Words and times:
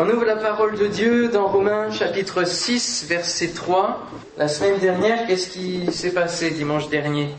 On 0.00 0.08
ouvre 0.08 0.24
la 0.24 0.36
parole 0.36 0.78
de 0.78 0.86
Dieu 0.86 1.26
dans 1.26 1.48
Romains 1.48 1.90
chapitre 1.90 2.44
6, 2.44 3.06
verset 3.08 3.48
3. 3.48 4.06
La 4.36 4.46
semaine 4.46 4.78
dernière, 4.78 5.26
qu'est-ce 5.26 5.48
qui 5.50 5.90
s'est 5.90 6.12
passé 6.12 6.52
dimanche 6.52 6.88
dernier? 6.88 7.30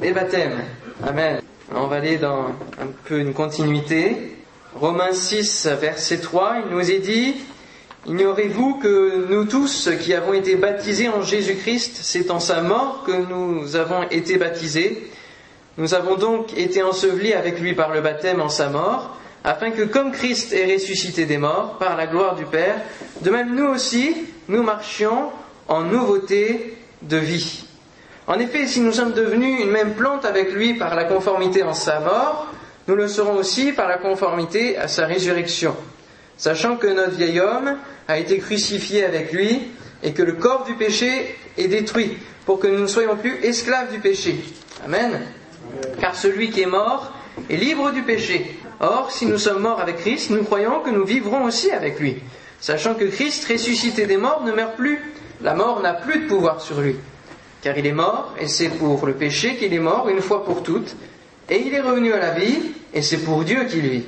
Les 0.00 0.12
baptêmes. 0.12 0.60
Amen. 1.04 1.40
On 1.74 1.88
va 1.88 1.96
aller 1.96 2.16
dans 2.16 2.44
un 2.80 2.86
peu 3.06 3.18
une 3.18 3.34
continuité. 3.34 4.36
Romains 4.76 5.12
6, 5.12 5.66
verset 5.80 6.18
3, 6.18 6.58
il 6.66 6.76
nous 6.76 6.88
est 6.92 7.00
dit, 7.00 7.34
Ignorez-vous 8.06 8.76
que 8.76 9.26
nous 9.28 9.46
tous 9.46 9.90
qui 10.00 10.14
avons 10.14 10.32
été 10.32 10.54
baptisés 10.54 11.08
en 11.08 11.22
Jésus-Christ, 11.22 11.98
c'est 12.02 12.30
en 12.30 12.38
sa 12.38 12.60
mort 12.60 13.02
que 13.04 13.10
nous 13.10 13.74
avons 13.74 14.04
été 14.10 14.36
baptisés. 14.36 15.10
Nous 15.76 15.94
avons 15.94 16.14
donc 16.14 16.56
été 16.56 16.84
ensevelis 16.84 17.32
avec 17.32 17.58
lui 17.58 17.74
par 17.74 17.92
le 17.92 18.00
baptême 18.00 18.40
en 18.40 18.48
sa 18.48 18.68
mort 18.68 19.18
afin 19.44 19.70
que 19.70 19.82
comme 19.82 20.12
Christ 20.12 20.52
est 20.52 20.72
ressuscité 20.72 21.26
des 21.26 21.38
morts 21.38 21.78
par 21.78 21.96
la 21.96 22.06
gloire 22.06 22.36
du 22.36 22.44
Père, 22.44 22.76
de 23.20 23.30
même 23.30 23.54
nous 23.54 23.66
aussi, 23.66 24.14
nous 24.48 24.62
marchions 24.62 25.30
en 25.68 25.82
nouveauté 25.82 26.76
de 27.02 27.16
vie. 27.16 27.64
En 28.26 28.38
effet, 28.38 28.66
si 28.66 28.80
nous 28.80 28.92
sommes 28.92 29.12
devenus 29.12 29.62
une 29.62 29.70
même 29.70 29.94
plante 29.94 30.24
avec 30.24 30.52
lui 30.52 30.74
par 30.74 30.94
la 30.94 31.04
conformité 31.04 31.62
en 31.62 31.74
sa 31.74 32.00
mort, 32.00 32.46
nous 32.86 32.94
le 32.94 33.08
serons 33.08 33.36
aussi 33.36 33.72
par 33.72 33.88
la 33.88 33.98
conformité 33.98 34.76
à 34.76 34.88
sa 34.88 35.06
résurrection, 35.06 35.74
sachant 36.36 36.76
que 36.76 36.86
notre 36.86 37.16
vieil 37.16 37.40
homme 37.40 37.76
a 38.08 38.18
été 38.18 38.38
crucifié 38.38 39.04
avec 39.04 39.32
lui 39.32 39.62
et 40.02 40.12
que 40.12 40.22
le 40.22 40.32
corps 40.34 40.64
du 40.64 40.74
péché 40.74 41.36
est 41.58 41.68
détruit, 41.68 42.16
pour 42.46 42.58
que 42.58 42.66
nous 42.66 42.80
ne 42.80 42.86
soyons 42.86 43.16
plus 43.16 43.38
esclaves 43.44 43.92
du 43.92 43.98
péché. 43.98 44.36
Amen. 44.84 45.20
Car 46.00 46.14
celui 46.16 46.50
qui 46.50 46.62
est 46.62 46.66
mort 46.66 47.12
est 47.48 47.56
libre 47.56 47.92
du 47.92 48.02
péché. 48.02 48.58
Or, 48.82 49.12
si 49.12 49.26
nous 49.26 49.38
sommes 49.38 49.62
morts 49.62 49.80
avec 49.80 49.98
Christ, 49.98 50.30
nous 50.30 50.42
croyons 50.42 50.80
que 50.80 50.90
nous 50.90 51.04
vivrons 51.04 51.44
aussi 51.44 51.70
avec 51.70 52.00
lui, 52.00 52.16
sachant 52.58 52.94
que 52.94 53.04
Christ, 53.04 53.46
ressuscité 53.48 54.06
des 54.06 54.16
morts, 54.16 54.42
ne 54.44 54.50
meurt 54.50 54.74
plus. 54.74 54.98
La 55.40 55.54
mort 55.54 55.80
n'a 55.80 55.92
plus 55.92 56.22
de 56.22 56.26
pouvoir 56.26 56.60
sur 56.60 56.80
lui, 56.80 56.96
car 57.62 57.78
il 57.78 57.86
est 57.86 57.92
mort, 57.92 58.34
et 58.40 58.48
c'est 58.48 58.70
pour 58.70 59.06
le 59.06 59.14
péché 59.14 59.54
qu'il 59.54 59.72
est 59.72 59.78
mort 59.78 60.08
une 60.08 60.20
fois 60.20 60.44
pour 60.44 60.64
toutes, 60.64 60.96
et 61.48 61.60
il 61.60 61.72
est 61.72 61.80
revenu 61.80 62.12
à 62.12 62.18
la 62.18 62.32
vie, 62.32 62.72
et 62.92 63.02
c'est 63.02 63.18
pour 63.18 63.44
Dieu 63.44 63.64
qu'il 63.64 63.88
vit. 63.88 64.04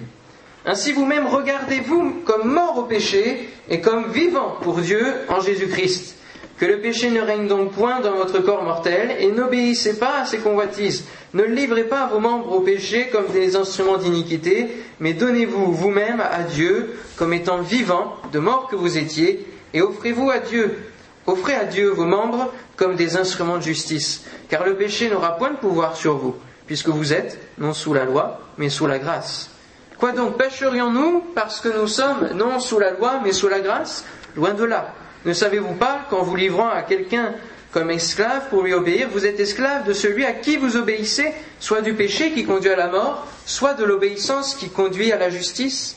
Ainsi 0.67 0.93
vous-même 0.93 1.29
regardez-vous 1.29 2.23
comme 2.25 2.53
mort 2.53 2.79
au 2.79 2.83
péché 2.83 3.49
et 3.69 3.81
comme 3.81 4.11
vivant 4.11 4.57
pour 4.63 4.79
Dieu 4.79 5.07
en 5.29 5.41
Jésus-Christ. 5.41 6.17
Que 6.59 6.67
le 6.67 6.79
péché 6.81 7.11
ne 7.11 7.21
règne 7.21 7.49
donc 7.49 7.73
point 7.73 8.01
dans 8.01 8.15
votre 8.15 8.39
corps 8.39 8.63
mortel, 8.63 9.17
et 9.19 9.31
n'obéissez 9.33 9.99
pas 9.99 10.21
à 10.23 10.25
ses 10.25 10.39
convoitises. 10.39 11.05
Ne 11.33 11.43
livrez 11.43 11.85
pas 11.85 12.07
vos 12.07 12.21
membres 12.21 12.53
au 12.53 12.61
péché 12.61 13.09
comme 13.11 13.27
des 13.27 13.57
instruments 13.57 13.97
d'iniquité, 13.97 14.85
mais 15.01 15.15
donnez-vous 15.15 15.73
vous-même 15.73 16.21
à 16.21 16.43
Dieu 16.43 16.95
comme 17.17 17.33
étant 17.33 17.59
vivants, 17.59 18.15
de 18.33 18.39
mort 18.39 18.69
que 18.69 18.77
vous 18.77 18.99
étiez, 18.99 19.45
et 19.73 19.83
offrez-vous 19.83 20.31
à 20.31 20.39
Dieu. 20.39 20.79
Offrez 21.27 21.55
à 21.55 21.65
Dieu 21.65 21.89
vos 21.89 22.05
membres 22.05 22.53
comme 22.77 22.95
des 22.95 23.17
instruments 23.17 23.57
de 23.57 23.63
justice, 23.63 24.25
car 24.49 24.65
le 24.65 24.75
péché 24.75 25.11
n'aura 25.11 25.37
point 25.37 25.51
de 25.51 25.57
pouvoir 25.57 25.97
sur 25.97 26.17
vous, 26.17 26.37
puisque 26.67 26.89
vous 26.89 27.13
êtes 27.13 27.39
non 27.59 27.73
sous 27.73 27.95
la 27.95 28.05
loi, 28.05 28.41
mais 28.59 28.69
sous 28.69 28.87
la 28.87 29.01
grâce. 29.01 29.51
Quoi 29.99 30.13
donc, 30.13 30.37
pécherions-nous 30.37 31.25
parce 31.35 31.61
que 31.61 31.69
nous 31.69 31.89
sommes 31.89 32.31
non 32.35 32.61
sous 32.61 32.79
la 32.79 32.93
loi, 32.93 33.21
mais 33.25 33.33
sous 33.33 33.49
la 33.49 33.61
grâce? 33.61 34.05
Loin 34.37 34.55
de 34.55 34.65
là. 34.65 34.93
Ne 35.25 35.33
savez-vous 35.33 35.75
pas 35.75 36.07
qu'en 36.11 36.23
vous 36.23 36.37
livrant 36.37 36.69
à 36.69 36.83
quelqu'un 36.83 37.35
comme 37.73 37.91
esclave 37.91 38.49
pour 38.51 38.63
lui 38.63 38.73
obéir, 38.73 39.09
vous 39.11 39.27
êtes 39.27 39.41
esclave 39.41 39.85
de 39.85 39.93
celui 39.93 40.25
à 40.25 40.33
qui 40.33 40.57
vous 40.57 40.77
obéissez, 40.77 41.33
soit 41.59 41.81
du 41.81 41.95
péché 41.95 42.31
qui 42.31 42.45
conduit 42.45 42.71
à 42.71 42.77
la 42.77 42.87
mort, 42.87 43.27
soit 43.47 43.75
de 43.75 43.85
l'obéissance 43.85 44.55
qui 44.55 44.69
conduit 44.69 45.11
à 45.11 45.19
la 45.19 45.29
justice? 45.29 45.97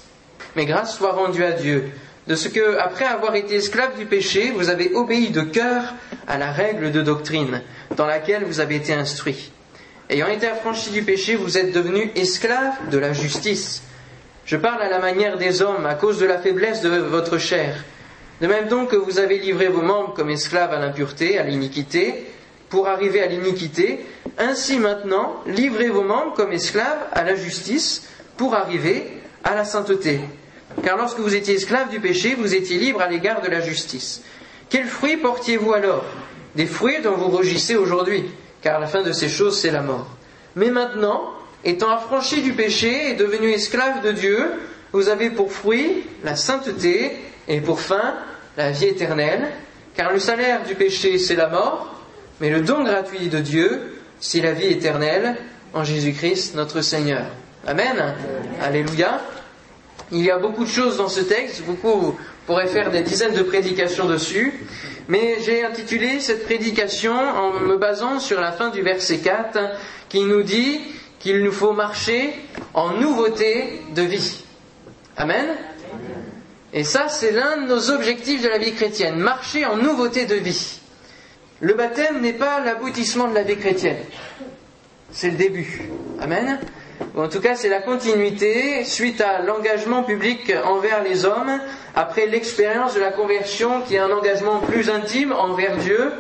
Mais 0.55 0.65
grâce 0.65 0.97
soit 0.97 1.11
rendue 1.11 1.43
à 1.43 1.51
Dieu, 1.51 1.91
de 2.25 2.35
ce 2.35 2.47
que, 2.47 2.77
après 2.79 3.05
avoir 3.05 3.35
été 3.35 3.55
esclave 3.55 3.97
du 3.97 4.05
péché, 4.05 4.51
vous 4.55 4.69
avez 4.69 4.93
obéi 4.95 5.29
de 5.29 5.41
cœur 5.41 5.93
à 6.27 6.37
la 6.37 6.51
règle 6.51 6.91
de 6.91 7.01
doctrine 7.01 7.61
dans 7.95 8.07
laquelle 8.07 8.43
vous 8.43 8.59
avez 8.59 8.75
été 8.75 8.93
instruit. 8.93 9.51
Ayant 10.09 10.27
été 10.27 10.47
affranchi 10.47 10.89
du 10.89 11.03
péché, 11.03 11.35
vous 11.35 11.57
êtes 11.57 11.73
devenu 11.73 12.11
esclave 12.15 12.89
de 12.89 12.97
la 12.97 13.13
justice. 13.13 13.83
Je 14.45 14.55
parle 14.55 14.81
à 14.81 14.89
la 14.89 14.99
manière 14.99 15.37
des 15.37 15.61
hommes 15.61 15.85
à 15.85 15.95
cause 15.95 16.17
de 16.17 16.25
la 16.25 16.39
faiblesse 16.39 16.81
de 16.81 16.89
votre 16.89 17.37
chair. 17.37 17.75
De 18.41 18.47
même 18.47 18.67
donc 18.67 18.89
que 18.89 18.95
vous 18.95 19.19
avez 19.19 19.39
livré 19.39 19.67
vos 19.67 19.81
membres 19.81 20.13
comme 20.13 20.29
esclaves 20.29 20.73
à 20.73 20.79
l'impureté, 20.79 21.39
à 21.39 21.43
l'iniquité, 21.43 22.25
pour 22.69 22.87
arriver 22.87 23.21
à 23.21 23.27
l'iniquité, 23.27 24.05
ainsi 24.37 24.77
maintenant, 24.77 25.41
livrez 25.47 25.89
vos 25.89 26.03
membres 26.03 26.33
comme 26.33 26.51
esclaves 26.51 27.07
à 27.13 27.23
la 27.23 27.35
justice, 27.35 28.03
pour 28.37 28.53
arriver 28.53 29.07
à 29.43 29.55
la 29.55 29.65
sainteté. 29.65 30.19
Car 30.83 30.97
lorsque 30.97 31.19
vous 31.19 31.33
étiez 31.33 31.55
esclaves 31.55 31.89
du 31.89 31.99
péché, 31.99 32.35
vous 32.35 32.53
étiez 32.53 32.77
libres 32.77 33.01
à 33.01 33.07
l'égard 33.07 33.41
de 33.41 33.47
la 33.47 33.61
justice. 33.61 34.21
Quels 34.69 34.87
fruits 34.87 35.17
portiez-vous 35.17 35.73
alors? 35.73 36.05
Des 36.55 36.67
fruits 36.67 37.01
dont 37.03 37.15
vous 37.15 37.29
rougissez 37.29 37.75
aujourd'hui, 37.75 38.25
car 38.61 38.79
la 38.79 38.87
fin 38.87 39.01
de 39.01 39.11
ces 39.11 39.29
choses, 39.29 39.59
c'est 39.59 39.71
la 39.71 39.81
mort. 39.81 40.07
Mais 40.55 40.69
maintenant, 40.69 41.33
étant 41.63 41.89
affranchis 41.89 42.41
du 42.41 42.53
péché 42.53 43.09
et 43.09 43.13
devenus 43.15 43.55
esclaves 43.55 44.03
de 44.03 44.11
Dieu, 44.11 44.39
vous 44.91 45.09
avez 45.09 45.29
pour 45.29 45.51
fruit 45.51 46.03
la 46.23 46.35
sainteté, 46.35 47.17
et 47.47 47.61
pour 47.61 47.79
fin, 47.79 48.15
la 48.57 48.71
vie 48.71 48.85
éternelle, 48.85 49.47
car 49.95 50.11
le 50.11 50.19
salaire 50.19 50.63
du 50.63 50.75
péché, 50.75 51.17
c'est 51.17 51.35
la 51.35 51.47
mort, 51.47 51.95
mais 52.39 52.49
le 52.49 52.61
don 52.61 52.83
gratuit 52.83 53.29
de 53.29 53.39
Dieu, 53.39 53.99
c'est 54.19 54.41
la 54.41 54.51
vie 54.51 54.67
éternelle 54.67 55.35
en 55.73 55.83
Jésus-Christ 55.83 56.55
notre 56.55 56.81
Seigneur. 56.81 57.25
Amen. 57.65 58.15
Alléluia. 58.61 59.21
Il 60.11 60.23
y 60.23 60.31
a 60.31 60.37
beaucoup 60.37 60.63
de 60.63 60.69
choses 60.69 60.97
dans 60.97 61.09
ce 61.09 61.21
texte, 61.21 61.63
beaucoup 61.65 62.17
pourraient 62.45 62.67
faire 62.67 62.91
des 62.91 63.01
dizaines 63.01 63.33
de 63.33 63.43
prédications 63.43 64.05
dessus, 64.05 64.53
mais 65.09 65.37
j'ai 65.41 65.65
intitulé 65.65 66.21
cette 66.21 66.45
prédication 66.45 67.13
en 67.13 67.59
me 67.59 67.77
basant 67.77 68.19
sur 68.19 68.39
la 68.39 68.53
fin 68.53 68.69
du 68.69 68.81
verset 68.81 69.17
4 69.17 69.59
qui 70.07 70.21
nous 70.21 70.43
dit 70.43 70.79
qu'il 71.19 71.43
nous 71.43 71.51
faut 71.51 71.73
marcher 71.73 72.33
en 72.73 72.91
nouveauté 72.91 73.81
de 73.93 74.01
vie. 74.01 74.43
Amen. 75.17 75.47
Et 76.73 76.83
ça, 76.83 77.07
c'est 77.07 77.31
l'un 77.31 77.57
de 77.57 77.67
nos 77.67 77.91
objectifs 77.91 78.41
de 78.41 78.49
la 78.49 78.57
vie 78.57 78.73
chrétienne, 78.73 79.15
marcher 79.17 79.65
en 79.65 79.77
nouveauté 79.77 80.25
de 80.25 80.35
vie. 80.35 80.79
Le 81.61 81.73
baptême 81.73 82.21
n'est 82.21 82.33
pas 82.33 82.59
l'aboutissement 82.59 83.27
de 83.27 83.33
la 83.33 83.43
vie 83.43 83.57
chrétienne, 83.57 83.97
c'est 85.11 85.31
le 85.31 85.37
début. 85.37 85.89
Amen. 86.21 86.59
Ou 87.15 87.21
en 87.21 87.29
tout 87.29 87.39
cas, 87.39 87.55
c'est 87.55 87.69
la 87.69 87.81
continuité 87.81 88.83
suite 88.83 89.21
à 89.21 89.41
l'engagement 89.41 90.03
public 90.03 90.53
envers 90.65 91.03
les 91.03 91.25
hommes, 91.25 91.59
après 91.95 92.27
l'expérience 92.27 92.93
de 92.95 92.99
la 92.99 93.11
conversion 93.11 93.81
qui 93.81 93.95
est 93.95 93.99
un 93.99 94.11
engagement 94.11 94.59
plus 94.59 94.89
intime 94.89 95.31
envers 95.31 95.77
Dieu. 95.77 96.11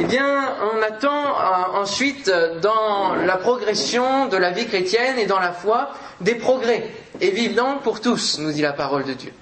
Eh 0.00 0.04
bien, 0.04 0.56
on 0.74 0.82
attend 0.82 1.24
euh, 1.24 1.80
ensuite 1.80 2.30
dans 2.60 3.14
la 3.14 3.36
progression 3.36 4.26
de 4.26 4.36
la 4.36 4.50
vie 4.50 4.66
chrétienne 4.66 5.18
et 5.18 5.26
dans 5.26 5.38
la 5.38 5.52
foi 5.52 5.90
des 6.20 6.34
progrès 6.34 6.90
évidents 7.20 7.78
pour 7.78 8.00
tous, 8.00 8.38
nous 8.40 8.50
dit 8.50 8.62
la 8.62 8.72
parole 8.72 9.04
de 9.04 9.12
Dieu 9.12 9.32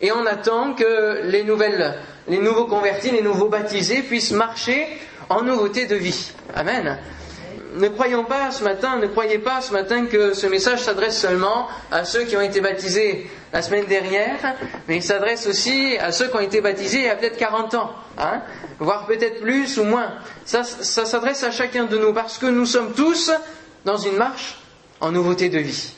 et 0.00 0.12
on 0.12 0.26
attend 0.26 0.74
que 0.74 1.22
les, 1.24 1.44
nouvelles, 1.44 1.94
les 2.28 2.38
nouveaux 2.38 2.66
convertis, 2.66 3.10
les 3.10 3.22
nouveaux 3.22 3.48
baptisés 3.48 4.02
puissent 4.02 4.32
marcher 4.32 4.86
en 5.28 5.42
nouveauté 5.42 5.86
de 5.86 5.96
vie. 5.96 6.32
Amen. 6.54 6.98
Ne 7.74 7.88
croyons 7.88 8.24
pas 8.24 8.50
ce 8.50 8.64
matin, 8.64 8.96
ne 8.96 9.06
croyez 9.06 9.38
pas 9.38 9.60
ce 9.60 9.72
matin 9.72 10.06
que 10.06 10.32
ce 10.32 10.46
message 10.46 10.82
s'adresse 10.82 11.18
seulement 11.18 11.68
à 11.92 12.04
ceux 12.04 12.24
qui 12.24 12.36
ont 12.36 12.40
été 12.40 12.60
baptisés 12.60 13.30
la 13.52 13.60
semaine 13.60 13.84
dernière, 13.84 14.56
mais 14.88 14.96
il 14.96 15.02
s'adresse 15.02 15.46
aussi 15.46 15.96
à 15.98 16.10
ceux 16.10 16.28
qui 16.28 16.36
ont 16.36 16.40
été 16.40 16.60
baptisés 16.60 16.98
il 16.98 17.04
y 17.04 17.08
a 17.08 17.16
peut-être 17.16 17.36
40 17.36 17.74
ans, 17.74 17.92
hein, 18.16 18.40
voire 18.78 19.06
peut-être 19.06 19.40
plus 19.40 19.78
ou 19.78 19.84
moins. 19.84 20.14
Ça, 20.46 20.64
s'adresse 20.64 21.44
à 21.44 21.50
chacun 21.50 21.84
de 21.84 21.98
nous 21.98 22.14
parce 22.14 22.38
que 22.38 22.46
nous 22.46 22.66
sommes 22.66 22.94
tous 22.94 23.30
dans 23.84 23.98
une 23.98 24.16
marche 24.16 24.58
en 25.00 25.12
nouveauté 25.12 25.50
de 25.50 25.58
vie. 25.58 25.92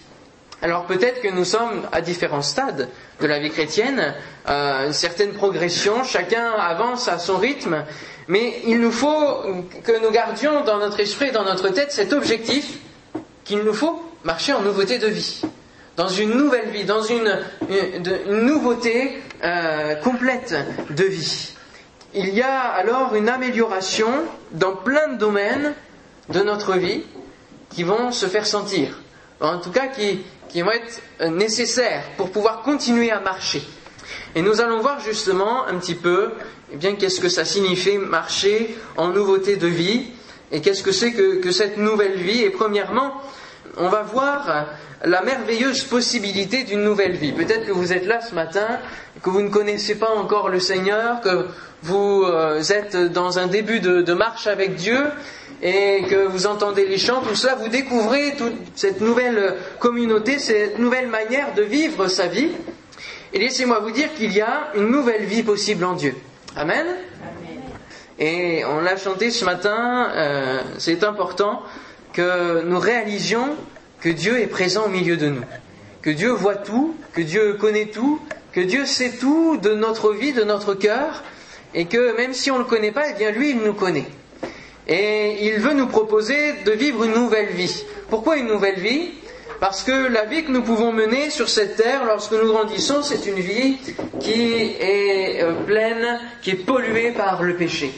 Alors 0.62 0.84
peut-être 0.84 1.22
que 1.22 1.28
nous 1.28 1.44
sommes 1.44 1.88
à 1.90 2.02
différents 2.02 2.42
stades 2.42 2.88
de 3.20 3.26
la 3.26 3.38
vie 3.38 3.50
chrétienne, 3.50 4.14
euh, 4.48 4.88
une 4.88 4.92
certaine 4.92 5.32
progression, 5.32 6.04
chacun 6.04 6.50
avance 6.52 7.08
à 7.08 7.18
son 7.18 7.38
rythme, 7.38 7.84
mais 8.28 8.60
il 8.66 8.78
nous 8.78 8.92
faut 8.92 9.42
que 9.82 10.02
nous 10.02 10.10
gardions 10.10 10.62
dans 10.64 10.78
notre 10.78 11.00
esprit 11.00 11.28
et 11.28 11.32
dans 11.32 11.44
notre 11.44 11.70
tête 11.70 11.92
cet 11.92 12.12
objectif 12.12 12.78
qu'il 13.44 13.60
nous 13.60 13.72
faut 13.72 14.02
marcher 14.22 14.52
en 14.52 14.60
nouveauté 14.60 14.98
de 14.98 15.06
vie, 15.06 15.42
dans 15.96 16.08
une 16.08 16.30
nouvelle 16.30 16.68
vie, 16.68 16.84
dans 16.84 17.02
une, 17.02 17.38
nouveauté 18.28 19.22
euh, 19.42 19.94
complète 19.96 20.54
de 20.90 21.04
vie. 21.04 21.54
Il 22.12 22.28
y 22.34 22.42
a 22.42 22.60
alors 22.60 23.14
une 23.14 23.30
amélioration 23.30 24.10
dans 24.52 24.76
plein 24.76 25.08
de 25.08 25.16
domaines 25.16 25.74
de 26.28 26.40
notre 26.40 26.74
vie 26.74 27.02
qui 27.70 27.82
vont 27.82 28.12
se 28.12 28.26
faire 28.26 28.46
sentir, 28.46 29.00
en 29.40 29.58
tout 29.58 29.70
cas 29.70 29.86
qui, 29.86 30.20
qui 30.50 30.62
vont 30.62 30.72
être 30.72 31.00
euh, 31.20 31.28
nécessaires 31.28 32.04
pour 32.16 32.30
pouvoir 32.30 32.62
continuer 32.62 33.10
à 33.10 33.20
marcher. 33.20 33.62
Et 34.34 34.42
nous 34.42 34.60
allons 34.60 34.80
voir 34.80 35.00
justement 35.00 35.66
un 35.66 35.76
petit 35.78 35.94
peu, 35.94 36.30
eh 36.72 36.76
bien, 36.76 36.94
qu'est-ce 36.94 37.20
que 37.20 37.28
ça 37.28 37.44
signifie 37.44 37.98
marcher 37.98 38.76
en 38.96 39.08
nouveauté 39.08 39.56
de 39.56 39.66
vie, 39.66 40.08
et 40.52 40.60
qu'est-ce 40.60 40.82
que 40.82 40.92
c'est 40.92 41.12
que, 41.12 41.50
cette 41.52 41.76
nouvelle 41.76 42.16
vie. 42.16 42.42
Et 42.42 42.50
premièrement, 42.50 43.14
on 43.76 43.88
va 43.88 44.02
voir 44.02 44.66
la 45.04 45.22
merveilleuse 45.22 45.84
possibilité 45.84 46.64
d'une 46.64 46.82
nouvelle 46.82 47.16
vie. 47.16 47.32
Peut-être 47.32 47.66
que 47.66 47.72
vous 47.72 47.92
êtes 47.92 48.06
là 48.06 48.20
ce 48.20 48.34
matin, 48.34 48.66
que 49.22 49.30
vous 49.30 49.42
ne 49.42 49.48
connaissez 49.48 49.94
pas 49.94 50.10
encore 50.10 50.48
le 50.48 50.60
Seigneur, 50.60 51.20
que 51.20 51.46
vous 51.82 52.24
euh, 52.24 52.62
êtes 52.62 52.96
dans 52.96 53.38
un 53.38 53.46
début 53.46 53.80
de, 53.80 54.12
marche 54.12 54.46
avec 54.46 54.74
Dieu 54.74 54.98
et 55.62 56.02
que 56.08 56.26
vous 56.26 56.46
entendez 56.46 56.86
les 56.86 56.98
chants, 56.98 57.20
tout 57.20 57.34
cela, 57.34 57.54
vous 57.54 57.68
découvrez 57.68 58.34
toute 58.36 58.54
cette 58.74 59.00
nouvelle 59.00 59.56
communauté, 59.78 60.38
cette 60.38 60.78
nouvelle 60.78 61.08
manière 61.08 61.54
de 61.54 61.62
vivre 61.62 62.08
sa 62.08 62.26
vie. 62.26 62.50
Et 63.32 63.38
laissez-moi 63.38 63.80
vous 63.80 63.90
dire 63.90 64.12
qu'il 64.14 64.32
y 64.32 64.40
a 64.40 64.70
une 64.74 64.88
nouvelle 64.88 65.24
vie 65.24 65.42
possible 65.42 65.84
en 65.84 65.94
Dieu. 65.94 66.14
Amen. 66.56 66.86
Et 68.18 68.64
on 68.64 68.80
l'a 68.80 68.96
chanté 68.96 69.30
ce 69.30 69.44
matin, 69.44 70.10
euh, 70.14 70.60
c'est 70.78 71.04
important 71.04 71.62
que 72.12 72.62
nous 72.62 72.78
réalisions 72.78 73.56
que 74.00 74.08
Dieu 74.08 74.40
est 74.40 74.46
présent 74.46 74.86
au 74.86 74.88
milieu 74.88 75.16
de 75.16 75.28
nous, 75.28 75.44
que 76.02 76.10
Dieu 76.10 76.30
voit 76.30 76.56
tout, 76.56 76.96
que 77.14 77.20
Dieu 77.20 77.54
connaît 77.54 77.86
tout, 77.86 78.20
que 78.52 78.60
Dieu 78.60 78.84
sait 78.84 79.12
tout 79.18 79.56
de 79.58 79.74
notre 79.74 80.12
vie, 80.12 80.32
de 80.32 80.42
notre 80.42 80.74
cœur, 80.74 81.22
et 81.74 81.84
que 81.86 82.16
même 82.16 82.34
si 82.34 82.50
on 82.50 82.54
ne 82.54 82.60
le 82.60 82.66
connaît 82.66 82.92
pas, 82.92 83.10
eh 83.10 83.14
bien 83.14 83.30
lui, 83.30 83.50
il 83.50 83.58
nous 83.58 83.74
connaît. 83.74 84.06
Et 84.90 85.46
il 85.46 85.60
veut 85.60 85.72
nous 85.72 85.86
proposer 85.86 86.54
de 86.66 86.72
vivre 86.72 87.04
une 87.04 87.14
nouvelle 87.14 87.50
vie. 87.50 87.84
Pourquoi 88.08 88.36
une 88.36 88.48
nouvelle 88.48 88.80
vie? 88.80 89.12
Parce 89.60 89.84
que 89.84 90.08
la 90.08 90.24
vie 90.24 90.42
que 90.42 90.50
nous 90.50 90.62
pouvons 90.62 90.92
mener 90.92 91.30
sur 91.30 91.48
cette 91.48 91.76
terre 91.76 92.04
lorsque 92.04 92.32
nous 92.32 92.52
grandissons, 92.52 93.02
c'est 93.02 93.24
une 93.26 93.38
vie 93.38 93.78
qui 94.18 94.74
est 94.80 95.42
euh, 95.42 95.52
pleine, 95.64 96.18
qui 96.42 96.50
est 96.50 96.66
polluée 96.66 97.12
par 97.12 97.44
le 97.44 97.54
péché. 97.54 97.92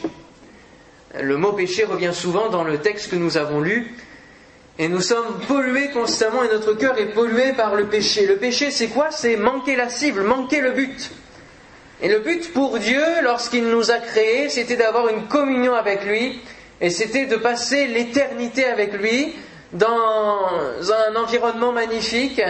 Le 1.19 1.35
mot 1.37 1.53
péché 1.53 1.83
revient 1.83 2.11
souvent 2.13 2.49
dans 2.49 2.63
le 2.63 2.77
texte 2.77 3.09
que 3.09 3.15
nous 3.15 3.37
avons 3.37 3.59
lu, 3.59 3.95
et 4.77 4.87
nous 4.87 5.01
sommes 5.01 5.39
pollués 5.47 5.89
constamment 5.89 6.43
et 6.43 6.47
notre 6.47 6.73
cœur 6.73 6.99
est 6.99 7.13
pollué 7.13 7.53
par 7.53 7.73
le 7.73 7.85
péché. 7.85 8.27
Le 8.27 8.37
péché, 8.37 8.69
c'est 8.69 8.87
quoi? 8.87 9.09
C'est 9.09 9.35
manquer 9.35 9.75
la 9.75 9.89
cible, 9.89 10.21
manquer 10.21 10.61
le 10.61 10.71
but. 10.71 11.11
Et 12.01 12.07
le 12.09 12.19
but 12.19 12.51
pour 12.53 12.77
Dieu, 12.77 13.03
lorsqu'il 13.23 13.67
nous 13.67 13.89
a 13.89 13.97
créés, 13.97 14.49
c'était 14.49 14.75
d'avoir 14.75 15.07
une 15.07 15.27
communion 15.27 15.73
avec 15.73 16.03
lui, 16.05 16.39
et 16.83 16.89
c'était 16.89 17.25
de 17.25 17.37
passer 17.37 17.87
l'éternité 17.87 18.65
avec 18.65 18.93
lui 18.93 19.33
dans 19.71 20.49
un 20.91 21.15
environnement 21.15 21.71
magnifique, 21.71 22.41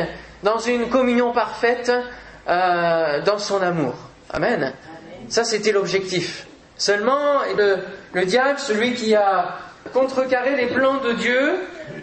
dans 0.41 0.57
une 0.57 0.89
communion 0.89 1.31
parfaite, 1.31 1.91
euh, 2.49 3.21
dans 3.21 3.37
son 3.37 3.61
amour. 3.61 3.93
Amen. 4.31 4.73
Ça, 5.29 5.43
c'était 5.43 5.71
l'objectif. 5.71 6.47
Seulement, 6.75 7.41
le, 7.55 7.77
le 8.13 8.25
diable, 8.25 8.57
celui 8.57 8.95
qui 8.95 9.13
a 9.13 9.59
contrecarré 9.93 10.55
les 10.55 10.65
plans 10.65 10.97
de 10.97 11.13
Dieu, 11.13 11.53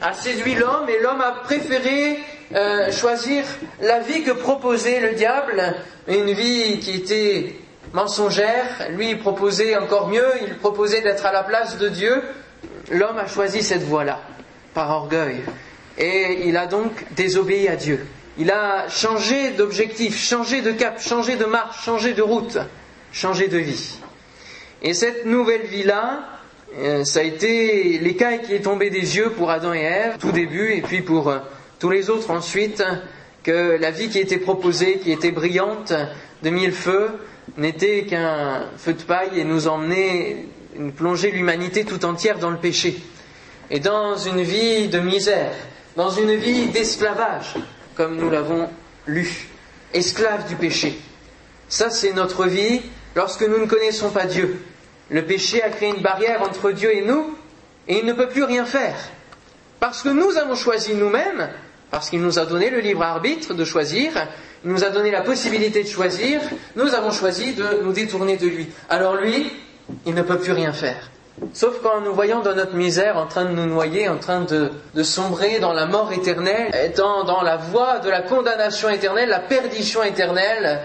a 0.01 0.13
séduit 0.13 0.55
l'homme 0.55 0.89
et 0.89 1.03
l'homme 1.03 1.21
a 1.21 1.33
préféré 1.43 2.21
euh, 2.55 2.93
choisir 2.93 3.43
la 3.81 3.99
vie 3.99 4.23
que 4.23 4.31
proposait 4.31 5.01
le 5.01 5.15
diable, 5.15 5.75
une 6.07 6.33
vie 6.33 6.79
qui 6.79 6.93
était 6.93 7.57
mensongère. 7.93 8.89
Lui, 8.91 9.17
proposait 9.17 9.77
encore 9.77 10.09
mieux, 10.09 10.29
il 10.47 10.57
proposait 10.57 11.01
d'être 11.01 11.27
à 11.27 11.33
la 11.33 11.43
place 11.43 11.79
de 11.79 11.89
Dieu. 11.89 12.23
L'homme 12.91 13.19
a 13.19 13.27
choisi 13.27 13.63
cette 13.63 13.83
voie-là, 13.83 14.21
par 14.75 14.91
orgueil. 14.91 15.41
Et 15.99 16.47
il 16.47 16.57
a 16.57 16.67
donc 16.67 16.93
désobéi 17.15 17.69
à 17.69 17.77
Dieu. 17.77 18.07
Il 18.39 18.51
a 18.51 18.89
changé 18.89 19.51
d'objectif, 19.51 20.17
changé 20.17 20.63
de 20.63 20.73
cap, 20.73 21.01
changé 21.01 21.37
de 21.37 21.45
marche, 21.45 21.85
changé 21.85 22.15
de 22.15 22.23
route, 22.23 22.59
changé 23.13 23.49
de 23.49 23.59
vie. 23.59 23.99
Et 24.83 24.95
cette 24.95 25.27
nouvelle 25.27 25.67
vie-là, 25.67 26.21
euh, 26.79 27.05
ça 27.05 27.21
a 27.21 27.23
été 27.23 27.99
l'écaille 27.99 28.43
qui 28.43 28.55
est 28.55 28.61
tombée 28.61 28.91
des 28.91 29.17
yeux 29.17 29.31
pour 29.31 29.51
Adam 29.51 29.75
et 29.75 29.81
Ève, 29.81 30.17
tout 30.19 30.33
début, 30.33 30.73
et 30.73 30.81
puis 30.81 31.03
pour 31.03 31.29
euh, 31.29 31.39
tous 31.79 31.91
les 31.91 32.09
autres 32.09 32.31
ensuite, 32.31 32.83
que 33.43 33.77
la 33.79 33.91
vie 33.91 34.09
qui 34.09 34.19
était 34.19 34.39
proposée, 34.39 34.99
qui 34.99 35.13
était 35.13 35.33
brillante 35.33 35.93
de 36.43 36.51
mille 36.51 36.73
feux, 36.73 37.11
n'était 37.57 38.05
qu'un 38.05 38.67
feu 38.77 38.95
de 38.95 39.03
paille 39.03 39.39
et 39.39 39.45
nous 39.45 39.69
emmenait, 39.69 40.47
nous 40.77 40.93
plonger 40.93 41.31
l'humanité 41.31 41.85
tout 41.85 42.05
entière 42.05 42.39
dans 42.39 42.51
le 42.51 42.59
péché. 42.59 42.99
Et 43.71 43.81
dans 43.81 44.17
une 44.17 44.43
vie 44.43 44.89
de 44.89 44.99
misère, 44.99 45.53
dans 45.97 46.11
une 46.11 46.35
vie 46.35 46.67
d'esclavage, 46.69 47.55
comme 47.95 48.17
nous 48.17 48.31
l'avons 48.31 48.69
lu, 49.07 49.49
esclave 49.93 50.49
du 50.49 50.57
péché. 50.57 50.99
Ça, 51.69 51.91
c'est 51.91 52.13
notre 52.13 52.47
vie 52.47 52.83
lorsque 53.15 53.43
nous 53.43 53.59
ne 53.59 53.67
connaissons 53.67 54.11
pas 54.11 54.27
Dieu. 54.27 54.61
Le 55.09 55.25
péché 55.25 55.63
a 55.63 55.71
créé 55.71 55.91
une 55.91 56.03
barrière 56.03 56.43
entre 56.43 56.71
Dieu 56.71 56.95
et 56.95 57.03
nous, 57.03 57.37
et 57.89 57.99
il 57.99 58.07
ne 58.07 58.13
peut 58.13 58.29
plus 58.29 58.45
rien 58.45 58.65
faire. 58.65 58.97
Parce 59.79 60.03
que 60.03 60.09
nous 60.09 60.37
avons 60.37 60.55
choisi 60.55 60.95
nous-mêmes, 60.95 61.49
parce 61.91 62.11
qu'il 62.11 62.21
nous 62.21 62.39
a 62.39 62.47
donné 62.47 62.71
le 62.71 62.81
libre 62.81 63.03
arbitre 63.03 63.55
de 63.55 63.65
choisir, 63.65 64.13
il 64.65 64.71
nous 64.71 64.85
a 64.85 64.91
donné 64.91 65.11
la 65.11 65.23
possibilité 65.23 65.83
de 65.83 65.89
choisir, 65.89 66.41
nous 66.77 66.95
avons 66.95 67.11
choisi 67.11 67.55
de 67.55 67.83
nous 67.83 67.93
détourner 67.93 68.37
de 68.37 68.47
lui. 68.47 68.69
Alors 68.89 69.17
lui, 69.17 69.53
il 70.07 70.15
ne 70.15 70.23
peut 70.23 70.39
plus 70.39 70.53
rien 70.53 70.73
faire. 70.73 71.11
Sauf 71.55 71.81
quand 71.83 72.03
nous 72.03 72.13
voyons 72.15 72.41
dans 72.41 72.55
notre 72.55 72.75
misère 72.75 73.17
en 73.17 73.27
train 73.27 73.45
de 73.47 73.51
nous 73.51 73.67
noyer, 73.67 74.09
en 74.09 74.19
train 74.19 74.43
de, 74.43 74.71
de, 74.95 75.03
sombrer 75.03 75.59
dans 75.59 75.73
la 75.73 75.87
mort 75.87 76.13
éternelle, 76.13 76.71
étant 76.85 77.25
dans 77.25 77.43
la 77.43 77.57
voie 77.57 77.99
de 77.99 78.11
la 78.11 78.21
condamnation 78.21 78.91
éternelle, 78.91 79.31
la 79.31 79.41
perdition 79.41 80.03
éternelle, 80.03 80.81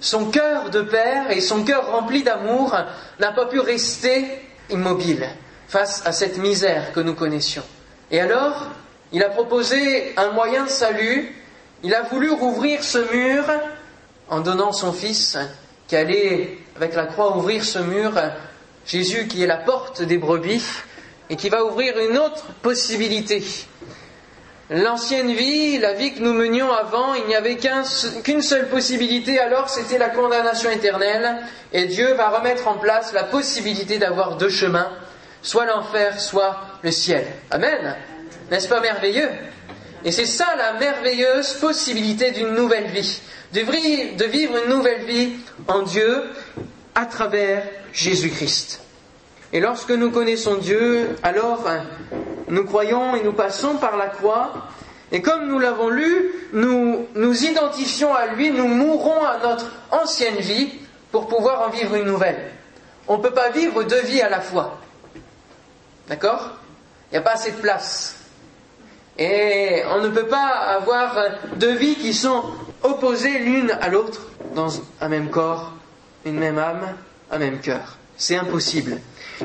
son 0.00 0.30
cœur 0.30 0.70
de 0.70 0.80
père 0.80 1.30
et 1.30 1.40
son 1.40 1.62
cœur 1.62 1.92
rempli 1.92 2.22
d'amour 2.22 2.76
n'a 3.20 3.32
pas 3.32 3.46
pu 3.46 3.60
rester 3.60 4.24
immobile 4.70 5.28
face 5.68 6.02
à 6.06 6.12
cette 6.12 6.38
misère 6.38 6.92
que 6.92 7.00
nous 7.00 7.14
connaissions. 7.14 7.62
Et 8.10 8.20
alors, 8.20 8.70
il 9.12 9.22
a 9.22 9.30
proposé 9.30 10.12
un 10.16 10.30
moyen 10.30 10.64
de 10.64 10.70
salut, 10.70 11.34
il 11.82 11.94
a 11.94 12.02
voulu 12.02 12.30
rouvrir 12.30 12.82
ce 12.84 12.98
mur 13.12 13.44
en 14.28 14.40
donnant 14.40 14.72
son 14.72 14.92
Fils 14.92 15.36
qui 15.88 15.96
allait, 15.96 16.58
avec 16.76 16.94
la 16.94 17.06
croix, 17.06 17.36
ouvrir 17.36 17.64
ce 17.64 17.80
mur, 17.80 18.12
Jésus 18.86 19.26
qui 19.26 19.42
est 19.42 19.46
la 19.46 19.56
porte 19.56 20.02
des 20.02 20.18
brebis, 20.18 20.64
et 21.28 21.36
qui 21.36 21.48
va 21.48 21.64
ouvrir 21.64 21.98
une 21.98 22.18
autre 22.18 22.44
possibilité, 22.62 23.42
L'ancienne 24.72 25.34
vie, 25.34 25.78
la 25.78 25.94
vie 25.94 26.14
que 26.14 26.20
nous 26.20 26.32
menions 26.32 26.72
avant, 26.72 27.14
il 27.14 27.26
n'y 27.26 27.34
avait 27.34 27.56
qu'une 27.56 28.40
seule 28.40 28.68
possibilité, 28.68 29.40
alors 29.40 29.68
c'était 29.68 29.98
la 29.98 30.10
condamnation 30.10 30.70
éternelle, 30.70 31.38
et 31.72 31.86
Dieu 31.86 32.14
va 32.14 32.28
remettre 32.28 32.68
en 32.68 32.74
place 32.74 33.12
la 33.12 33.24
possibilité 33.24 33.98
d'avoir 33.98 34.36
deux 34.36 34.48
chemins, 34.48 34.92
soit 35.42 35.66
l'enfer, 35.66 36.20
soit 36.20 36.56
le 36.82 36.92
ciel. 36.92 37.26
Amen. 37.50 37.96
N'est-ce 38.50 38.68
pas 38.68 38.80
merveilleux? 38.80 39.30
Et 40.04 40.12
c'est 40.12 40.26
ça 40.26 40.46
la 40.56 40.72
merveilleuse 40.74 41.54
possibilité 41.54 42.30
d'une 42.30 42.54
nouvelle 42.54 42.86
vie, 42.86 43.20
de 43.52 44.24
vivre 44.24 44.56
une 44.64 44.70
nouvelle 44.70 45.04
vie 45.04 45.32
en 45.68 45.82
Dieu 45.82 46.24
à 46.94 47.06
travers 47.06 47.62
Jésus-Christ. 47.92 48.80
Et 49.52 49.60
lorsque 49.60 49.90
nous 49.90 50.10
connaissons 50.10 50.56
Dieu, 50.56 51.16
alors 51.22 51.64
nous 52.48 52.64
croyons 52.64 53.14
et 53.16 53.22
nous 53.22 53.32
passons 53.32 53.74
par 53.74 53.96
la 53.96 54.06
croix, 54.06 54.52
et 55.12 55.22
comme 55.22 55.48
nous 55.48 55.58
l'avons 55.58 55.88
lu, 55.88 56.30
nous 56.52 57.08
nous 57.14 57.44
identifions 57.44 58.14
à 58.14 58.26
lui, 58.28 58.50
nous 58.50 58.68
mourrons 58.68 59.24
à 59.24 59.38
notre 59.38 59.66
ancienne 59.90 60.38
vie 60.38 60.72
pour 61.10 61.26
pouvoir 61.26 61.62
en 61.62 61.70
vivre 61.70 61.96
une 61.96 62.04
nouvelle. 62.06 62.50
On 63.08 63.18
ne 63.18 63.22
peut 63.22 63.32
pas 63.32 63.50
vivre 63.50 63.82
deux 63.82 64.02
vies 64.02 64.22
à 64.22 64.28
la 64.28 64.40
fois. 64.40 64.78
D'accord? 66.08 66.50
Il 67.10 67.14
n'y 67.14 67.18
a 67.18 67.22
pas 67.22 67.32
assez 67.32 67.50
de 67.50 67.56
place. 67.56 68.19
Et 69.18 69.82
on 69.90 70.00
ne 70.00 70.08
peut 70.08 70.26
pas 70.26 70.48
avoir 70.78 71.16
deux 71.56 71.74
vies 71.74 71.96
qui 71.96 72.14
sont 72.14 72.42
opposées 72.82 73.38
l'une 73.38 73.70
à 73.80 73.88
l'autre 73.88 74.22
dans 74.54 74.68
un 75.00 75.08
même 75.08 75.28
corps, 75.28 75.72
une 76.24 76.38
même 76.38 76.58
âme, 76.58 76.94
un 77.30 77.38
même 77.38 77.60
cœur. 77.60 77.98
C'est 78.16 78.36
impossible. 78.36 78.98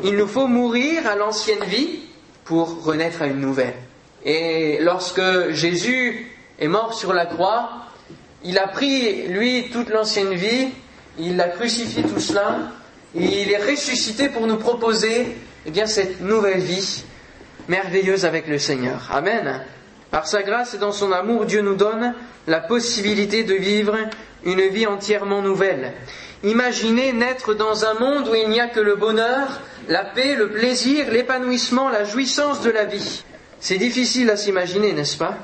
Il 0.03 0.15
nous 0.15 0.27
faut 0.27 0.48
mourir 0.48 1.07
à 1.07 1.15
l'ancienne 1.15 1.63
vie 1.63 2.00
pour 2.43 2.84
renaître 2.84 3.22
à 3.22 3.27
une 3.27 3.39
nouvelle. 3.39 3.75
Et 4.24 4.79
lorsque 4.81 5.51
Jésus 5.51 6.31
est 6.60 6.67
mort 6.67 6.93
sur 6.93 7.13
la 7.13 7.25
croix, 7.25 7.69
il 8.43 8.57
a 8.57 8.67
pris, 8.67 9.27
lui, 9.27 9.69
toute 9.72 9.89
l'ancienne 9.89 10.34
vie, 10.34 10.69
il 11.17 11.39
a 11.39 11.50
crucifié 11.50 12.03
tout 12.03 12.19
cela, 12.19 12.72
et 13.15 13.43
il 13.43 13.51
est 13.51 13.72
ressuscité 13.72 14.29
pour 14.29 14.45
nous 14.48 14.57
proposer 14.57 15.38
eh 15.65 15.72
bien, 15.72 15.88
cette 15.88 16.22
nouvelle 16.22 16.60
vie 16.60 17.03
merveilleuse 17.67 18.25
avec 18.25 18.48
le 18.48 18.57
Seigneur. 18.57 19.10
Amen. 19.12 19.62
Par 20.12 20.27
sa 20.27 20.43
grâce 20.43 20.74
et 20.74 20.77
dans 20.77 20.91
son 20.91 21.12
amour, 21.12 21.45
Dieu 21.45 21.62
nous 21.62 21.75
donne 21.75 22.13
la 22.48 22.62
possibilité 22.62 23.43
de 23.43 23.55
vivre 23.55 23.98
une 24.43 24.62
vie 24.62 24.88
entièrement 24.88 25.41
nouvelle. 25.41 25.93
Imaginez 26.43 27.12
naître 27.12 27.53
dans 27.53 27.86
un 27.86 27.95
monde 27.95 28.29
où 28.29 28.36
il 28.36 28.50
n'y 28.50 28.60
a 28.60 28.67
que 28.67 28.79
le 28.79 28.95
bonheur, 28.95 29.60
la 29.88 30.05
paix, 30.05 30.36
le 30.36 30.50
plaisir, 30.50 31.12
l'épanouissement, 31.12 31.89
la 31.89 32.03
jouissance 32.03 32.62
de 32.62 32.69
la 32.69 32.86
vie. 32.86 33.24
C'est 33.60 33.77
difficile 33.77 34.29
à 34.29 34.38
s'imaginer, 34.38 34.93
n'est-ce 34.93 35.17
pas? 35.17 35.38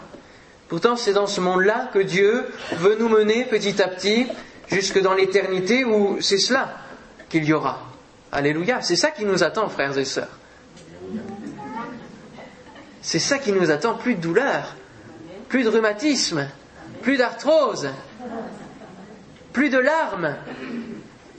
Pourtant, 0.69 0.95
c'est 0.95 1.13
dans 1.13 1.27
ce 1.27 1.41
monde-là 1.41 1.89
que 1.93 1.99
Dieu 1.99 2.45
veut 2.77 2.95
nous 2.99 3.09
mener 3.09 3.45
petit 3.45 3.81
à 3.81 3.87
petit 3.87 4.27
jusque 4.69 5.01
dans 5.01 5.13
l'éternité 5.13 5.83
où 5.83 6.21
c'est 6.21 6.37
cela 6.37 6.77
qu'il 7.29 7.43
y 7.43 7.51
aura. 7.51 7.79
Alléluia. 8.31 8.81
C'est 8.81 8.95
ça 8.95 9.11
qui 9.11 9.25
nous 9.25 9.43
attend, 9.43 9.67
frères 9.67 9.97
et 9.97 10.05
sœurs. 10.05 10.29
C'est 13.01 13.19
ça 13.19 13.39
qui 13.39 13.51
nous 13.51 13.71
attend, 13.71 13.95
plus 13.95 14.15
de 14.15 14.21
douleur, 14.21 14.75
plus 15.49 15.63
de 15.63 15.69
rhumatisme, 15.69 16.47
plus 17.01 17.17
d'arthrose, 17.17 17.89
plus 19.53 19.69
de 19.69 19.79
larmes, 19.79 20.35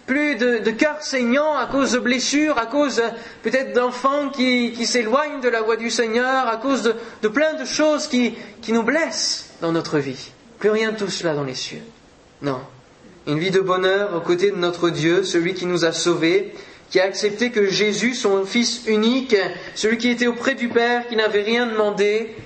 plus 0.06 0.34
de, 0.36 0.58
de 0.58 0.70
cœurs 0.70 1.02
saignants 1.02 1.56
à 1.56 1.66
cause 1.66 1.92
de 1.92 1.98
blessures, 1.98 2.58
à 2.58 2.66
cause 2.66 2.98
euh, 2.98 3.08
peut-être 3.42 3.72
d'enfants 3.72 4.28
qui, 4.30 4.84
s'éloignent 4.84 5.40
de 5.40 5.48
la 5.48 5.62
voie 5.62 5.76
du 5.76 5.90
Seigneur, 5.90 6.48
à 6.48 6.56
cause 6.56 6.82
de, 6.82 6.94
de 7.22 7.28
plein 7.28 7.54
de 7.54 7.64
choses 7.64 8.08
qui, 8.08 8.34
qui 8.60 8.72
nous 8.72 8.82
blessent 8.82 9.50
dans 9.60 9.72
notre 9.72 9.98
vie. 9.98 10.32
Plus 10.58 10.70
rien 10.70 10.92
de 10.92 10.96
tout 10.96 11.08
cela 11.08 11.34
dans 11.34 11.44
les 11.44 11.54
cieux. 11.54 11.82
Non. 12.42 12.60
Une 13.26 13.38
vie 13.38 13.52
de 13.52 13.60
bonheur 13.60 14.14
aux 14.16 14.20
côtés 14.20 14.50
de 14.50 14.56
notre 14.56 14.90
Dieu, 14.90 15.22
celui 15.22 15.54
qui 15.54 15.66
nous 15.66 15.84
a 15.84 15.92
sauvés, 15.92 16.52
qui 16.92 17.00
a 17.00 17.04
accepté 17.04 17.50
que 17.50 17.70
Jésus, 17.70 18.14
son 18.14 18.44
Fils 18.44 18.82
unique, 18.86 19.34
celui 19.74 19.96
qui 19.96 20.10
était 20.10 20.26
auprès 20.26 20.54
du 20.54 20.68
Père, 20.68 21.08
qui 21.08 21.16
n'avait 21.16 21.40
rien 21.40 21.66
demandé, 21.66 22.36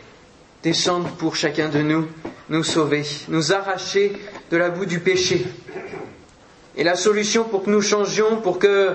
descende 0.63 1.11
pour 1.19 1.35
chacun 1.35 1.69
de 1.69 1.81
nous, 1.81 2.07
nous 2.49 2.63
sauver, 2.63 3.03
nous 3.27 3.53
arracher 3.53 4.13
de 4.53 4.57
la 4.57 4.71
boue 4.71 4.87
du 4.87 5.01
péché. 5.01 5.45
Et 6.77 6.85
la 6.85 6.95
solution 6.95 7.43
pour 7.43 7.65
que 7.65 7.71
nous 7.71 7.83
changions, 7.83 8.41
pour 8.41 8.61
que 8.61 8.95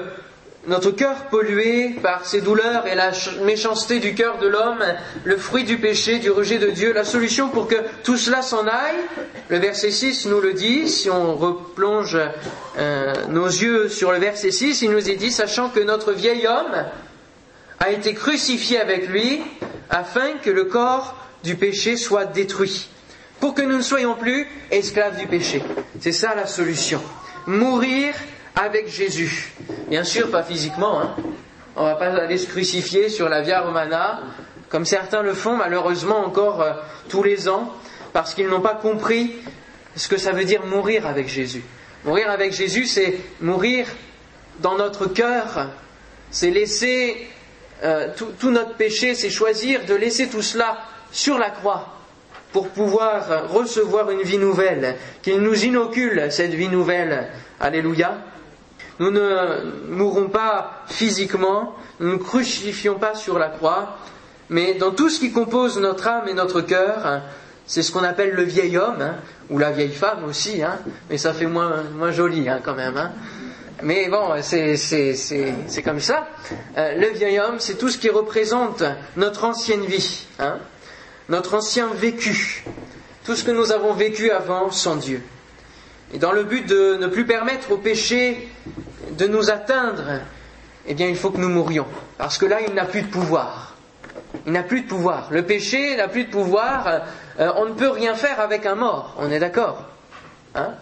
notre 0.68 0.92
cœur 0.92 1.16
pollué 1.30 1.96
par 2.04 2.26
ces 2.26 2.42
douleurs 2.42 2.86
et 2.86 2.96
la 2.96 3.12
méchanceté 3.44 4.00
du 4.00 4.14
cœur 4.14 4.38
de 4.38 4.48
l'homme, 4.48 4.84
le 5.24 5.38
fruit 5.38 5.64
du 5.64 5.78
péché, 5.78 6.20
du 6.20 6.30
rejet 6.30 6.60
de 6.60 6.70
Dieu, 6.70 6.94
la 6.94 7.04
solution 7.04 7.50
pour 7.50 7.68
que 7.68 7.76
tout 8.04 8.18
cela 8.18 8.42
s'en 8.42 8.68
aille, 8.68 9.00
le 9.50 9.58
verset 9.58 9.90
6 9.90 10.28
nous 10.28 10.40
le 10.40 10.54
dit, 10.54 10.88
si 10.88 11.10
on 11.10 11.36
replonge 11.36 12.18
euh, 12.78 13.14
nos 13.30 13.48
yeux 13.48 13.90
sur 13.90 14.12
le 14.12 14.20
verset 14.20 14.52
6, 14.52 14.84
il 14.84 14.92
nous 14.92 15.10
est 15.10 15.16
dit, 15.16 15.32
sachant 15.32 15.70
que 15.70 15.80
notre 15.80 16.12
vieil 16.12 16.46
homme 16.46 16.86
a 17.80 17.90
été 17.90 18.14
crucifié 18.14 18.80
avec 18.80 19.08
lui, 19.08 19.42
afin 19.90 20.34
que 20.44 20.52
le 20.52 20.66
corps 20.66 21.18
du 21.44 21.56
péché 21.56 21.98
soit 21.98 22.26
détruit, 22.26 22.88
pour 23.40 23.56
que 23.56 23.64
nous 23.64 23.78
ne 23.78 23.82
soyons 23.82 24.14
plus 24.14 24.48
esclaves 24.70 25.18
du 25.18 25.26
péché. 25.26 25.64
C'est 26.00 26.12
ça 26.12 26.36
la 26.36 26.46
solution. 26.46 27.02
Mourir 27.48 28.14
avec 28.56 28.88
Jésus. 28.88 29.54
Bien 29.88 30.04
sûr, 30.04 30.30
pas 30.30 30.44
physiquement. 30.44 31.02
Hein. 31.02 31.16
On 31.76 31.84
ne 31.84 31.90
va 31.90 31.96
pas 31.96 32.08
aller 32.08 32.38
se 32.38 32.48
crucifier 32.48 33.10
sur 33.10 33.30
la 33.30 33.42
Via 33.42 33.62
Romana, 33.62 34.22
comme 34.70 34.86
certains 34.86 35.22
le 35.22 35.34
font 35.34 35.56
malheureusement 35.56 36.26
encore 36.26 36.62
euh, 36.62 36.74
tous 37.10 37.24
les 37.24 37.48
ans, 37.48 37.74
parce 38.14 38.34
qu'ils 38.34 38.48
n'ont 38.48 38.62
pas 38.62 38.76
compris 38.76 39.36
ce 39.96 40.08
que 40.08 40.18
ça 40.18 40.32
veut 40.32 40.44
dire 40.44 40.66
mourir 40.66 41.08
avec 41.08 41.28
Jésus. 41.28 41.64
Mourir 42.04 42.30
avec 42.30 42.52
Jésus, 42.54 42.88
c'est 42.88 43.20
mourir 43.40 43.88
dans 44.60 44.76
notre 44.76 45.06
cœur, 45.06 45.70
c'est 46.30 46.52
laisser 46.52 47.30
euh, 47.84 48.10
tout, 48.16 48.34
tout 48.40 48.52
notre 48.52 48.76
péché, 48.76 49.16
c'est 49.16 49.30
choisir 49.30 49.86
de 49.86 49.96
laisser 49.96 50.28
tout 50.28 50.42
cela 50.42 50.78
sur 51.12 51.38
la 51.38 51.50
croix 51.50 51.98
pour 52.52 52.70
pouvoir 52.70 53.50
recevoir 53.50 54.12
une 54.12 54.24
vie 54.24 54.38
nouvelle, 54.38 54.96
qu'il 55.22 55.40
nous 55.40 55.64
inocule 55.64 56.28
cette 56.32 56.54
vie 56.54 56.68
nouvelle. 56.68 57.30
Alléluia. 57.60 58.18
Nous 59.02 59.10
ne 59.10 59.90
mourrons 59.90 60.30
pas 60.30 60.84
physiquement, 60.86 61.74
nous 62.00 62.12
ne 62.12 62.18
crucifions 62.18 63.00
pas 63.00 63.16
sur 63.16 63.40
la 63.40 63.48
croix, 63.48 63.98
mais 64.52 64.76
dans 64.76 64.92
tout 64.92 65.10
ce 65.10 65.20
qui 65.20 65.32
compose 65.32 65.80
notre 65.80 66.08
âme 66.08 66.28
et 66.28 66.36
notre 66.36 66.62
cœur, 66.62 67.24
c'est 67.66 67.82
ce 67.82 67.92
qu'on 67.92 68.04
appelle 68.04 68.36
le 68.36 68.44
vieil 68.44 68.78
homme, 68.78 69.02
hein, 69.02 69.16
ou 69.50 69.58
la 69.58 69.72
vieille 69.72 69.92
femme 69.92 70.24
aussi, 70.26 70.62
hein, 70.62 70.78
mais 71.10 71.18
ça 71.18 71.34
fait 71.34 71.48
moins, 71.48 71.82
moins 71.96 72.12
joli 72.12 72.48
hein, 72.48 72.60
quand 72.64 72.76
même. 72.76 72.96
Hein. 72.96 73.12
Mais 73.82 74.08
bon, 74.08 74.40
c'est 74.44 74.78
comme 75.84 76.00
ça. 76.00 76.28
Euh, 76.78 76.94
le 76.94 77.08
vieil 77.08 77.40
homme, 77.40 77.56
c'est 77.58 77.80
tout 77.80 77.90
ce 77.90 77.98
qui 77.98 78.10
représente 78.12 78.84
notre 79.18 79.46
ancienne 79.46 79.84
vie, 79.84 80.28
hein, 80.38 80.60
notre 81.28 81.56
ancien 81.56 81.88
vécu, 81.92 82.64
tout 83.26 83.36
ce 83.36 83.44
que 83.44 83.50
nous 83.50 83.72
avons 83.72 83.94
vécu 83.94 84.30
avant 84.30 84.70
sans 84.70 84.96
Dieu. 84.96 85.24
Et 86.14 86.20
dans 86.20 86.34
le 86.34 86.44
but 86.44 86.68
de 86.68 86.98
ne 86.98 87.08
plus 87.08 87.26
permettre 87.26 87.72
au 87.72 87.78
péché 87.78 88.50
de 89.12 89.28
nous 89.28 89.50
atteindre, 89.50 90.04
eh 90.88 90.94
bien, 90.94 91.08
il 91.08 91.16
faut 91.16 91.32
que 91.32 91.38
nous 91.38 91.50
mourions. 91.50 91.88
Parce 92.18 92.38
que 92.38 92.46
là, 92.46 92.60
il 92.66 92.74
n'a 92.74 92.86
plus 92.86 93.04
de 93.04 93.08
pouvoir. 93.08 93.76
Il 94.46 94.54
n'a 94.54 94.64
plus 94.64 94.82
de 94.82 94.88
pouvoir. 94.88 95.28
Le 95.32 95.44
péché 95.44 95.96
n'a 95.96 96.08
plus 96.08 96.26
de 96.26 96.32
pouvoir. 96.32 97.04
Euh, 97.40 97.52
on 97.58 97.66
ne 97.66 97.74
peut 97.74 97.90
rien 97.90 98.16
faire 98.16 98.40
avec 98.40 98.66
un 98.66 98.76
mort. 98.76 99.16
On 99.20 99.30
est 99.30 99.40
d'accord 99.40 99.86
hein? 100.56 100.74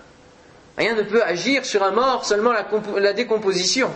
Rien 0.78 0.96
ne 0.96 1.02
peut 1.02 1.24
agir 1.24 1.66
sur 1.66 1.84
un 1.84 1.92
mort, 1.92 2.26
seulement 2.26 2.54
la, 2.98 3.14
décomposition. 3.14 3.92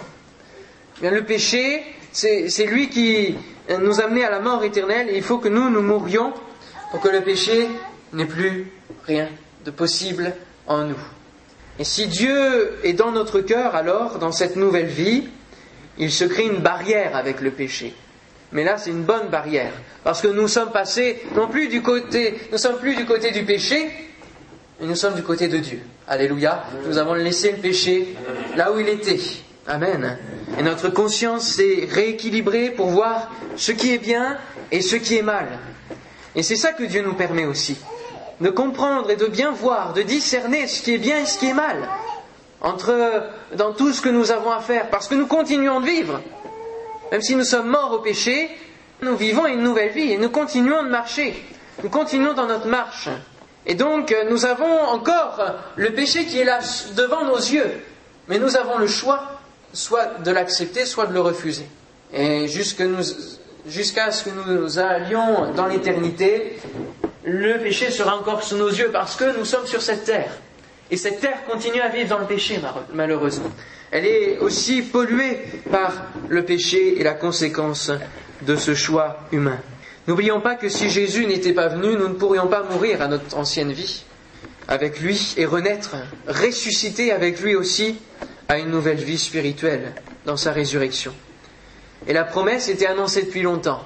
Eh 1.01 1.10
le 1.10 1.24
péché, 1.24 1.82
c'est 2.12 2.65
lui 2.65 2.89
qui 2.89 3.38
nous 3.80 4.01
a 4.01 4.03
à 4.03 4.30
la 4.30 4.39
mort 4.42 4.65
éternelle 4.65 5.08
il 5.13 5.24
faut 5.24 5.38
que 5.38 5.48
nous, 5.48 5.70
nous 5.70 5.82
mourions 5.82 6.34
pour 6.92 7.00
que 7.00 7.08
le 7.08 7.22
péché 7.22 7.70
n'ait 8.12 8.25
plus 8.25 8.70
rien 9.08 9.30
de 9.63 9.72
possible 9.72 10.34
en 10.68 10.84
nous. 10.84 11.00
Et 11.80 11.84
si 11.84 12.08
Dieu 12.08 12.77
est 12.84 12.94
dans 12.94 13.12
notre 13.12 13.42
cœur, 13.42 13.75
alors, 13.75 14.20
dans 14.20 14.32
cette 14.32 14.56
nouvelle 14.56 14.86
vie, 14.86 15.24
il 15.98 16.12
se 16.12 16.24
crée 16.24 16.46
une 16.46 16.60
barrière 16.60 17.15
avec 17.15 17.42
le 17.42 17.51
péché. 17.51 17.94
Mais 18.51 18.63
là, 18.63 18.77
c'est 18.77 18.92
une 18.92 19.03
bonne 19.03 19.30
barrière, 19.30 19.74
parce 20.03 20.22
que 20.22 20.27
nous 20.27 20.48
sommes 20.48 20.72
passés 20.72 21.24
non 21.36 21.48
plus 21.48 21.68
du 21.68 21.82
côté, 21.82 22.36
nous 22.51 22.60
sommes 22.60 22.77
plus 22.77 22.96
du 22.96 23.06
côté 23.06 23.32
du 23.32 23.44
péché, 23.44 23.89
mais 24.80 24.86
nous 24.86 24.96
sommes 24.96 25.15
du 25.15 25.24
côté 25.24 25.48
de 25.48 25.58
Dieu. 25.58 25.82
Alléluia. 26.08 26.63
Nous 26.86 26.98
avons 26.98 27.15
laissé 27.15 27.51
le 27.51 27.58
péché 27.58 28.15
là 28.56 28.72
où 28.72 28.80
il 28.80 28.89
était. 28.89 29.20
Amen. 29.65 30.18
Et 30.60 30.63
notre 30.63 30.89
conscience 30.89 31.48
s'est 31.48 31.88
rééquilibrée 31.89 32.70
pour 32.70 32.89
voir 32.89 33.32
ce 33.56 33.72
qui 33.72 33.94
est 33.94 33.98
bien 33.98 34.38
et 34.72 34.82
ce 34.82 34.98
qui 34.98 35.18
est 35.18 35.24
mal. 35.24 35.48
Et 36.36 36.44
c'est 36.44 36.56
ça 36.56 36.74
que 36.74 36.84
Dieu 36.84 37.01
nous 37.01 37.13
permet 37.13 37.46
aussi 37.46 37.77
de 38.41 38.49
comprendre 38.49 39.09
et 39.11 39.15
de 39.15 39.27
bien 39.27 39.51
voir, 39.51 39.93
de 39.93 40.01
discerner 40.01 40.67
ce 40.67 40.81
qui 40.81 40.93
est 40.93 40.97
bien 40.97 41.19
et 41.19 41.25
ce 41.25 41.37
qui 41.37 41.47
est 41.47 41.53
mal 41.53 41.77
entre, 42.63 43.23
dans 43.55 43.73
tout 43.73 43.91
ce 43.91 44.01
que 44.01 44.09
nous 44.09 44.31
avons 44.31 44.51
à 44.51 44.61
faire, 44.61 44.89
parce 44.89 45.07
que 45.07 45.15
nous 45.15 45.27
continuons 45.27 45.81
de 45.81 45.85
vivre. 45.85 46.21
Même 47.11 47.21
si 47.21 47.35
nous 47.35 47.43
sommes 47.43 47.67
morts 47.67 47.91
au 47.91 47.99
péché, 47.99 48.49
nous 49.01 49.15
vivons 49.15 49.45
une 49.45 49.61
nouvelle 49.61 49.91
vie 49.91 50.13
et 50.13 50.17
nous 50.17 50.29
continuons 50.29 50.81
de 50.83 50.89
marcher. 50.89 51.35
Nous 51.83 51.89
continuons 51.89 52.33
dans 52.33 52.47
notre 52.47 52.67
marche. 52.67 53.09
Et 53.65 53.75
donc, 53.75 54.15
nous 54.29 54.45
avons 54.45 54.79
encore 54.79 55.39
le 55.75 55.91
péché 55.91 56.25
qui 56.25 56.39
est 56.39 56.45
là 56.45 56.59
devant 56.95 57.25
nos 57.25 57.37
yeux. 57.37 57.71
Mais 58.29 58.39
nous 58.39 58.55
avons 58.55 58.77
le 58.77 58.87
choix, 58.87 59.23
soit 59.73 60.21
de 60.23 60.31
l'accepter, 60.31 60.85
soit 60.85 61.05
de 61.05 61.13
le 61.13 61.21
refuser. 61.21 61.67
Et 62.13 62.47
jusqu'à 62.47 64.11
ce 64.11 64.23
que 64.23 64.29
nous 64.29 64.79
allions 64.79 65.51
dans 65.53 65.67
l'éternité, 65.67 66.59
le 67.25 67.58
péché 67.60 67.89
sera 67.89 68.18
encore 68.18 68.44
sous 68.44 68.58
nos 68.58 68.70
yeux 68.70 68.89
parce 68.92 69.15
que 69.15 69.38
nous 69.38 69.46
sommes 69.46 69.65
sur 69.65 69.82
cette 69.82 70.03
terre. 70.03 70.32
Et 70.92 70.98
cette 70.98 71.22
terre 71.22 71.46
continue 71.50 71.82
à 71.82 71.89
vivre 71.89 72.10
dans 72.10 72.20
le 72.20 72.25
péché, 72.25 72.60
malheureusement. 72.94 73.51
Elle 73.92 74.06
est 74.06 74.38
aussi 74.39 74.82
polluée 74.82 75.39
par 75.72 75.92
le 76.27 76.44
péché 76.44 77.00
et 77.00 77.03
la 77.03 77.13
conséquence 77.13 77.92
de 78.42 78.56
ce 78.56 78.75
choix 78.75 79.20
humain. 79.32 79.60
N'oublions 80.08 80.42
pas 80.42 80.56
que 80.56 80.68
si 80.68 80.89
Jésus 80.89 81.25
n'était 81.25 81.53
pas 81.53 81.70
venu, 81.70 81.96
nous 81.96 82.10
ne 82.10 82.13
pourrions 82.13 82.48
pas 82.48 82.63
mourir 82.63 83.01
à 83.01 83.08
notre 83.08 83.38
ancienne 83.38 83.72
vie 83.72 84.03
avec 84.68 85.00
lui 85.00 85.34
et 85.38 85.46
renaître, 85.46 85.96
ressusciter 86.27 87.12
avec 87.12 87.42
lui 87.42 87.56
aussi 87.56 87.98
à 88.48 88.58
une 88.58 88.70
nouvelle 88.70 88.98
vie 88.98 89.18
spirituelle 89.18 89.94
dans 90.25 90.38
sa 90.38 90.51
résurrection. 90.51 91.13
Et 92.08 92.13
la 92.13 92.24
promesse 92.24 92.70
était 92.70 92.88
annoncée 92.88 93.24
depuis 93.24 93.42
longtemps. 93.42 93.84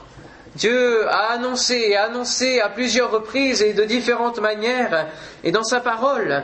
Dieu 0.57 1.07
a 1.07 1.33
annoncé 1.33 1.75
et 1.89 1.95
annoncé 1.95 2.59
à 2.59 2.69
plusieurs 2.69 3.11
reprises 3.11 3.61
et 3.61 3.73
de 3.73 3.83
différentes 3.83 4.39
manières, 4.39 5.07
et 5.43 5.51
dans 5.51 5.63
sa 5.63 5.79
parole, 5.79 6.43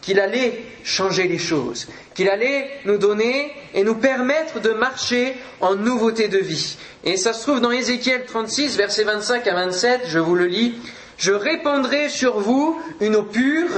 qu'il 0.00 0.18
allait 0.20 0.64
changer 0.84 1.28
les 1.28 1.38
choses, 1.38 1.86
qu'il 2.14 2.28
allait 2.28 2.68
nous 2.84 2.98
donner 2.98 3.52
et 3.74 3.84
nous 3.84 3.94
permettre 3.94 4.60
de 4.60 4.70
marcher 4.70 5.36
en 5.60 5.76
nouveauté 5.76 6.28
de 6.28 6.38
vie. 6.38 6.76
Et 7.04 7.16
ça 7.16 7.32
se 7.32 7.42
trouve 7.42 7.60
dans 7.60 7.70
Ézéchiel 7.70 8.24
36, 8.24 8.76
versets 8.76 9.04
25 9.04 9.46
à 9.46 9.54
27, 9.54 10.00
je 10.06 10.18
vous 10.18 10.34
le 10.34 10.46
lis, 10.46 10.74
Je 11.18 11.32
répandrai 11.32 12.08
sur 12.08 12.38
vous 12.38 12.80
une 13.00 13.16
eau 13.16 13.24
pure, 13.24 13.70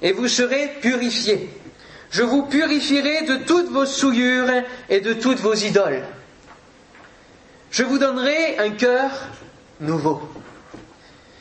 et 0.00 0.12
vous 0.12 0.28
serez 0.28 0.70
purifiés. 0.80 1.50
Je 2.10 2.22
vous 2.22 2.42
purifierai 2.42 3.22
de 3.22 3.36
toutes 3.44 3.68
vos 3.68 3.86
souillures 3.86 4.50
et 4.88 5.00
de 5.00 5.12
toutes 5.12 5.40
vos 5.40 5.54
idoles. 5.54 6.02
Je 7.72 7.84
vous 7.84 7.98
donnerai 7.98 8.58
un 8.58 8.68
cœur 8.68 9.10
nouveau. 9.80 10.20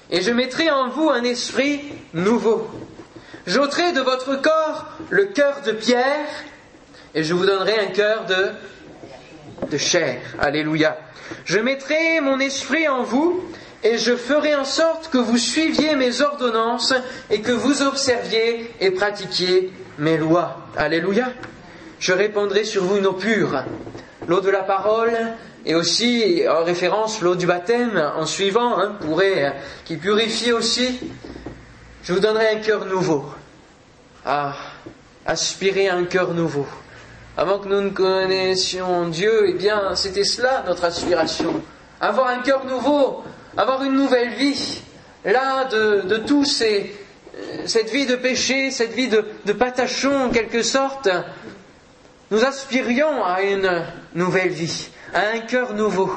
Et 0.10 0.22
je 0.22 0.32
mettrai 0.32 0.72
en 0.72 0.88
vous 0.88 1.10
un 1.10 1.24
esprit 1.24 1.82
nouveau. 2.14 2.70
J'ôterai 3.46 3.92
de 3.92 4.00
votre 4.00 4.42
corps 4.42 4.86
le 5.10 5.26
cœur 5.26 5.60
de 5.66 5.74
pierre 5.74 6.30
et 7.14 7.26
je 7.26 7.34
vous 7.34 7.46
donnerai 7.46 7.78
un 7.80 7.88
cœur 7.88 8.26
de, 8.28 9.78
chair. 9.78 10.22
Alléluia. 10.40 10.98
Je 11.44 11.60
mettrai 11.60 12.22
mon 12.22 12.40
esprit 12.40 12.88
en 12.88 13.04
vous 13.04 13.44
et 13.84 13.98
je 13.98 14.16
ferai 14.16 14.56
en 14.56 14.64
sorte 14.64 15.10
que 15.10 15.18
vous 15.18 15.38
suiviez 15.38 15.98
mes 15.98 16.22
ordonnances 16.22 16.94
et 17.30 17.42
que 17.42 17.52
vous 17.52 17.82
observiez 17.82 18.74
et 18.80 18.92
pratiquiez 18.92 19.74
mes 19.98 20.18
lois. 20.18 20.66
Alléluia. 20.78 21.34
Je 22.00 22.14
répandrai 22.14 22.64
sur 22.64 22.86
vous 22.86 23.00
une 23.00 23.08
eau 23.08 23.14
pure, 23.14 23.66
l'eau 24.30 24.40
de 24.40 24.50
la 24.50 24.64
parole, 24.64 25.12
et 25.66 25.76
aussi 25.76 26.44
en 26.50 26.64
référence 26.64 27.22
l'eau 27.22 27.36
du 27.36 27.46
baptême 27.46 28.02
en 28.16 28.26
suivant, 28.26 28.78
hein, 28.80 28.98
pourrait, 29.00 29.56
qui 29.86 29.98
purifie 29.98 30.52
aussi. 30.52 31.00
Je 32.04 32.14
vous 32.14 32.20
donnerai 32.20 32.50
un 32.50 32.60
cœur 32.60 32.86
nouveau. 32.86 33.26
Ah, 34.26 34.56
aspirer 35.26 35.90
un 35.90 36.06
cœur 36.06 36.34
nouveau. 36.34 36.68
Avant 37.38 37.60
que 37.60 37.68
nous 37.68 37.82
ne 37.82 37.90
connaissions 37.90 39.08
Dieu, 39.08 39.46
eh 39.48 39.54
bien, 39.54 39.96
c'était 39.96 40.24
cela 40.24 40.64
notre 40.68 40.84
aspiration. 40.84 41.62
Avoir 42.00 42.28
un 42.28 42.40
cœur 42.40 42.66
nouveau, 42.66 43.24
avoir 43.56 43.84
une 43.84 43.94
nouvelle 43.94 44.34
vie. 44.34 44.82
Là, 45.24 45.66
de, 45.66 46.02
de 46.02 46.18
tout 46.18 46.44
cette 46.44 47.90
vie 47.92 48.06
de 48.08 48.16
péché, 48.16 48.72
cette 48.72 48.94
vie 48.94 49.08
de, 49.08 49.24
de 49.46 49.54
patachon 49.54 50.26
en 50.26 50.30
quelque 50.30 50.64
sorte, 50.64 51.08
nous 52.32 52.44
aspirions 52.44 53.24
à 53.24 53.42
une 53.42 53.84
nouvelle 54.16 54.50
vie, 54.50 54.90
à 55.14 55.30
un 55.36 55.40
cœur 55.40 55.74
nouveau. 55.74 56.12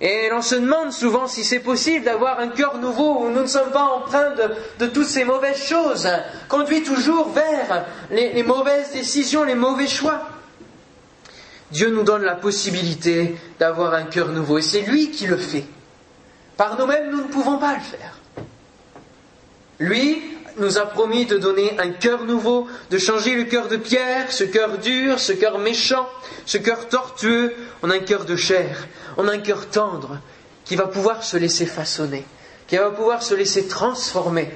Et 0.00 0.28
l'on 0.30 0.42
se 0.42 0.56
demande 0.56 0.92
souvent 0.92 1.28
si 1.28 1.44
c'est 1.44 1.60
possible 1.60 2.04
d'avoir 2.04 2.40
un 2.40 2.48
cœur 2.48 2.78
nouveau 2.78 3.20
où 3.20 3.30
nous 3.30 3.42
ne 3.42 3.46
sommes 3.46 3.70
pas 3.70 3.84
empreints 3.84 4.34
de, 4.78 4.86
toutes 4.86 5.06
ces 5.06 5.24
mauvaises 5.24 5.62
choses, 5.62 6.08
conduits 6.48 6.82
toujours 6.82 7.28
vers 7.30 7.86
les 8.10 8.42
mauvaises 8.42 8.92
décisions, 8.92 9.44
les 9.44 9.54
mauvais 9.54 9.86
choix. 9.86 10.22
Dieu 11.72 11.90
nous 11.90 12.02
donne 12.02 12.22
la 12.22 12.34
possibilité 12.34 13.34
d'avoir 13.58 13.94
un 13.94 14.04
cœur 14.04 14.28
nouveau 14.28 14.58
et 14.58 14.62
c'est 14.62 14.82
lui 14.82 15.10
qui 15.10 15.26
le 15.26 15.38
fait. 15.38 15.64
Par 16.56 16.78
nous-mêmes, 16.78 17.10
nous 17.10 17.22
ne 17.22 17.28
pouvons 17.28 17.58
pas 17.58 17.74
le 17.74 17.80
faire. 17.80 18.18
Lui 19.78 20.22
nous 20.58 20.78
a 20.78 20.86
promis 20.86 21.26
de 21.26 21.38
donner 21.38 21.78
un 21.78 21.90
cœur 21.90 22.24
nouveau, 22.24 22.66
de 22.90 22.98
changer 22.98 23.34
le 23.34 23.44
cœur 23.44 23.68
de 23.68 23.76
pierre, 23.76 24.32
ce 24.32 24.44
cœur 24.44 24.78
dur, 24.78 25.18
ce 25.18 25.32
cœur 25.32 25.58
méchant, 25.58 26.08
ce 26.46 26.58
cœur 26.58 26.88
tortueux, 26.88 27.54
en 27.82 27.90
un 27.90 27.98
cœur 27.98 28.24
de 28.24 28.36
chair, 28.36 28.86
en 29.16 29.28
un 29.28 29.38
cœur 29.38 29.66
tendre, 29.68 30.18
qui 30.64 30.76
va 30.76 30.86
pouvoir 30.86 31.22
se 31.22 31.36
laisser 31.36 31.66
façonner, 31.66 32.24
qui 32.66 32.76
va 32.76 32.90
pouvoir 32.90 33.22
se 33.22 33.34
laisser 33.34 33.66
transformer. 33.66 34.50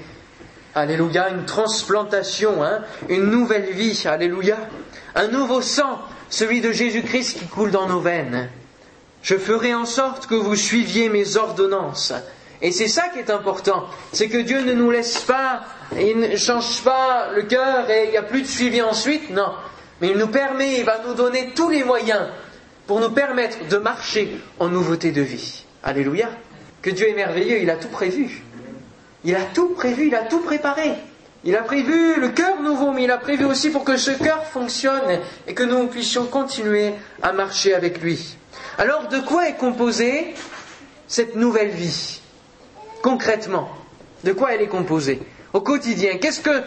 Alléluia, 0.74 1.30
une 1.30 1.46
transplantation, 1.46 2.62
hein, 2.62 2.82
une 3.08 3.30
nouvelle 3.30 3.72
vie, 3.72 4.02
alléluia, 4.06 4.58
un 5.14 5.28
nouveau 5.28 5.62
sang, 5.62 6.00
celui 6.28 6.60
de 6.60 6.72
Jésus-Christ 6.72 7.38
qui 7.38 7.46
coule 7.46 7.70
dans 7.70 7.88
nos 7.88 8.00
veines. 8.00 8.50
Je 9.22 9.36
ferai 9.36 9.74
en 9.74 9.86
sorte 9.86 10.26
que 10.26 10.34
vous 10.34 10.54
suiviez 10.54 11.08
mes 11.08 11.36
ordonnances. 11.36 12.12
Et 12.62 12.72
c'est 12.72 12.88
ça 12.88 13.08
qui 13.12 13.18
est 13.18 13.30
important, 13.30 13.84
c'est 14.12 14.28
que 14.28 14.38
Dieu 14.38 14.62
ne 14.62 14.72
nous 14.72 14.90
laisse 14.90 15.18
pas, 15.18 15.62
il 15.98 16.18
ne 16.18 16.36
change 16.36 16.82
pas 16.82 17.28
le 17.34 17.42
cœur 17.42 17.90
et 17.90 18.04
il 18.06 18.10
n'y 18.10 18.16
a 18.16 18.22
plus 18.22 18.42
de 18.42 18.46
suivi 18.46 18.80
ensuite, 18.80 19.30
non. 19.30 19.52
Mais 20.00 20.08
il 20.08 20.18
nous 20.18 20.28
permet, 20.28 20.78
il 20.78 20.84
va 20.84 21.00
nous 21.06 21.14
donner 21.14 21.52
tous 21.54 21.68
les 21.68 21.84
moyens 21.84 22.28
pour 22.86 23.00
nous 23.00 23.10
permettre 23.10 23.66
de 23.68 23.76
marcher 23.76 24.38
en 24.58 24.68
nouveauté 24.68 25.12
de 25.12 25.22
vie. 25.22 25.64
Alléluia. 25.82 26.28
Que 26.82 26.90
Dieu 26.90 27.08
est 27.08 27.14
merveilleux, 27.14 27.60
il 27.60 27.70
a 27.70 27.76
tout 27.76 27.88
prévu. 27.88 28.42
Il 29.24 29.34
a 29.34 29.42
tout 29.54 29.70
prévu, 29.70 30.06
il 30.06 30.14
a 30.14 30.22
tout 30.22 30.40
préparé. 30.40 30.92
Il 31.44 31.56
a 31.56 31.62
prévu 31.62 32.18
le 32.18 32.30
cœur 32.30 32.60
nouveau, 32.60 32.92
mais 32.92 33.04
il 33.04 33.10
a 33.10 33.18
prévu 33.18 33.44
aussi 33.44 33.70
pour 33.70 33.84
que 33.84 33.96
ce 33.96 34.10
cœur 34.10 34.44
fonctionne 34.44 35.20
et 35.46 35.54
que 35.54 35.62
nous 35.62 35.86
puissions 35.88 36.26
continuer 36.26 36.92
à 37.22 37.32
marcher 37.32 37.74
avec 37.74 38.00
lui. 38.00 38.36
Alors, 38.78 39.08
de 39.08 39.18
quoi 39.20 39.48
est 39.48 39.56
composée 39.56 40.34
cette 41.06 41.36
nouvelle 41.36 41.70
vie? 41.70 42.20
Concrètement, 43.02 43.68
de 44.24 44.32
quoi 44.32 44.54
elle 44.54 44.62
est 44.62 44.68
composée 44.68 45.20
Au 45.52 45.60
quotidien, 45.60 46.18
qu'est-ce 46.18 46.40
que, 46.40 46.62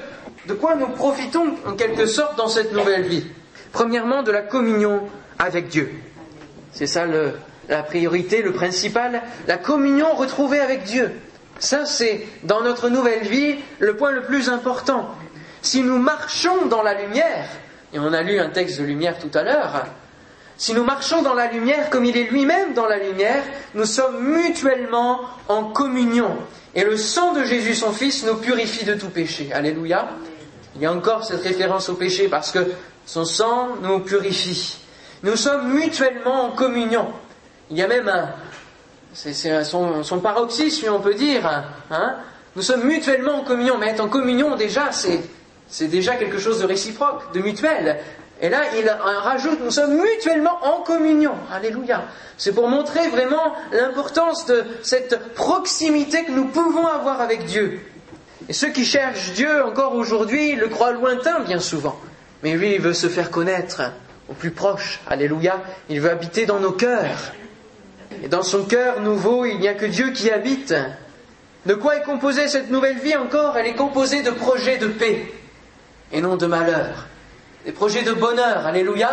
de 0.47 0.53
quoi 0.53 0.75
nous 0.75 0.87
profitons 0.87 1.55
en 1.65 1.73
quelque 1.73 2.05
sorte 2.05 2.37
dans 2.37 2.47
cette 2.47 2.71
nouvelle 2.73 3.03
vie? 3.03 3.25
Premièrement, 3.71 4.23
de 4.23 4.31
la 4.31 4.41
communion 4.41 5.01
avec 5.37 5.67
Dieu. 5.67 5.91
C'est 6.71 6.87
ça 6.87 7.05
la 7.67 7.83
priorité, 7.83 8.41
le 8.41 8.53
principal, 8.53 9.21
la 9.47 9.57
communion 9.57 10.13
retrouvée 10.15 10.59
avec 10.59 10.83
Dieu. 10.83 11.11
Ça, 11.59 11.85
c'est 11.85 12.25
dans 12.43 12.61
notre 12.61 12.89
nouvelle 12.89 13.27
vie 13.27 13.55
le 13.79 13.95
point 13.95 14.11
le 14.11 14.23
plus 14.23 14.49
important. 14.49 15.09
Si 15.61 15.81
nous 15.81 15.97
marchons 15.97 16.65
dans 16.67 16.81
la 16.81 16.93
lumière, 16.93 17.47
et 17.93 17.99
on 17.99 18.13
a 18.13 18.21
lu 18.21 18.39
un 18.39 18.49
texte 18.49 18.79
de 18.79 18.85
lumière 18.85 19.17
tout 19.19 19.31
à 19.37 19.43
l'heure, 19.43 19.85
si 20.59 20.73
nous 20.73 20.83
marchons 20.83 21.21
dans 21.21 21.33
la 21.33 21.47
lumière 21.47 21.89
comme 21.89 22.03
il 22.03 22.17
est 22.17 22.25
lui-même 22.25 22.73
dans 22.73 22.85
la 22.85 22.97
lumière, 22.97 23.43
nous 23.75 23.85
sommes 23.85 24.21
mutuellement 24.21 25.21
en 25.47 25.63
communion. 25.63 26.35
Et 26.75 26.83
le 26.83 26.97
sang 26.97 27.31
de 27.31 27.45
Jésus, 27.45 27.75
son 27.75 27.93
Fils, 27.93 28.25
nous 28.25 28.35
purifie 28.35 28.83
de 28.83 28.93
tout 28.93 29.09
péché. 29.09 29.51
Alléluia. 29.53 30.09
Il 30.75 30.81
y 30.81 30.85
a 30.85 30.91
encore 30.91 31.23
cette 31.23 31.43
référence 31.43 31.87
au 31.87 31.93
péché 31.93 32.27
parce 32.27 32.51
que 32.51 32.59
son 33.05 33.23
sang 33.23 33.69
nous 33.81 34.01
purifie. 34.01 34.77
Nous 35.23 35.37
sommes 35.37 35.73
mutuellement 35.73 36.47
en 36.47 36.51
communion. 36.51 37.07
Il 37.71 37.77
y 37.77 37.81
a 37.81 37.87
même 37.87 38.09
un, 38.09 38.29
c'est 39.13 39.63
son, 39.63 40.19
paroxysme, 40.21 40.89
on 40.91 40.99
peut 40.99 41.15
dire. 41.15 41.49
Hein. 41.89 42.15
Nous 42.57 42.63
sommes 42.63 42.83
mutuellement 42.83 43.39
en 43.39 43.43
communion, 43.43 43.77
mais 43.77 43.87
être 43.87 44.01
en 44.01 44.09
communion 44.09 44.57
déjà, 44.57 44.89
c'est 44.91 45.87
déjà 45.87 46.17
quelque 46.17 46.37
chose 46.37 46.59
de 46.59 46.65
réciproque, 46.65 47.33
de 47.33 47.39
mutuel. 47.39 47.99
Et 48.41 48.49
là, 48.49 48.61
il 48.77 48.89
rajoute, 48.89 49.59
nous 49.61 49.71
sommes 49.71 49.97
mutuellement 49.97 50.57
en 50.63 50.81
communion. 50.81 51.33
Alléluia. 51.51 52.05
C'est 52.37 52.53
pour 52.53 52.69
montrer 52.69 53.09
vraiment 53.09 53.53
l'importance 53.73 54.45
de 54.45 54.63
cette 54.81 55.33
proximité 55.33 56.23
que 56.23 56.31
nous 56.31 56.45
pouvons 56.45 56.87
avoir 56.87 57.19
avec 57.19 57.45
Dieu. 57.45 57.81
Et 58.47 58.53
ceux 58.53 58.69
qui 58.69 58.85
cherchent 58.85 59.33
Dieu 59.33 59.63
encore 59.65 59.93
aujourd'hui 59.95 60.55
le 60.55 60.69
croient 60.69 60.93
lointain 60.93 61.41
bien 61.41 61.59
souvent. 61.59 61.99
Mais 62.41 62.53
lui, 62.53 62.75
il 62.75 62.81
veut 62.81 62.93
se 62.93 63.07
faire 63.07 63.29
connaître 63.29 63.81
au 64.29 64.33
plus 64.33 64.51
proche. 64.51 65.01
Alléluia. 65.07 65.61
Il 65.89 65.99
veut 65.99 66.09
habiter 66.09 66.45
dans 66.45 66.59
nos 66.59 66.71
cœurs. 66.71 67.33
Et 68.23 68.29
dans 68.29 68.43
son 68.43 68.63
cœur 68.63 69.01
nouveau, 69.01 69.45
il 69.45 69.59
n'y 69.59 69.67
a 69.67 69.73
que 69.73 69.85
Dieu 69.85 70.11
qui 70.11 70.31
habite. 70.31 70.73
De 71.65 71.73
quoi 71.73 71.97
est 71.97 72.03
composée 72.03 72.47
cette 72.47 72.71
nouvelle 72.71 72.99
vie 72.99 73.17
encore? 73.17 73.57
Elle 73.57 73.67
est 73.67 73.75
composée 73.75 74.23
de 74.23 74.31
projets 74.31 74.77
de 74.77 74.87
paix 74.87 75.29
et 76.13 76.21
non 76.21 76.37
de 76.37 76.45
malheur. 76.45 77.05
Des 77.65 77.71
projets 77.71 78.03
de 78.03 78.13
bonheur, 78.13 78.65
alléluia, 78.65 79.11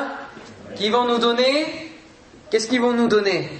qui 0.76 0.88
vont 0.90 1.06
nous 1.06 1.18
donner, 1.18 1.66
qu'est-ce 2.50 2.68
qu'ils 2.68 2.80
vont 2.80 2.92
nous 2.92 3.09
donner? 3.09 3.50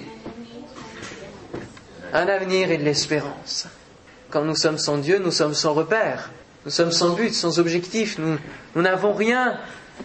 Un 2.13 2.29
avenir 2.29 2.71
et 2.71 2.79
de 2.79 2.85
l'espérance. 2.85 3.67
Quand 4.31 4.43
nous 4.43 4.55
sommes 4.55 4.79
sans 4.79 4.99
Dieu, 4.99 5.19
nous 5.19 5.33
sommes 5.33 5.55
sans 5.55 5.75
repère, 5.75 6.31
nous 6.65 6.71
sommes 6.71 6.93
sans 6.93 7.11
but, 7.11 7.35
sans 7.35 7.59
objectif, 7.59 8.19
nous 8.19 8.39
n'avons 8.83 9.13
rien 9.13 9.59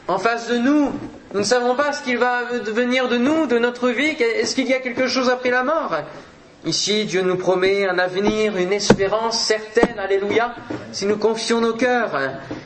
en 0.08 0.17
face 0.17 0.48
de 0.48 0.58
nous. 0.58 0.91
Nous 1.34 1.39
ne 1.39 1.46
savons 1.46 1.76
pas 1.76 1.94
ce 1.94 2.02
qu'il 2.04 2.17
va 2.17 2.60
devenir 2.60 3.08
de 3.08 3.17
nous, 3.17 3.46
de 3.46 3.58
notre 3.58 3.89
vie. 3.89 4.15
Est-ce 4.20 4.56
qu'il 4.56 4.67
y 4.67 4.74
a 4.74 4.80
quelque 4.80 5.08
chose 5.08 5.30
après 5.30 5.50
la 5.50 5.63
mort? 5.63 5.96
Ici, 6.63 7.06
Dieu 7.06 7.24
nous 7.24 7.38
promet 7.38 7.88
un 7.88 7.97
avenir, 7.97 8.56
une 8.56 8.71
espérance 8.71 9.39
certaine, 9.39 9.97
alléluia, 9.97 10.54
si 10.91 11.08
nous 11.08 11.17
confions 11.17 11.60
nos 11.60 11.74
cœurs. 11.74 12.12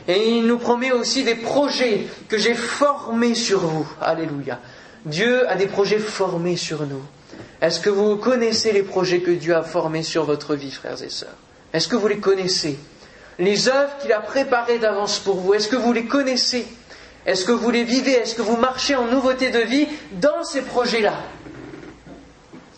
Et 0.06 0.28
il 0.36 0.46
nous 0.46 0.58
promet 0.58 0.92
aussi 0.92 1.24
des 1.24 1.34
projets 1.34 2.06
que 2.28 2.36
j'ai 2.36 2.54
formés 2.54 3.34
sur 3.34 3.60
vous, 3.60 3.88
alléluia. 4.02 4.60
Dieu 5.06 5.48
a 5.48 5.54
des 5.54 5.66
projets 5.66 5.98
formés 5.98 6.56
sur 6.56 6.84
nous. 6.86 7.02
Est-ce 7.62 7.80
que 7.80 7.88
vous 7.88 8.16
connaissez 8.16 8.72
les 8.72 8.82
projets 8.82 9.20
que 9.20 9.30
Dieu 9.30 9.56
a 9.56 9.62
formés 9.62 10.02
sur 10.02 10.24
votre 10.24 10.54
vie, 10.54 10.70
frères 10.70 11.02
et 11.02 11.08
sœurs? 11.08 11.36
Est-ce 11.72 11.88
que 11.88 11.96
vous 11.96 12.08
les 12.08 12.18
connaissez? 12.18 12.78
Les 13.38 13.68
œuvres 13.68 13.96
qu'il 14.00 14.12
a 14.12 14.20
préparées 14.20 14.78
d'avance 14.78 15.18
pour 15.18 15.36
vous, 15.36 15.54
est-ce 15.54 15.68
que 15.68 15.76
vous 15.76 15.92
les 15.94 16.04
connaissez? 16.04 16.66
Est-ce 17.24 17.44
que 17.46 17.52
vous 17.52 17.70
les 17.70 17.84
vivez? 17.84 18.12
Est-ce 18.12 18.34
que 18.34 18.42
vous 18.42 18.56
marchez 18.56 18.94
en 18.94 19.06
nouveauté 19.06 19.50
de 19.50 19.60
vie 19.60 19.88
dans 20.20 20.44
ces 20.44 20.60
projets-là? 20.62 21.14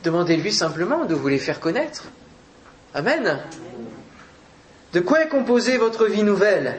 Demandez-lui 0.08 0.54
simplement 0.54 1.04
de 1.04 1.14
vous 1.14 1.28
les 1.28 1.36
faire 1.36 1.60
connaître. 1.60 2.04
Amen. 2.94 3.40
De 4.94 5.00
quoi 5.00 5.22
est 5.22 5.28
composée 5.28 5.76
votre 5.76 6.06
vie 6.06 6.22
nouvelle? 6.22 6.76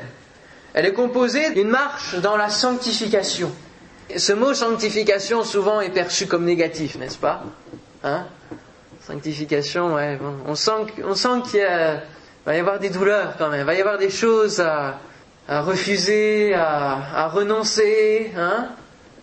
Elle 0.74 0.88
est 0.88 0.94
composée 0.94 1.52
d'une 1.52 1.70
marche 1.70 2.16
dans 2.16 2.36
la 2.36 2.50
sanctification. 2.50 3.52
Ce 4.18 4.34
mot 4.34 4.56
sanctification 4.56 5.44
souvent 5.44 5.80
est 5.80 5.92
perçu 5.92 6.26
comme 6.26 6.44
négatif, 6.44 6.98
n'est-ce 6.98 7.20
pas? 7.20 7.44
Hein? 8.04 8.26
Sanctification, 9.06 9.94
ouais, 9.94 10.18
on 10.48 10.56
sent, 10.56 10.88
on 11.04 11.14
sent 11.14 11.44
qu'il 11.52 11.68
va 12.48 12.56
y 12.56 12.60
avoir 12.60 12.80
des 12.80 12.90
douleurs 12.90 13.36
quand 13.38 13.50
même, 13.50 13.60
il 13.60 13.66
va 13.68 13.76
y 13.76 13.80
avoir 13.82 14.00
des 14.00 14.10
choses 14.10 14.60
à, 14.60 14.98
à 15.48 15.62
refuser, 15.62 16.56
à, 16.56 17.28
renoncer. 17.28 18.32
Hein? 18.36 18.70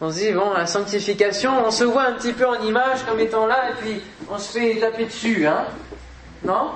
On 0.01 0.11
se 0.11 0.19
dit, 0.19 0.33
bon, 0.33 0.53
la 0.53 0.67
sanctification, 0.67 1.67
on 1.67 1.71
se 1.71 1.85
voit 1.85 2.05
un 2.05 2.13
petit 2.13 2.33
peu 2.33 2.47
en 2.47 2.61
image 2.63 3.05
comme 3.07 3.19
étant 3.21 3.47
là, 3.47 3.71
et 3.71 3.75
puis 3.81 4.01
on 4.31 4.39
se 4.39 4.59
fait 4.59 4.79
taper 4.79 5.07
dessus. 5.07 5.47
Hein 5.47 5.65
non? 6.45 6.73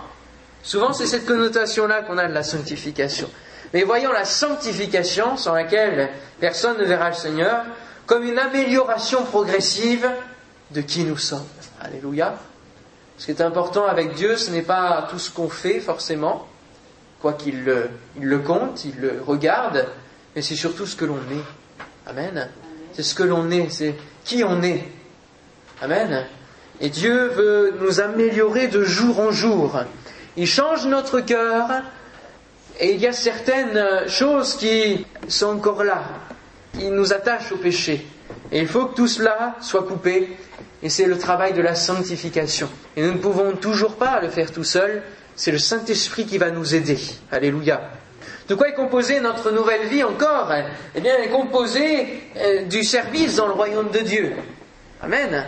Souvent, 0.62 0.92
c'est 0.92 1.06
cette 1.06 1.26
connotation-là 1.26 2.02
qu'on 2.02 2.18
a 2.18 2.28
de 2.28 2.32
la 2.32 2.42
sanctification. 2.42 3.30
Mais 3.72 3.82
voyons 3.82 4.12
la 4.12 4.24
sanctification, 4.24 5.36
sans 5.36 5.54
laquelle 5.54 6.10
personne 6.40 6.78
ne 6.78 6.84
verra 6.84 7.10
le 7.10 7.14
Seigneur, 7.14 7.64
comme 8.06 8.24
une 8.24 8.38
amélioration 8.38 9.24
progressive 9.24 10.10
de 10.70 10.80
qui 10.80 11.04
nous 11.04 11.16
sommes. 11.18 11.46
Alléluia. 11.80 12.36
Ce 13.16 13.26
qui 13.26 13.32
est 13.32 13.42
important 13.42 13.86
avec 13.86 14.14
Dieu, 14.14 14.36
ce 14.36 14.50
n'est 14.50 14.62
pas 14.62 15.06
tout 15.10 15.18
ce 15.18 15.30
qu'on 15.30 15.48
fait 15.48 15.80
forcément, 15.80 16.48
quoi 17.20 17.34
qu'il 17.34 17.64
le, 17.64 17.90
le 18.18 18.38
compte, 18.38 18.84
il 18.84 18.98
le 18.98 19.22
regarde, 19.24 19.86
mais 20.34 20.42
c'est 20.42 20.56
surtout 20.56 20.86
ce 20.86 20.96
que 20.96 21.04
l'on 21.04 21.16
est. 21.16 22.08
Amen. 22.08 22.48
C'est 22.92 23.02
ce 23.02 23.14
que 23.14 23.22
l'on 23.22 23.50
est, 23.50 23.70
c'est 23.70 23.94
qui 24.24 24.44
on 24.44 24.62
est. 24.62 24.84
Amen. 25.82 26.26
Et 26.80 26.88
Dieu 26.88 27.28
veut 27.28 27.74
nous 27.80 28.00
améliorer 28.00 28.68
de 28.68 28.84
jour 28.84 29.20
en 29.20 29.30
jour. 29.30 29.80
Il 30.36 30.46
change 30.46 30.86
notre 30.86 31.20
cœur 31.20 31.68
et 32.78 32.94
il 32.94 33.00
y 33.00 33.06
a 33.06 33.12
certaines 33.12 34.08
choses 34.08 34.56
qui 34.56 35.04
sont 35.28 35.48
encore 35.48 35.84
là, 35.84 36.02
qui 36.72 36.90
nous 36.90 37.12
attachent 37.12 37.52
au 37.52 37.56
péché. 37.56 38.06
Et 38.50 38.60
il 38.60 38.66
faut 38.66 38.86
que 38.86 38.94
tout 38.94 39.08
cela 39.08 39.56
soit 39.60 39.84
coupé 39.84 40.36
et 40.82 40.88
c'est 40.88 41.06
le 41.06 41.18
travail 41.18 41.52
de 41.52 41.60
la 41.60 41.74
sanctification. 41.74 42.68
Et 42.96 43.02
nous 43.02 43.12
ne 43.12 43.18
pouvons 43.18 43.52
toujours 43.52 43.96
pas 43.96 44.20
le 44.20 44.28
faire 44.28 44.50
tout 44.50 44.64
seul, 44.64 45.02
c'est 45.36 45.52
le 45.52 45.58
Saint-Esprit 45.58 46.26
qui 46.26 46.38
va 46.38 46.50
nous 46.50 46.74
aider. 46.74 46.98
Alléluia. 47.30 47.99
De 48.50 48.56
quoi 48.56 48.68
est 48.68 48.74
composée 48.74 49.20
notre 49.20 49.52
nouvelle 49.52 49.86
vie 49.86 50.02
encore? 50.02 50.52
Eh 50.96 51.00
bien, 51.00 51.14
elle 51.16 51.26
est 51.26 51.30
composée 51.30 52.20
euh, 52.36 52.64
du 52.64 52.82
service 52.82 53.36
dans 53.36 53.46
le 53.46 53.52
royaume 53.52 53.92
de 53.92 54.00
Dieu. 54.00 54.32
Amen. 55.00 55.46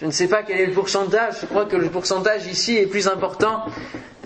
Je 0.00 0.06
ne 0.06 0.10
sais 0.10 0.26
pas 0.26 0.42
quel 0.42 0.58
est 0.58 0.66
le 0.66 0.72
pourcentage, 0.72 1.34
je 1.42 1.46
crois 1.46 1.66
que 1.66 1.76
le 1.76 1.90
pourcentage 1.90 2.48
ici 2.48 2.76
est 2.76 2.86
plus 2.86 3.06
important 3.06 3.66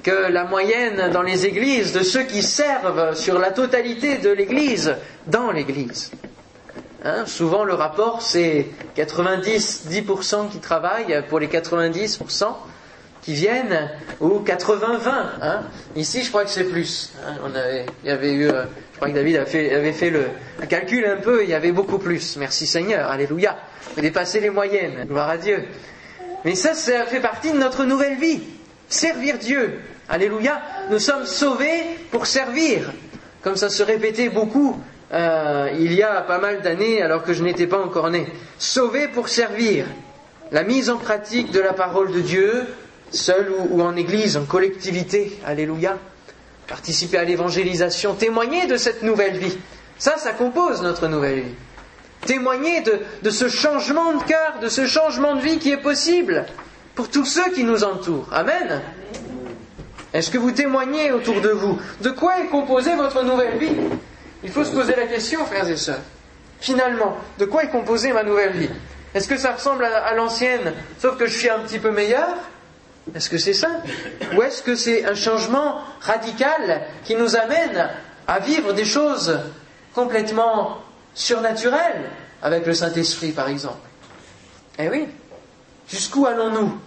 que 0.02 0.32
la 0.32 0.44
moyenne 0.44 1.10
dans 1.12 1.20
les 1.20 1.44
églises 1.44 1.92
de 1.92 2.02
ceux 2.02 2.22
qui 2.22 2.42
servent 2.42 3.14
sur 3.14 3.38
la 3.38 3.50
totalité 3.50 4.16
de 4.16 4.30
l'église 4.30 4.96
dans 5.26 5.50
l'église. 5.50 6.10
Hein, 7.04 7.26
souvent 7.26 7.64
le 7.64 7.74
rapport 7.74 8.22
c'est 8.22 8.68
90-10% 8.96 10.48
qui 10.48 10.60
travaillent 10.60 11.22
pour 11.28 11.40
les 11.40 11.48
90% 11.48 12.46
qui 13.28 13.34
viennent 13.34 13.90
ou 14.20 14.40
80-20. 14.40 15.10
Hein. 15.42 15.60
Ici 15.96 16.22
je 16.22 16.30
crois 16.30 16.44
que 16.44 16.50
c'est 16.50 16.64
plus. 16.64 17.12
Hein. 17.26 17.34
on 17.44 17.54
avait, 17.54 17.84
il 18.02 18.08
y 18.08 18.10
avait 18.10 18.32
eu, 18.32 18.48
euh, 18.48 18.62
je 18.92 18.96
crois 18.96 19.10
que 19.10 19.14
David 19.14 19.36
avait 19.36 19.92
fait, 19.92 20.08
le 20.08 20.28
calcul 20.66 21.04
un 21.04 21.18
peu, 21.18 21.44
il 21.44 21.50
y 21.50 21.52
avait 21.52 21.72
beaucoup 21.72 21.98
plus. 21.98 22.38
Merci 22.38 22.66
Seigneur, 22.66 23.10
Alléluia. 23.10 23.58
Vous 23.94 24.00
dépassez 24.00 24.40
les 24.40 24.48
moyennes, 24.48 25.04
gloire 25.06 25.28
à 25.28 25.36
Dieu. 25.36 25.62
Mais 26.46 26.54
ça, 26.54 26.72
ça 26.72 27.04
fait 27.04 27.20
partie 27.20 27.52
de 27.52 27.58
notre 27.58 27.84
nouvelle 27.84 28.16
vie. 28.16 28.40
Servir 28.88 29.36
Dieu. 29.36 29.78
Alléluia. 30.08 30.62
Nous 30.90 30.98
sommes 30.98 31.26
sauvés 31.26 31.82
pour 32.10 32.26
servir. 32.26 32.90
Comme 33.42 33.56
ça 33.56 33.68
se 33.68 33.82
répétait 33.82 34.30
beaucoup 34.30 34.80
euh, 35.12 35.68
il 35.78 35.92
y 35.92 36.02
a 36.02 36.22
pas 36.22 36.38
mal 36.38 36.62
d'années 36.62 37.02
alors 37.02 37.24
que 37.24 37.34
je 37.34 37.42
n'étais 37.42 37.66
pas 37.66 37.78
encore 37.78 38.08
né. 38.08 38.26
Sauvés 38.58 39.08
pour 39.08 39.28
servir. 39.28 39.84
La 40.50 40.62
mise 40.62 40.88
en 40.88 40.96
pratique 40.96 41.50
de 41.50 41.60
la 41.60 41.74
parole 41.74 42.10
de 42.12 42.20
Dieu, 42.20 42.66
seul 43.10 43.50
ou, 43.70 43.82
en 43.82 43.96
église, 43.96 44.36
en 44.36 44.44
collectivité. 44.44 45.38
Alléluia. 45.44 45.98
Participer 46.66 47.18
à 47.18 47.24
l'évangélisation, 47.24 48.14
témoigner 48.14 48.66
de 48.66 48.76
cette 48.76 49.02
nouvelle 49.02 49.38
vie. 49.38 49.56
Ça, 49.98 50.16
ça 50.18 50.32
compose 50.32 50.82
notre 50.82 51.08
nouvelle 51.08 51.40
vie 51.40 51.54
témoigner 52.26 52.82
de, 53.22 53.30
ce 53.30 53.48
changement 53.48 54.12
de 54.14 54.22
cœur, 54.24 54.58
de 54.60 54.68
ce 54.68 54.86
changement 54.86 55.34
de 55.34 55.40
vie 55.40 55.58
qui 55.58 55.70
est 55.70 55.80
possible 55.80 56.46
pour 56.94 57.08
tous 57.08 57.24
ceux 57.24 57.50
qui 57.52 57.64
nous 57.64 57.84
entourent. 57.84 58.28
Amen. 58.32 58.82
Est-ce 60.12 60.30
que 60.30 60.38
vous 60.38 60.52
témoignez 60.52 61.12
autour 61.12 61.40
de 61.40 61.50
vous 61.50 61.78
De 62.00 62.10
quoi 62.10 62.40
est 62.40 62.46
composée 62.46 62.94
votre 62.96 63.22
nouvelle 63.22 63.58
vie? 63.58 63.76
Il 64.42 64.50
faut 64.50 64.64
se 64.64 64.72
poser 64.72 64.94
la 64.96 65.06
question, 65.06 65.44
frères 65.46 65.68
et 65.68 65.76
sœurs. 65.76 66.00
Finalement, 66.60 67.16
de 67.38 67.44
quoi 67.44 67.64
est 67.64 67.70
composée 67.70 68.12
ma 68.12 68.22
nouvelle 68.22 68.52
vie? 68.52 68.70
Est-ce 69.14 69.28
que 69.28 69.36
ça 69.36 69.52
ressemble 69.52 69.84
à 69.84 70.14
l'ancienne, 70.14 70.74
sauf 70.98 71.16
que 71.16 71.26
je 71.26 71.36
suis 71.36 71.48
un 71.48 71.60
petit 71.60 71.78
peu 71.78 71.90
meilleur? 71.90 72.28
Est-ce 73.14 73.30
que 73.30 73.38
c'est 73.38 73.54
ça 73.54 73.82
Ou 74.36 74.42
est-ce 74.42 74.62
que 74.62 74.74
c'est 74.74 75.04
un 75.04 75.14
changement 75.14 75.80
radical 76.00 76.82
qui 77.04 77.14
nous 77.14 77.36
amène 77.36 77.90
à 78.26 78.38
vivre 78.38 78.72
des 78.72 78.84
choses 78.84 79.38
complètement 79.94 80.78
surnaturel 81.14 82.10
avec 82.42 82.66
le 82.66 82.74
Saint-Esprit, 82.74 83.32
par 83.32 83.48
exemple? 83.48 83.78
Eh 84.78 84.88
oui. 84.88 85.06
Jusqu'où 85.88 86.26
allons-nous? 86.26 86.78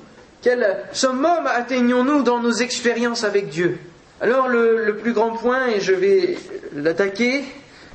Quel 0.41 0.85
summum 0.93 1.45
atteignons-nous 1.47 2.23
dans 2.23 2.39
nos 2.39 2.51
expériences 2.51 3.23
avec 3.23 3.49
Dieu? 3.49 3.79
Alors 4.21 4.47
le, 4.47 4.85
le, 4.85 4.97
plus 4.97 5.13
grand 5.13 5.31
point, 5.31 5.67
et 5.67 5.81
je 5.81 5.93
vais 5.93 6.37
l'attaquer, 6.75 7.43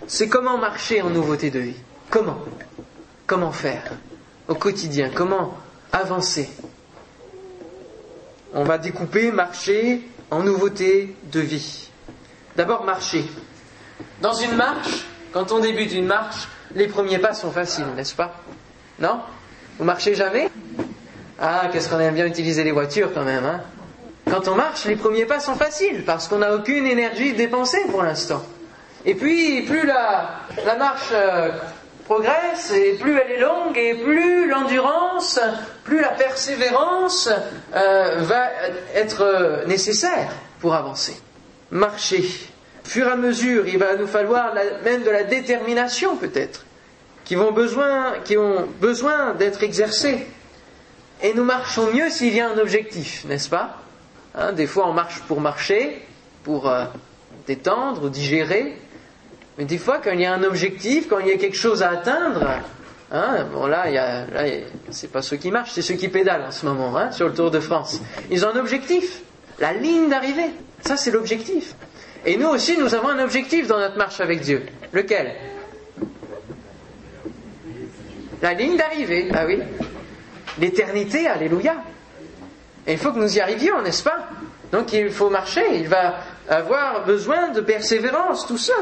c'est 0.06 0.28
comment 0.28 0.58
marcher 0.58 1.02
en 1.02 1.10
nouveauté 1.10 1.50
de 1.50 1.60
vie. 1.60 1.76
Comment? 2.10 2.38
Comment 3.26 3.52
faire? 3.52 3.92
Au 4.48 4.54
quotidien 4.54 5.10
Comment 5.14 5.54
avancer? 5.92 6.48
On 8.58 8.64
va 8.64 8.78
découper 8.78 9.30
marcher 9.32 10.00
en 10.30 10.42
nouveauté 10.42 11.14
de 11.30 11.40
vie. 11.40 11.90
D'abord 12.56 12.84
marcher. 12.84 13.22
Dans 14.22 14.32
une 14.32 14.56
marche, 14.56 15.04
quand 15.30 15.52
on 15.52 15.58
débute 15.58 15.92
une 15.92 16.06
marche, 16.06 16.48
les 16.74 16.86
premiers 16.86 17.18
pas 17.18 17.34
sont 17.34 17.50
faciles, 17.50 17.84
n'est-ce 17.94 18.14
pas? 18.14 18.34
Non? 18.98 19.20
Vous 19.78 19.84
marchez 19.84 20.14
jamais? 20.14 20.48
Ah, 21.38 21.68
qu'est-ce 21.70 21.90
qu'on 21.90 22.00
aime 22.00 22.14
bien 22.14 22.24
utiliser 22.24 22.64
les 22.64 22.72
voitures 22.72 23.12
quand 23.12 23.24
même, 23.24 23.44
hein? 23.44 23.60
Quand 24.30 24.48
on 24.48 24.54
marche, 24.54 24.86
les 24.86 24.96
premiers 24.96 25.26
pas 25.26 25.38
sont 25.38 25.56
faciles 25.56 26.04
parce 26.06 26.26
qu'on 26.26 26.38
n'a 26.38 26.54
aucune 26.54 26.86
énergie 26.86 27.34
dépensée 27.34 27.84
pour 27.90 28.02
l'instant. 28.02 28.42
Et 29.04 29.14
puis, 29.14 29.62
plus 29.66 29.84
la, 29.84 30.30
la 30.64 30.76
marche 30.76 31.10
euh, 31.12 31.50
progresse, 32.06 32.72
et 32.72 32.94
plus 32.94 33.18
elle 33.18 33.32
est 33.32 33.40
longue, 33.40 33.76
et 33.76 33.94
plus 33.94 34.48
l'endurance, 34.48 35.38
plus 35.84 36.00
la 36.00 36.10
persévérance 36.10 37.28
euh, 37.74 38.16
va 38.20 38.48
être 38.94 39.64
nécessaire 39.66 40.30
pour 40.60 40.74
avancer. 40.74 41.20
Marcher 41.70 42.24
fur 42.86 43.08
et 43.08 43.10
à 43.10 43.16
mesure, 43.16 43.66
il 43.66 43.78
va 43.78 43.96
nous 43.96 44.06
falloir 44.06 44.54
même 44.84 45.02
de 45.02 45.10
la 45.10 45.24
détermination 45.24 46.16
peut-être, 46.16 46.64
qui, 47.24 47.34
vont 47.34 47.52
besoin, 47.52 48.14
qui 48.24 48.36
ont 48.36 48.66
besoin 48.80 49.34
d'être 49.34 49.62
exercées. 49.62 50.26
Et 51.22 51.34
nous 51.34 51.44
marchons 51.44 51.92
mieux 51.92 52.10
s'il 52.10 52.34
y 52.34 52.40
a 52.40 52.48
un 52.48 52.58
objectif, 52.58 53.24
n'est-ce 53.24 53.48
pas? 53.48 53.78
Hein, 54.34 54.52
Des 54.52 54.66
fois 54.66 54.86
on 54.88 54.92
marche 54.92 55.20
pour 55.22 55.40
marcher, 55.40 56.06
pour 56.44 56.68
euh, 56.68 56.84
détendre 57.46 58.10
digérer, 58.10 58.78
mais 59.58 59.64
des 59.64 59.78
fois 59.78 59.98
quand 60.02 60.12
il 60.12 60.20
y 60.20 60.24
a 60.26 60.32
un 60.32 60.42
objectif, 60.42 61.08
quand 61.08 61.18
il 61.18 61.28
y 61.28 61.32
a 61.32 61.36
quelque 61.36 61.56
chose 61.56 61.82
à 61.82 61.90
atteindre, 61.90 62.46
hein, 63.10 63.46
bon 63.52 63.66
là, 63.66 63.84
c'est 64.90 65.10
pas 65.10 65.22
ceux 65.22 65.36
qui 65.36 65.50
marchent, 65.50 65.72
c'est 65.72 65.82
ceux 65.82 65.94
qui 65.94 66.08
pédalent 66.08 66.46
en 66.48 66.50
ce 66.50 66.66
moment 66.66 66.96
hein, 66.96 67.10
sur 67.12 67.28
le 67.28 67.34
Tour 67.34 67.50
de 67.50 67.60
France. 67.60 68.00
Ils 68.30 68.44
ont 68.44 68.50
un 68.54 68.58
objectif, 68.58 69.22
la 69.58 69.72
ligne 69.72 70.08
d'arrivée. 70.08 70.50
Ça 70.80 70.96
c'est 70.96 71.10
l'objectif. 71.10 71.74
Et 72.24 72.36
nous 72.36 72.48
aussi, 72.48 72.76
nous 72.76 72.92
avons 72.94 73.08
un 73.08 73.22
objectif 73.22 73.68
dans 73.68 73.78
notre 73.78 73.96
marche 73.96 74.20
avec 74.20 74.40
Dieu. 74.40 74.66
Lequel? 74.92 75.32
La 78.42 78.52
ligne 78.52 78.76
d'arrivée, 78.76 79.28
ah 79.32 79.46
oui. 79.46 79.60
L'éternité, 80.58 81.28
alléluia. 81.28 81.76
Et 82.86 82.92
il 82.92 82.98
faut 82.98 83.12
que 83.12 83.18
nous 83.18 83.36
y 83.36 83.40
arrivions, 83.40 83.80
n'est-ce 83.82 84.02
pas? 84.02 84.28
Donc 84.72 84.92
il 84.92 85.10
faut 85.10 85.30
marcher, 85.30 85.64
il 85.74 85.88
va 85.88 86.16
avoir 86.48 87.04
besoin 87.04 87.50
de 87.50 87.60
persévérance, 87.60 88.46
tout 88.46 88.58
ça. 88.58 88.74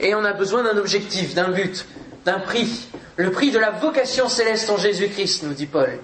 Et 0.00 0.14
on 0.14 0.24
a 0.24 0.32
besoin 0.32 0.62
d'un 0.62 0.76
objectif, 0.76 1.34
d'un 1.34 1.50
but, 1.50 1.86
d'un 2.24 2.38
prix. 2.40 2.88
Le 3.16 3.30
prix 3.30 3.50
de 3.50 3.58
la 3.58 3.70
vocation 3.70 4.28
céleste 4.28 4.70
en 4.70 4.76
Jésus-Christ, 4.76 5.42
nous 5.42 5.54
dit 5.54 5.66
Paul. 5.66 5.98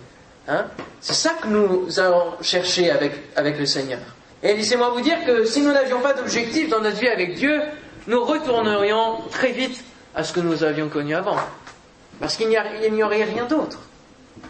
Hein? 0.48 0.66
C'est 1.00 1.14
ça 1.14 1.30
que 1.40 1.48
nous 1.48 1.98
allons 1.98 2.34
chercher 2.40 2.90
avec, 2.90 3.12
avec 3.36 3.58
le 3.58 3.66
Seigneur. 3.66 4.00
Et 4.42 4.54
laissez-moi 4.54 4.90
vous 4.90 5.00
dire 5.00 5.24
que 5.24 5.44
si 5.44 5.62
nous 5.62 5.72
n'avions 5.72 6.00
pas 6.00 6.12
d'objectif 6.12 6.68
dans 6.68 6.80
notre 6.80 6.98
vie 6.98 7.08
avec 7.08 7.34
Dieu, 7.34 7.60
nous 8.06 8.22
retournerions 8.22 9.22
très 9.30 9.52
vite 9.52 9.82
à 10.14 10.22
ce 10.22 10.32
que 10.32 10.40
nous 10.40 10.64
avions 10.64 10.88
connu 10.88 11.14
avant. 11.14 11.36
Parce 12.20 12.36
qu'il 12.36 12.48
n'y 12.48 13.02
aurait 13.02 13.24
rien 13.24 13.44
d'autre. 13.46 13.78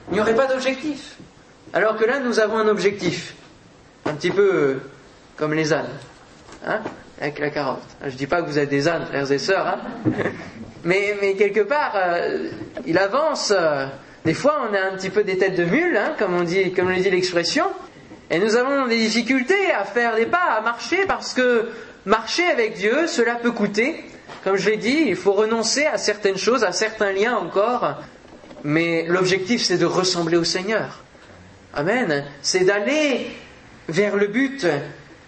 Il 0.08 0.14
n'y 0.14 0.20
aurait 0.20 0.34
pas 0.34 0.46
d'objectif. 0.46 1.16
Alors 1.72 1.96
que 1.96 2.04
là, 2.04 2.18
nous 2.18 2.40
avons 2.40 2.58
un 2.58 2.68
objectif. 2.68 3.34
Un 4.04 4.14
petit 4.14 4.30
peu 4.30 4.54
euh, 4.54 4.80
comme 5.36 5.54
les 5.54 5.72
ânes. 5.72 5.88
Hein? 6.66 6.80
Avec 7.20 7.38
la 7.38 7.50
carotte. 7.50 7.82
Je 8.02 8.10
ne 8.10 8.16
dis 8.16 8.26
pas 8.26 8.42
que 8.42 8.46
vous 8.46 8.58
êtes 8.58 8.68
des 8.68 8.88
ânes, 8.88 9.06
frères 9.06 9.30
et 9.30 9.38
sœurs. 9.38 9.66
Hein 9.66 9.80
mais, 10.84 11.16
mais, 11.20 11.34
quelque 11.34 11.60
part, 11.60 11.94
euh, 11.96 12.48
il 12.86 12.98
avance. 12.98 13.52
Euh, 13.56 13.86
des 14.24 14.34
fois, 14.34 14.68
on 14.70 14.74
a 14.74 14.92
un 14.92 14.96
petit 14.96 15.10
peu 15.10 15.22
des 15.22 15.36
têtes 15.36 15.56
de 15.56 15.64
mule, 15.64 15.96
hein, 15.96 16.14
comme 16.18 16.34
on 16.34 16.44
dit, 16.44 16.72
comme 16.72 16.88
le 16.88 16.96
dit 16.96 17.10
l'expression. 17.10 17.66
Et 18.30 18.38
nous 18.38 18.56
avons 18.56 18.86
des 18.86 18.96
difficultés 18.96 19.70
à 19.70 19.84
faire 19.84 20.16
des 20.16 20.26
pas, 20.26 20.56
à 20.58 20.60
marcher, 20.62 21.04
parce 21.06 21.34
que 21.34 21.68
marcher 22.06 22.46
avec 22.46 22.74
Dieu, 22.74 23.06
cela 23.06 23.34
peut 23.34 23.52
coûter. 23.52 24.02
Comme 24.42 24.56
je 24.56 24.70
l'ai 24.70 24.76
dit, 24.76 25.04
il 25.08 25.16
faut 25.16 25.32
renoncer 25.32 25.84
à 25.86 25.98
certaines 25.98 26.38
choses, 26.38 26.64
à 26.64 26.72
certains 26.72 27.12
liens 27.12 27.36
encore. 27.36 27.96
Mais 28.64 29.04
l'objectif, 29.06 29.62
c'est 29.62 29.76
de 29.76 29.84
ressembler 29.84 30.38
au 30.38 30.44
Seigneur. 30.44 31.04
Amen. 31.74 32.24
C'est 32.40 32.64
d'aller 32.64 33.26
vers 33.88 34.16
le 34.16 34.26
but, 34.28 34.66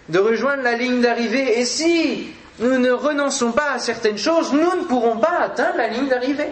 de 0.09 0.19
rejoindre 0.19 0.63
la 0.63 0.73
ligne 0.73 1.01
d'arrivée. 1.01 1.59
Et 1.59 1.65
si 1.65 2.29
nous 2.59 2.77
ne 2.77 2.91
renonçons 2.91 3.51
pas 3.51 3.71
à 3.73 3.79
certaines 3.79 4.17
choses, 4.17 4.53
nous 4.53 4.75
ne 4.81 4.85
pourrons 4.85 5.17
pas 5.17 5.39
atteindre 5.41 5.77
la 5.77 5.87
ligne 5.87 6.07
d'arrivée. 6.07 6.51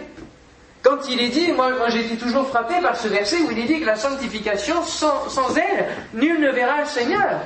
Quand 0.82 1.08
il 1.08 1.20
est 1.20 1.30
dit, 1.30 1.52
moi, 1.52 1.70
moi 1.76 1.88
j'ai 1.88 2.04
été 2.04 2.16
toujours 2.16 2.46
frappé 2.48 2.74
par 2.80 2.96
ce 2.96 3.08
verset 3.08 3.38
où 3.38 3.50
il 3.50 3.58
est 3.58 3.64
dit 3.66 3.80
que 3.80 3.86
la 3.86 3.96
sanctification, 3.96 4.84
sans, 4.84 5.56
elle, 5.56 5.86
nul 6.14 6.40
ne 6.40 6.50
verra 6.50 6.82
le 6.82 6.86
Seigneur. 6.86 7.40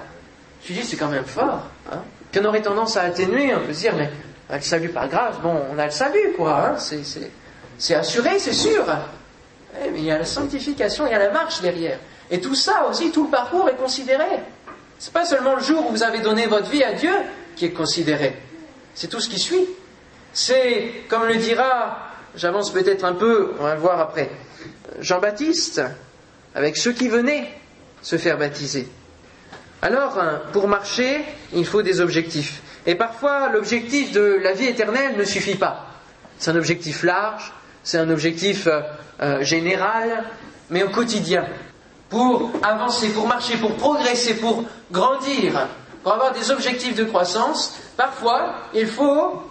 Je 0.62 0.72
me 0.72 0.78
suis 0.78 0.86
c'est 0.86 0.96
quand 0.96 1.08
même 1.08 1.24
fort. 1.24 1.62
Hein 1.90 2.02
on 2.38 2.44
aurait 2.44 2.62
tendance 2.62 2.96
à 2.96 3.02
atténuer, 3.02 3.54
on 3.54 3.66
peut 3.66 3.72
se 3.72 3.80
dire, 3.80 3.94
mais 3.96 4.10
le 4.50 4.60
salut 4.60 4.90
pas 4.90 5.06
grave, 5.06 5.40
bon, 5.42 5.56
on 5.72 5.78
a 5.78 5.86
le 5.86 5.90
salut, 5.90 6.32
quoi. 6.36 6.74
Hein 6.74 6.76
c'est 7.78 7.94
assuré, 7.94 8.38
c'est 8.38 8.52
sûr. 8.52 8.84
Eh, 9.82 9.90
mais 9.90 9.98
il 10.00 10.04
y 10.04 10.10
a 10.10 10.18
la 10.18 10.24
sanctification, 10.24 11.06
il 11.06 11.12
y 11.12 11.14
a 11.14 11.18
la 11.18 11.30
marche 11.30 11.60
derrière. 11.60 11.98
Et 12.30 12.40
tout 12.40 12.54
ça 12.54 12.86
aussi, 12.88 13.10
tout 13.10 13.24
le 13.24 13.30
parcours 13.30 13.68
est 13.68 13.76
considéré. 13.76 14.24
C'est 15.00 15.14
pas 15.14 15.24
seulement 15.24 15.54
le 15.54 15.62
jour 15.62 15.86
où 15.88 15.92
vous 15.92 16.02
avez 16.02 16.18
donné 16.18 16.46
votre 16.46 16.68
vie 16.68 16.84
à 16.84 16.92
Dieu 16.92 17.14
qui 17.56 17.64
est 17.64 17.70
considéré. 17.70 18.36
C'est 18.94 19.08
tout 19.08 19.18
ce 19.18 19.30
qui 19.30 19.38
suit. 19.38 19.66
C'est, 20.34 21.04
comme 21.08 21.26
le 21.26 21.36
dira, 21.36 22.10
j'avance 22.36 22.70
peut-être 22.70 23.04
un 23.04 23.14
peu, 23.14 23.54
on 23.58 23.62
va 23.62 23.74
le 23.74 23.80
voir 23.80 23.98
après, 23.98 24.30
Jean-Baptiste, 25.00 25.80
avec 26.54 26.76
ceux 26.76 26.92
qui 26.92 27.08
venaient 27.08 27.48
se 28.02 28.18
faire 28.18 28.36
baptiser. 28.36 28.88
Alors, 29.80 30.18
pour 30.52 30.68
marcher, 30.68 31.24
il 31.54 31.64
faut 31.64 31.80
des 31.80 32.02
objectifs. 32.02 32.60
Et 32.84 32.94
parfois, 32.94 33.48
l'objectif 33.48 34.12
de 34.12 34.38
la 34.42 34.52
vie 34.52 34.66
éternelle 34.66 35.16
ne 35.16 35.24
suffit 35.24 35.54
pas. 35.54 35.86
C'est 36.38 36.50
un 36.50 36.56
objectif 36.56 37.04
large, 37.04 37.54
c'est 37.82 37.96
un 37.96 38.10
objectif 38.10 38.66
euh, 38.66 38.80
euh, 39.22 39.42
général, 39.42 40.24
mais 40.68 40.82
au 40.82 40.90
quotidien. 40.90 41.46
Pour 42.10 42.50
avancer, 42.62 43.10
pour 43.10 43.26
marcher, 43.26 43.56
pour 43.56 43.74
progresser, 43.76 44.34
pour 44.34 44.64
grandir, 44.90 45.68
pour 46.02 46.12
avoir 46.12 46.32
des 46.32 46.50
objectifs 46.50 46.96
de 46.96 47.04
croissance, 47.04 47.76
parfois, 47.96 48.54
il 48.74 48.86
faut 48.86 49.42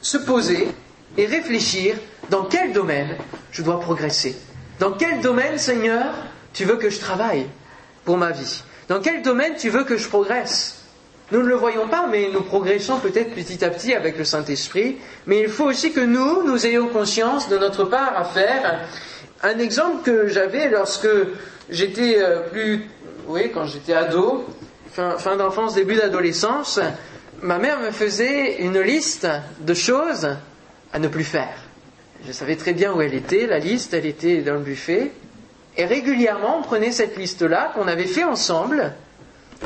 se 0.00 0.16
poser 0.16 0.68
et 1.16 1.26
réfléchir 1.26 1.96
dans 2.30 2.44
quel 2.44 2.72
domaine 2.72 3.16
je 3.50 3.62
dois 3.62 3.80
progresser. 3.80 4.36
Dans 4.78 4.92
quel 4.92 5.20
domaine, 5.20 5.58
Seigneur, 5.58 6.06
tu 6.52 6.64
veux 6.64 6.76
que 6.76 6.90
je 6.90 7.00
travaille 7.00 7.46
pour 8.04 8.16
ma 8.18 8.30
vie? 8.30 8.62
Dans 8.88 9.00
quel 9.00 9.22
domaine 9.22 9.56
tu 9.56 9.68
veux 9.68 9.84
que 9.84 9.96
je 9.96 10.08
progresse? 10.08 10.82
Nous 11.32 11.42
ne 11.42 11.48
le 11.48 11.56
voyons 11.56 11.88
pas, 11.88 12.06
mais 12.06 12.28
nous 12.32 12.42
progressons 12.42 13.00
peut-être 13.00 13.34
petit 13.34 13.64
à 13.64 13.70
petit 13.70 13.94
avec 13.94 14.16
le 14.16 14.24
Saint-Esprit. 14.24 14.98
Mais 15.26 15.40
il 15.40 15.48
faut 15.48 15.64
aussi 15.64 15.92
que 15.92 15.98
nous, 16.00 16.44
nous 16.44 16.66
ayons 16.66 16.86
conscience 16.86 17.48
de 17.48 17.58
notre 17.58 17.84
part 17.84 18.16
à 18.16 18.24
faire. 18.24 18.86
Un 19.42 19.58
exemple 19.58 20.02
que 20.02 20.28
j'avais 20.28 20.68
lorsque 20.70 21.08
j'étais 21.70 22.16
euh, 22.18 22.40
plus, 22.48 22.86
oui, 23.26 23.50
quand 23.52 23.66
j'étais 23.66 23.92
ado, 23.92 24.46
fin, 24.92 25.18
fin 25.18 25.36
d'enfance, 25.36 25.74
début 25.74 25.96
d'adolescence, 25.96 26.80
ma 27.42 27.58
mère 27.58 27.80
me 27.80 27.90
faisait 27.90 28.62
une 28.62 28.80
liste 28.80 29.28
de 29.60 29.74
choses 29.74 30.28
à 30.92 30.98
ne 30.98 31.08
plus 31.08 31.24
faire. 31.24 31.54
Je 32.26 32.32
savais 32.32 32.56
très 32.56 32.72
bien 32.72 32.92
où 32.94 33.00
elle 33.02 33.14
était, 33.14 33.46
la 33.46 33.58
liste, 33.58 33.94
elle 33.94 34.06
était 34.06 34.42
dans 34.42 34.54
le 34.54 34.60
buffet. 34.60 35.12
Et 35.76 35.84
régulièrement, 35.84 36.58
on 36.58 36.62
prenait 36.62 36.92
cette 36.92 37.16
liste-là 37.16 37.72
qu'on 37.74 37.86
avait 37.86 38.06
fait 38.06 38.24
ensemble, 38.24 38.94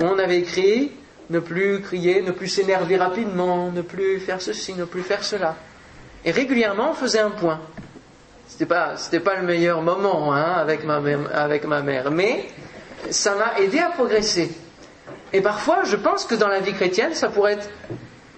où 0.01 0.05
on 0.05 0.19
avait 0.19 0.39
écrit 0.39 0.91
ne 1.31 1.39
plus 1.39 1.81
crier, 1.81 2.23
ne 2.23 2.33
plus 2.33 2.49
s'énerver 2.49 2.97
rapidement, 2.97 3.71
ne 3.71 3.83
plus 3.83 4.19
faire 4.19 4.43
ceci, 4.43 4.75
ne 4.75 4.85
plus 4.85 5.03
faire 5.03 5.23
cela. 5.23 5.55
Et 6.25 6.33
régulièrement, 6.33 6.91
on 6.91 6.95
faisait 6.95 7.21
un 7.21 7.31
point. 7.31 7.61
C'était 8.51 8.67
pas, 8.67 8.95
pas 9.25 9.37
le 9.37 9.47
meilleur 9.47 9.81
moment 9.81 10.35
hein, 10.35 10.55
avec, 10.57 10.85
ma, 10.85 11.01
avec 11.33 11.65
ma 11.65 11.83
mère, 11.83 12.11
mais 12.11 12.49
ça 13.09 13.37
m'a 13.37 13.61
aidé 13.61 13.79
à 13.79 13.91
progresser. 13.91 14.51
Et 15.33 15.41
parfois, 15.41 15.85
je 15.85 15.95
pense 15.95 16.25
que 16.25 16.35
dans 16.35 16.49
la 16.49 16.59
vie 16.59 16.73
chrétienne, 16.73 17.15
ça 17.15 17.29
pourrait 17.29 17.53
être 17.53 17.71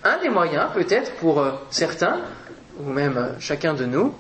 un 0.05 0.19
des 0.19 0.29
moyens, 0.29 0.67
peut-être 0.75 1.13
pour 1.15 1.41
euh, 1.41 1.53
certains, 1.71 2.21
ou 2.79 2.91
même 2.91 3.17
euh, 3.17 3.41
chacun 3.41 3.73
de 3.73 3.87
nous, 3.87 4.15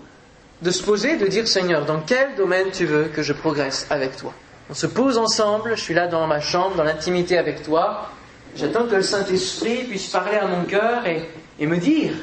de 0.62 0.70
se 0.70 0.83
poser, 0.83 1.18
de 1.18 1.26
dire 1.26 1.46
Seigneur, 1.46 1.85
dans 1.85 2.00
quel 2.00 2.37
domaine 2.37 2.70
tu 2.72 2.87
veux 2.87 3.05
que 3.05 3.22
je 3.22 3.35
progresse 3.35 3.87
avec 3.90 4.16
toi? 4.16 4.33
On 4.70 4.74
se 4.74 4.87
pose 4.87 5.18
ensemble, 5.18 5.76
je 5.76 5.83
suis 5.83 5.94
là 5.94 6.07
dans 6.07 6.26
ma 6.26 6.40
chambre, 6.40 6.74
dans 6.76 6.85
l'intimité 6.85 7.37
avec 7.37 7.62
toi, 7.62 8.09
j'attends 8.57 8.87
que 8.87 8.94
le 8.94 9.02
Saint-Esprit 9.02 9.85
puisse 9.85 10.09
parler 10.09 10.38
à 10.38 10.46
mon 10.46 10.64
cœur 10.64 11.05
et, 11.07 11.66
me 11.66 11.76
dire 11.76 12.14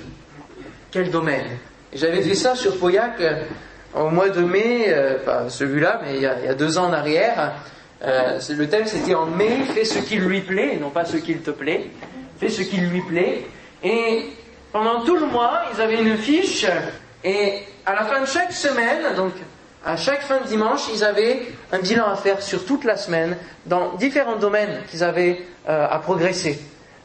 quel 0.89 1.12
domaine. 1.12 1.60
J'avais 1.93 2.21
fait 2.21 2.36
ça 2.36 2.56
sur 2.56 2.78
Pauillac 2.78 3.19
euh, 3.19 3.43
au 3.95 4.10
mois 4.10 4.30
de 4.30 4.41
mai, 4.41 4.95
pas 5.25 5.49
celui-là, 5.49 6.02
mais 6.04 6.15
il 6.17 6.21
y, 6.21 6.28
a, 6.28 6.54
deux 6.54 6.78
ans 6.78 6.86
en 6.86 6.93
arrière. 6.93 7.54
Euh, 8.04 8.39
le 8.49 8.69
thème 8.69 8.86
c'était 8.86 9.15
en 9.15 9.25
mai, 9.25 9.63
fais 9.73 9.84
ce 9.84 9.99
qui 9.99 10.17
lui 10.17 10.41
plaît, 10.41 10.78
non 10.80 10.89
pas 10.89 11.06
ce 11.06 11.17
qu'il 11.17 11.39
te 11.39 11.52
plaît, 11.52 11.89
fais 12.39 12.49
ce 12.49 12.62
qui 12.62 12.78
lui 12.78 13.02
plaît. 13.02 13.45
Et 13.84 14.25
pendant 14.71 15.04
tout 15.04 15.15
le 15.15 15.25
mois, 15.25 15.63
ils 15.73 15.82
avaient 15.82 16.02
une 16.02 16.17
fiche, 16.17 16.65
et 17.23 17.63
à 17.86 17.93
la 17.95 18.04
fin 18.04 18.21
de 18.21 18.28
chaque 18.28 18.54
semaine, 18.54 19.15
donc 19.15 19.34
à 19.84 19.97
chaque 19.97 20.21
fin 20.21 20.39
de 20.39 20.47
dimanche, 20.47 20.82
ils 20.93 21.04
avaient 21.04 21.47
un 21.71 21.80
bilan 21.80 22.06
à 22.08 22.15
faire 22.15 22.41
sur 22.41 22.65
toute 22.65 22.84
la 22.84 22.97
semaine 22.97 23.36
dans 23.65 23.95
différents 23.95 24.36
domaines 24.36 24.82
qu'ils 24.89 25.04
avaient 25.04 25.41
euh, 25.67 25.88
à 25.89 25.99
progresser. 25.99 26.60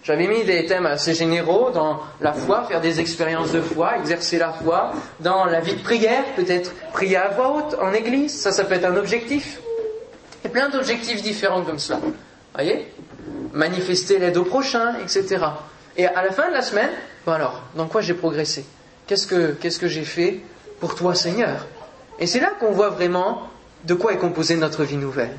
J'avais 0.04 0.26
mis 0.26 0.44
des 0.44 0.66
thèmes 0.66 0.84
assez 0.84 1.14
généraux 1.14 1.70
dans 1.70 1.98
la 2.20 2.34
foi, 2.34 2.64
faire 2.64 2.82
des 2.82 3.00
expériences 3.00 3.52
de 3.52 3.62
foi, 3.62 3.96
exercer 3.96 4.36
la 4.36 4.52
foi, 4.52 4.92
dans 5.20 5.46
la 5.46 5.60
vie 5.60 5.76
de 5.76 5.82
prière, 5.82 6.24
peut-être 6.36 6.74
prier 6.92 7.16
à 7.16 7.28
voix 7.28 7.56
haute 7.56 7.76
en 7.80 7.90
église, 7.94 8.38
ça, 8.38 8.52
ça 8.52 8.64
peut 8.64 8.74
être 8.74 8.84
un 8.84 8.96
objectif. 8.96 9.60
A 10.44 10.50
plein 10.50 10.68
d'objectifs 10.68 11.22
différents 11.22 11.62
comme 11.62 11.78
cela. 11.78 12.00
Voyez? 12.54 12.92
Manifester 13.54 14.18
l'aide 14.18 14.36
au 14.36 14.44
prochain, 14.44 14.96
etc. 15.02 15.38
Et 15.96 16.04
à 16.04 16.22
la 16.22 16.32
fin 16.32 16.48
de 16.48 16.52
la 16.52 16.60
semaine, 16.60 16.90
bon 17.24 17.32
alors, 17.32 17.62
dans 17.74 17.86
quoi 17.86 18.02
j'ai 18.02 18.12
progressé? 18.12 18.66
Qu'est-ce 19.06 19.26
que, 19.26 19.52
qu'est-ce 19.52 19.78
que 19.78 19.88
j'ai 19.88 20.04
fait 20.04 20.40
pour 20.80 20.96
toi, 20.96 21.14
Seigneur? 21.14 21.66
Et 22.18 22.26
c'est 22.26 22.40
là 22.40 22.52
qu'on 22.60 22.72
voit 22.72 22.90
vraiment 22.90 23.48
de 23.84 23.94
quoi 23.94 24.12
est 24.12 24.18
composée 24.18 24.56
notre 24.56 24.84
vie 24.84 24.96
nouvelle. 24.98 25.34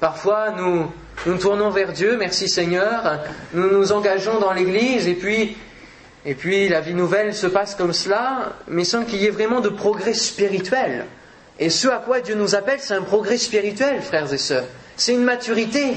Parfois, 0.00 0.50
nous, 0.56 0.92
nous 1.26 1.38
tournons 1.38 1.70
vers 1.70 1.92
Dieu, 1.92 2.16
merci 2.18 2.48
Seigneur, 2.48 3.20
nous 3.52 3.70
nous 3.70 3.92
engageons 3.92 4.38
dans 4.38 4.52
l'Église, 4.52 5.08
et 5.08 5.14
puis, 5.14 5.56
et 6.26 6.34
puis 6.34 6.68
la 6.68 6.80
vie 6.80 6.94
nouvelle 6.94 7.34
se 7.34 7.46
passe 7.46 7.74
comme 7.74 7.92
cela, 7.92 8.52
mais 8.68 8.84
sans 8.84 9.04
qu'il 9.04 9.20
y 9.22 9.26
ait 9.26 9.30
vraiment 9.30 9.60
de 9.60 9.68
progrès 9.68 10.14
spirituel. 10.14 11.06
Et 11.58 11.70
ce 11.70 11.88
à 11.88 11.98
quoi 11.98 12.20
Dieu 12.20 12.34
nous 12.34 12.54
appelle, 12.54 12.80
c'est 12.80 12.94
un 12.94 13.02
progrès 13.02 13.38
spirituel, 13.38 14.02
frères 14.02 14.32
et 14.32 14.38
sœurs. 14.38 14.64
C'est 14.96 15.14
une 15.14 15.24
maturité. 15.24 15.96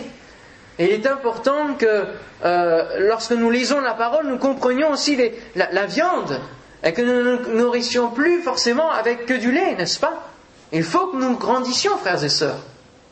Et 0.79 0.85
il 0.85 0.91
est 0.91 1.07
important 1.07 1.73
que 1.77 2.05
euh, 2.45 2.83
lorsque 2.99 3.31
nous 3.31 3.49
lisons 3.49 3.81
la 3.81 3.95
parole, 3.95 4.27
nous 4.27 4.37
comprenions 4.37 4.91
aussi 4.91 5.17
la, 5.55 5.71
la, 5.71 5.85
viande, 5.87 6.39
et 6.83 6.93
que 6.93 7.01
nous 7.01 7.23
ne 7.23 7.57
nourrissions 7.59 8.09
plus 8.11 8.43
forcément 8.43 8.91
avec 8.91 9.25
que 9.25 9.33
du 9.33 9.51
lait, 9.51 9.75
n'est-ce 9.75 9.99
pas? 9.99 10.31
Il 10.71 10.83
faut 10.83 11.07
que 11.07 11.17
nous 11.17 11.35
grandissions, 11.37 11.97
frères 11.97 12.23
et 12.23 12.29
sœurs. 12.29 12.59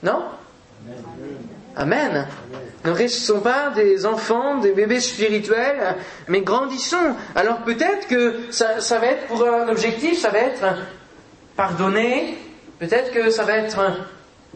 Non? 0.03 0.23
Amen. 1.75 2.27
Ne 2.85 2.91
restons 2.91 3.41
pas 3.41 3.71
des 3.71 4.05
enfants, 4.05 4.59
des 4.59 4.71
bébés 4.71 4.99
spirituels, 4.99 5.95
mais 6.27 6.41
grandissons. 6.41 7.15
Alors 7.35 7.57
peut-être 7.59 8.07
que 8.07 8.51
ça, 8.51 8.79
ça 8.79 8.99
va 8.99 9.07
être 9.07 9.27
pour 9.27 9.45
un 9.45 9.67
objectif, 9.67 10.19
ça 10.19 10.29
va 10.29 10.39
être 10.39 10.63
pardonner, 11.55 12.37
peut-être 12.79 13.11
que 13.11 13.29
ça 13.29 13.43
va 13.43 13.57
être 13.57 13.79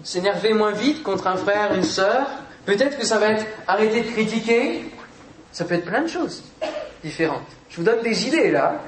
s'énerver 0.04 0.54
moins 0.54 0.72
vite 0.72 1.04
contre 1.04 1.28
un 1.28 1.36
frère, 1.36 1.74
une 1.74 1.84
sœur, 1.84 2.28
peut-être 2.66 2.98
que 2.98 3.06
ça 3.06 3.18
va 3.18 3.32
être 3.32 3.46
arrêter 3.68 4.02
de 4.02 4.12
critiquer, 4.12 4.86
ça 5.52 5.66
peut 5.66 5.76
être 5.76 5.86
plein 5.86 6.04
de 6.04 6.08
choses 6.08 6.44
différentes. 7.04 7.48
Je 7.70 7.78
vous 7.78 7.84
donne 7.84 8.02
des 8.02 8.28
idées 8.28 8.52
là. 8.52 8.82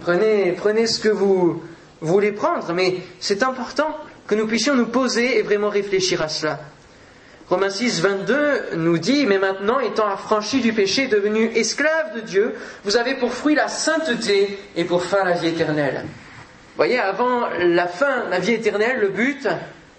Prenez, 0.00 0.52
prenez 0.52 0.86
ce 0.86 1.00
que 1.00 1.08
vous 1.08 1.62
voulez 2.00 2.32
prendre, 2.32 2.72
mais 2.72 2.98
c'est 3.20 3.42
important 3.42 3.94
que 4.26 4.34
nous 4.34 4.46
puissions 4.46 4.74
nous 4.74 4.86
poser 4.86 5.38
et 5.38 5.42
vraiment 5.42 5.68
réfléchir 5.68 6.22
à 6.22 6.28
cela. 6.28 6.60
Romains 7.48 7.70
6, 7.70 8.00
22 8.00 8.76
nous 8.76 8.98
dit, 8.98 9.26
mais 9.26 9.38
maintenant, 9.38 9.78
étant 9.80 10.06
affranchis 10.08 10.60
du 10.60 10.72
péché, 10.72 11.06
devenus 11.08 11.50
esclaves 11.54 12.14
de 12.14 12.20
Dieu, 12.20 12.54
vous 12.84 12.96
avez 12.96 13.14
pour 13.14 13.32
fruit 13.34 13.54
la 13.54 13.68
sainteté 13.68 14.58
et 14.74 14.84
pour 14.84 15.02
fin 15.02 15.24
la 15.24 15.32
vie 15.32 15.48
éternelle. 15.48 16.02
Vous 16.04 16.76
voyez, 16.76 16.98
avant 16.98 17.48
la 17.58 17.86
fin, 17.86 18.28
la 18.30 18.38
vie 18.38 18.54
éternelle, 18.54 19.00
le 19.00 19.08
but, 19.08 19.46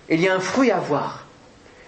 il 0.10 0.22
y 0.22 0.28
a 0.28 0.36
un 0.36 0.40
fruit 0.40 0.72
à 0.72 0.80
voir. 0.80 1.28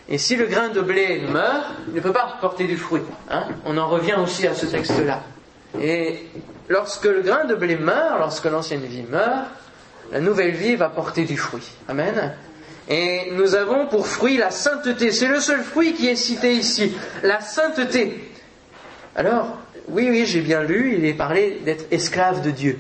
Et 0.08 0.20
si 0.20 0.36
le 0.36 0.46
grain 0.46 0.70
de 0.70 0.82
blé 0.82 1.24
meurt, 1.32 1.66
il 1.88 1.96
ne 1.96 2.00
peut 2.00 2.14
pas 2.14 2.38
porter 2.40 2.66
du 2.66 2.78
fruit. 2.78 3.02
Hein. 3.32 3.46
On 3.66 3.76
en 3.78 3.88
revient 3.88 4.18
aussi 4.22 4.46
à 4.46 4.54
ce 4.54 4.68
texte-là. 4.68 5.24
Et 5.82 6.28
lorsque 6.68 7.06
le 7.06 7.22
grain 7.22 7.46
de 7.46 7.56
blé 7.56 7.76
meurt, 7.76 8.20
lorsque 8.20 8.46
l'ancienne 8.46 8.86
vie 8.86 9.06
meurt, 9.10 9.48
la 10.12 10.20
nouvelle 10.20 10.52
vie 10.52 10.76
va 10.76 10.90
porter 10.90 11.24
du 11.24 11.38
fruit. 11.38 11.72
Amen. 11.88 12.34
Et 12.88 13.32
nous 13.32 13.56
avons 13.56 13.88
pour 13.88 14.08
fruit 14.08 14.38
la 14.38 14.52
sainteté. 14.52 15.12
C'est 15.12 15.28
le 15.28 15.40
seul 15.40 15.64
fruit 15.64 15.94
qui 15.94 16.08
est 16.08 16.16
cité 16.16 16.54
ici. 16.54 16.96
La 17.24 17.42
sainteté. 17.42 18.32
Alors, 19.16 19.58
oui, 19.88 20.08
oui, 20.10 20.26
j'ai 20.26 20.42
bien 20.42 20.64
lu, 20.64 20.96
il 20.98 21.06
est 21.06 21.14
parlé 21.14 21.62
d'être 21.66 21.86
esclave 21.92 22.42
de 22.42 22.52
Dieu. 22.52 22.80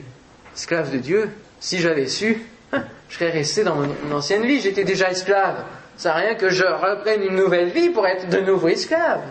Esclave 0.55 0.91
de 0.91 0.97
Dieu, 0.97 1.29
si 1.59 1.79
j'avais 1.79 2.07
su, 2.07 2.41
hein, 2.71 2.83
je 3.09 3.15
serais 3.15 3.31
resté 3.31 3.63
dans 3.63 3.75
mon 3.75 4.15
ancienne 4.15 4.45
vie, 4.45 4.61
j'étais 4.61 4.83
déjà 4.83 5.09
esclave. 5.09 5.63
Ça 5.97 6.13
rien 6.13 6.35
que 6.35 6.49
je 6.49 6.65
reprenne 6.65 7.23
une 7.23 7.35
nouvelle 7.35 7.69
vie 7.69 7.89
pour 7.89 8.05
être 8.05 8.29
de 8.29 8.39
nouveau 8.39 8.67
esclave. 8.67 9.21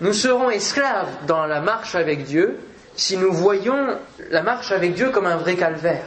Nous 0.00 0.12
serons 0.12 0.50
esclaves 0.50 1.08
dans 1.26 1.46
la 1.46 1.60
marche 1.60 1.94
avec 1.94 2.24
Dieu 2.24 2.58
si 2.94 3.16
nous 3.16 3.32
voyons 3.32 3.96
la 4.30 4.42
marche 4.42 4.72
avec 4.72 4.94
Dieu 4.94 5.10
comme 5.10 5.26
un 5.26 5.36
vrai 5.36 5.56
calvaire. 5.56 6.04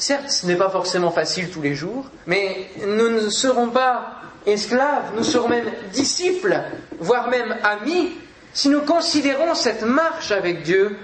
Certes, 0.00 0.30
ce 0.30 0.46
n'est 0.46 0.56
pas 0.56 0.70
forcément 0.70 1.10
facile 1.10 1.50
tous 1.50 1.60
les 1.60 1.74
jours, 1.74 2.06
mais 2.26 2.70
nous 2.86 3.10
ne 3.10 3.28
serons 3.28 3.68
pas 3.68 4.14
esclaves, 4.46 5.12
nous 5.14 5.22
serons 5.22 5.48
même 5.50 5.70
disciples, 5.92 6.58
voire 6.98 7.28
même 7.28 7.54
amis, 7.62 8.12
si 8.54 8.70
nous 8.70 8.80
considérons 8.80 9.54
cette 9.54 9.82
marche 9.82 10.30
avec 10.30 10.62
Dieu 10.62 10.96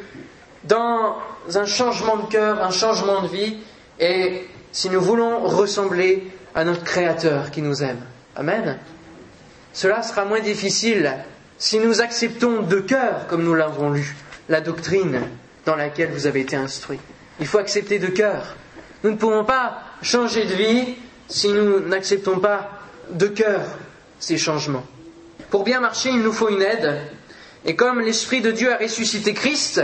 dans 0.65 1.19
un 1.55 1.67
changement 1.67 2.17
de 2.17 2.33
cœur, 2.33 2.65
un 2.65 2.71
changement 2.71 3.21
de 3.21 3.29
vie, 3.29 3.59
et 4.01 4.47
si 4.73 4.89
nous 4.89 5.03
voulons 5.03 5.41
ressembler 5.41 6.33
à 6.55 6.65
notre 6.65 6.83
Créateur 6.83 7.51
qui 7.51 7.61
nous 7.61 7.83
aime. 7.83 8.01
Amen. 8.35 8.79
Cela 9.75 10.03
sera 10.03 10.25
moins 10.25 10.41
difficile 10.41 11.19
si 11.59 11.79
nous 11.81 12.01
acceptons 12.01 12.63
de 12.63 12.81
cœur, 12.81 13.27
comme 13.29 13.45
nous 13.45 13.55
l'avons 13.55 13.91
lu, 13.91 14.17
la 14.49 14.63
doctrine 14.63 15.21
dans 15.67 15.77
laquelle 15.77 16.13
vous 16.13 16.27
avez 16.27 16.41
été 16.41 16.57
instruits. 16.57 17.01
Il 17.41 17.47
faut 17.47 17.59
accepter 17.59 17.99
de 17.99 18.07
cœur. 18.07 18.57
Nous 19.07 19.13
ne 19.13 19.19
pouvons 19.19 19.45
pas 19.45 19.79
changer 20.03 20.47
de 20.47 20.55
vie 20.55 20.97
si 21.29 21.49
nous 21.49 21.79
n'acceptons 21.79 22.41
pas 22.41 22.69
de 23.09 23.29
cœur 23.29 23.61
ces 24.19 24.37
changements. 24.37 24.83
Pour 25.49 25.63
bien 25.63 25.79
marcher, 25.79 26.09
il 26.09 26.23
nous 26.23 26.33
faut 26.33 26.49
une 26.49 26.61
aide. 26.61 27.03
Et 27.65 27.77
comme 27.77 28.01
l'Esprit 28.01 28.41
de 28.41 28.51
Dieu 28.51 28.73
a 28.73 28.79
ressuscité 28.79 29.33
Christ 29.33 29.81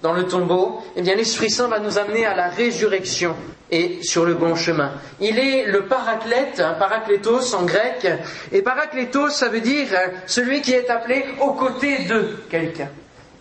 dans 0.00 0.12
le 0.12 0.28
tombeau, 0.28 0.80
eh 0.94 1.02
bien 1.02 1.16
l'Esprit 1.16 1.50
Saint 1.50 1.66
va 1.66 1.80
nous 1.80 1.98
amener 1.98 2.24
à 2.24 2.36
la 2.36 2.48
résurrection 2.48 3.34
et 3.72 3.98
sur 4.02 4.24
le 4.24 4.34
bon 4.34 4.54
chemin. 4.54 4.92
Il 5.20 5.40
est 5.40 5.66
le 5.66 5.86
paraclète, 5.86 6.60
un 6.60 6.74
paraclétos 6.74 7.52
en 7.52 7.64
grec, 7.64 8.06
et 8.52 8.62
paraclétos 8.62 9.30
ça 9.30 9.48
veut 9.48 9.60
dire 9.60 9.88
euh, 9.90 10.06
celui 10.28 10.62
qui 10.62 10.70
est 10.70 10.88
appelé 10.88 11.24
aux 11.40 11.54
côtés 11.54 12.04
de 12.04 12.36
quelqu'un 12.48 12.90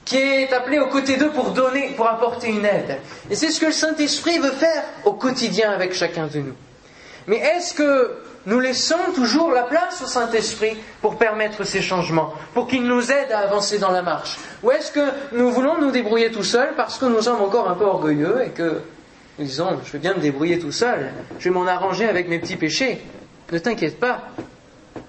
qui 0.05 0.17
est 0.17 0.53
appelé 0.53 0.79
aux 0.79 0.87
côtés 0.87 1.17
d'eux 1.17 1.31
pour 1.31 1.49
donner, 1.51 1.93
pour 1.97 2.07
apporter 2.07 2.49
une 2.49 2.63
aide. 2.63 2.99
Et 3.29 3.35
c'est 3.35 3.49
ce 3.49 3.59
que 3.59 3.65
le 3.65 3.71
Saint-Esprit 3.71 4.37
veut 4.37 4.51
faire 4.51 4.83
au 5.03 5.13
quotidien 5.13 5.71
avec 5.71 5.93
chacun 5.93 6.27
de 6.27 6.39
nous. 6.39 6.53
Mais 7.27 7.37
est-ce 7.37 7.73
que 7.73 8.15
nous 8.45 8.59
laissons 8.59 8.99
toujours 9.15 9.51
la 9.51 9.63
place 9.63 10.03
au 10.03 10.05
Saint-Esprit 10.05 10.77
pour 11.01 11.17
permettre 11.17 11.63
ces 11.63 11.81
changements, 11.81 12.33
pour 12.53 12.67
qu'il 12.67 12.83
nous 12.83 13.11
aide 13.11 13.31
à 13.31 13.39
avancer 13.39 13.79
dans 13.79 13.89
la 13.91 14.03
marche? 14.03 14.37
Ou 14.61 14.69
est-ce 14.69 14.91
que 14.91 15.09
nous 15.31 15.49
voulons 15.51 15.81
nous 15.81 15.89
débrouiller 15.89 16.31
tout 16.31 16.43
seuls 16.43 16.75
parce 16.77 16.99
que 16.99 17.05
nous 17.05 17.23
sommes 17.23 17.41
encore 17.41 17.67
un 17.67 17.73
peu 17.73 17.85
orgueilleux 17.85 18.43
et 18.45 18.49
que 18.49 18.81
nous 19.39 19.45
disons, 19.45 19.79
je 19.83 19.91
vais 19.91 19.99
bien 19.99 20.13
me 20.13 20.19
débrouiller 20.19 20.59
tout 20.59 20.71
seul, 20.71 21.11
je 21.39 21.45
vais 21.45 21.49
m'en 21.49 21.65
arranger 21.65 22.07
avec 22.07 22.29
mes 22.29 22.39
petits 22.39 22.55
péchés 22.55 23.01
Ne 23.51 23.57
t'inquiète 23.57 23.99
pas, 23.99 24.21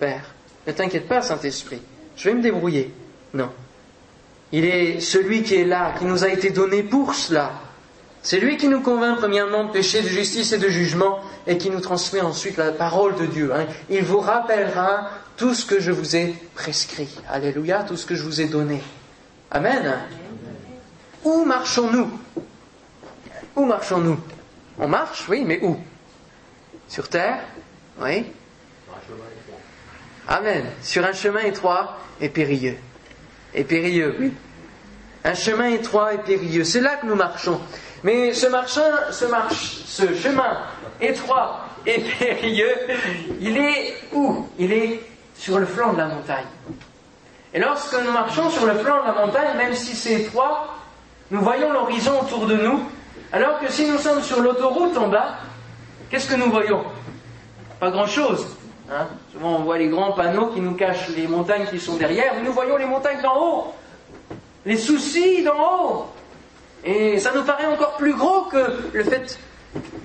Père, 0.00 0.34
ne 0.66 0.72
t'inquiète 0.72 1.06
pas, 1.06 1.22
Saint-Esprit, 1.22 1.82
je 2.16 2.28
vais 2.28 2.34
me 2.34 2.42
débrouiller. 2.42 2.92
Non. 3.34 3.50
Il 4.52 4.64
est 4.64 5.00
celui 5.00 5.42
qui 5.42 5.56
est 5.56 5.64
là, 5.64 5.94
qui 5.98 6.04
nous 6.04 6.24
a 6.24 6.28
été 6.28 6.50
donné 6.50 6.82
pour 6.82 7.14
cela. 7.14 7.52
C'est 8.22 8.40
lui 8.40 8.56
qui 8.56 8.68
nous 8.68 8.80
convainc 8.80 9.18
premièrement 9.18 9.64
de 9.64 9.70
péché, 9.70 10.02
de 10.02 10.08
justice 10.08 10.52
et 10.52 10.58
de 10.58 10.68
jugement, 10.68 11.20
et 11.46 11.58
qui 11.58 11.70
nous 11.70 11.80
transmet 11.80 12.20
ensuite 12.20 12.56
la 12.56 12.72
parole 12.72 13.16
de 13.16 13.26
Dieu. 13.26 13.54
Hein. 13.54 13.66
Il 13.88 14.02
vous 14.02 14.20
rappellera 14.20 15.10
tout 15.36 15.54
ce 15.54 15.64
que 15.64 15.80
je 15.80 15.92
vous 15.92 16.16
ai 16.16 16.34
prescrit. 16.54 17.08
Alléluia, 17.28 17.84
tout 17.84 17.96
ce 17.96 18.06
que 18.06 18.14
je 18.14 18.22
vous 18.22 18.40
ai 18.40 18.46
donné. 18.46 18.82
Amen. 19.50 19.94
Où 21.24 21.44
marchons-nous? 21.44 22.10
Où 23.54 23.64
marchons-nous? 23.64 24.18
On 24.78 24.88
marche, 24.88 25.28
oui, 25.28 25.44
mais 25.44 25.60
où? 25.62 25.76
Sur 26.88 27.08
terre? 27.08 27.40
Oui. 28.00 28.26
Amen. 30.28 30.64
Sur 30.82 31.04
un 31.04 31.12
chemin 31.12 31.40
étroit 31.40 31.98
et 32.20 32.28
périlleux 32.28 32.76
et 33.54 33.64
périlleux. 33.64 34.16
Oui. 34.18 34.32
Un 35.24 35.34
chemin 35.34 35.68
étroit 35.70 36.14
et 36.14 36.18
périlleux. 36.18 36.64
C'est 36.64 36.80
là 36.80 36.96
que 36.96 37.06
nous 37.06 37.14
marchons. 37.14 37.60
Mais 38.04 38.32
ce, 38.32 38.46
ce, 39.10 39.24
marche, 39.26 39.78
ce 39.86 40.14
chemin 40.14 40.58
étroit 41.00 41.66
et 41.86 42.00
périlleux, 42.18 42.74
il 43.40 43.56
est 43.56 43.94
où? 44.12 44.46
Il 44.58 44.72
est 44.72 45.02
sur 45.34 45.58
le 45.58 45.66
flanc 45.66 45.92
de 45.92 45.98
la 45.98 46.06
montagne. 46.06 46.44
Et 47.54 47.58
lorsque 47.58 47.94
nous 48.04 48.12
marchons 48.12 48.50
sur 48.50 48.66
le 48.66 48.74
flanc 48.74 49.02
de 49.02 49.06
la 49.06 49.26
montagne, 49.26 49.56
même 49.56 49.74
si 49.74 49.94
c'est 49.94 50.12
étroit, 50.14 50.74
nous 51.30 51.40
voyons 51.40 51.72
l'horizon 51.72 52.20
autour 52.20 52.46
de 52.46 52.56
nous, 52.56 52.80
alors 53.32 53.58
que 53.60 53.70
si 53.70 53.88
nous 53.90 53.98
sommes 53.98 54.22
sur 54.22 54.40
l'autoroute 54.40 54.96
en 54.96 55.08
bas, 55.08 55.38
qu'est-ce 56.10 56.28
que 56.28 56.36
nous 56.36 56.50
voyons? 56.50 56.84
Pas 57.80 57.90
grand-chose. 57.90 58.55
Hein? 58.90 59.08
Souvent, 59.32 59.56
on 59.56 59.62
voit 59.62 59.78
les 59.78 59.88
grands 59.88 60.12
panneaux 60.12 60.48
qui 60.48 60.60
nous 60.60 60.74
cachent 60.74 61.08
les 61.08 61.26
montagnes 61.26 61.66
qui 61.66 61.80
sont 61.80 61.96
derrière, 61.96 62.34
mais 62.34 62.42
nous 62.42 62.52
voyons 62.52 62.76
les 62.76 62.84
montagnes 62.84 63.20
d'en 63.20 63.36
haut, 63.36 63.74
les 64.64 64.76
soucis 64.76 65.42
d'en 65.42 65.56
haut. 65.58 66.06
Et 66.84 67.18
ça 67.18 67.32
nous 67.34 67.42
paraît 67.42 67.66
encore 67.66 67.96
plus 67.96 68.14
gros 68.14 68.42
que 68.42 68.90
le 68.92 69.04
fait 69.04 69.38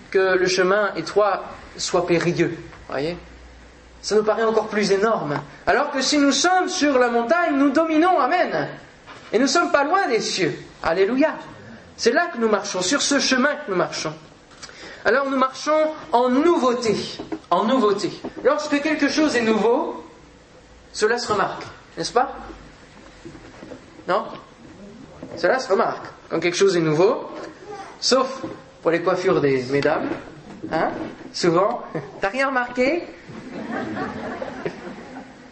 que 0.09 0.35
le 0.35 0.47
chemin 0.47 0.91
étroit 0.95 1.43
soit 1.77 2.07
périlleux. 2.07 2.57
Voyez? 2.89 3.17
Ça 4.01 4.15
nous 4.15 4.23
paraît 4.23 4.43
encore 4.43 4.67
plus 4.67 4.91
énorme. 4.91 5.39
Alors 5.67 5.91
que 5.91 6.01
si 6.01 6.17
nous 6.17 6.31
sommes 6.31 6.67
sur 6.67 6.97
la 6.97 7.09
montagne, 7.09 7.55
nous 7.55 7.69
dominons, 7.69 8.19
Amen. 8.19 8.67
Et 9.31 9.37
nous 9.37 9.47
sommes 9.47 9.71
pas 9.71 9.83
loin 9.83 10.07
des 10.07 10.19
cieux. 10.19 10.57
Alléluia. 10.81 11.35
C'est 11.95 12.11
là 12.11 12.27
que 12.33 12.39
nous 12.39 12.49
marchons, 12.49 12.81
sur 12.81 13.01
ce 13.01 13.19
chemin 13.19 13.55
que 13.55 13.69
nous 13.71 13.77
marchons. 13.77 14.13
Alors 15.05 15.29
nous 15.29 15.37
marchons 15.37 15.93
en 16.11 16.29
nouveauté. 16.29 16.95
En 17.49 17.65
nouveauté. 17.65 18.11
Lorsque 18.43 18.81
quelque 18.81 19.09
chose 19.09 19.35
est 19.35 19.41
nouveau, 19.41 20.03
cela 20.93 21.17
se 21.17 21.31
remarque, 21.31 21.63
n'est-ce 21.97 22.13
pas? 22.13 22.35
Non? 24.07 24.25
Cela 25.37 25.59
se 25.59 25.71
remarque. 25.71 26.05
Quand 26.29 26.39
quelque 26.39 26.57
chose 26.57 26.77
est 26.77 26.81
nouveau, 26.81 27.29
sauf 27.99 28.41
pour 28.81 28.91
les 28.91 29.01
coiffures 29.01 29.41
des 29.41 29.63
mesdames, 29.63 30.09
hein 30.71 30.89
Souvent, 31.33 31.81
t'as 32.21 32.29
rien 32.29 32.47
remarqué? 32.47 33.03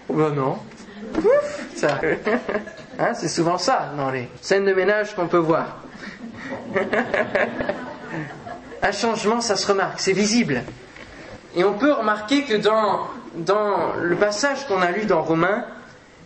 Ben 0.10 0.32
non. 0.32 0.58
ça. 1.76 2.00
Hein, 3.02 3.14
c'est 3.14 3.30
souvent 3.30 3.58
ça 3.58 3.94
dans 3.96 4.12
les 4.12 4.28
scènes 4.42 4.66
de 4.66 4.74
ménage 4.74 5.16
qu'on 5.16 5.28
peut 5.28 5.38
voir. 5.38 5.78
Un 8.82 8.92
changement, 8.92 9.42
ça 9.42 9.56
se 9.56 9.68
remarque, 9.68 10.00
c'est 10.00 10.13
visible. 10.13 10.63
Et 11.56 11.63
on 11.63 11.74
peut 11.74 11.92
remarquer 11.92 12.44
que 12.44 12.56
dans, 12.56 13.08
dans 13.36 13.94
le 14.00 14.15
passage 14.15 14.68
qu'on 14.68 14.82
a 14.82 14.92
lu 14.92 15.06
dans 15.06 15.22
Romains, 15.22 15.65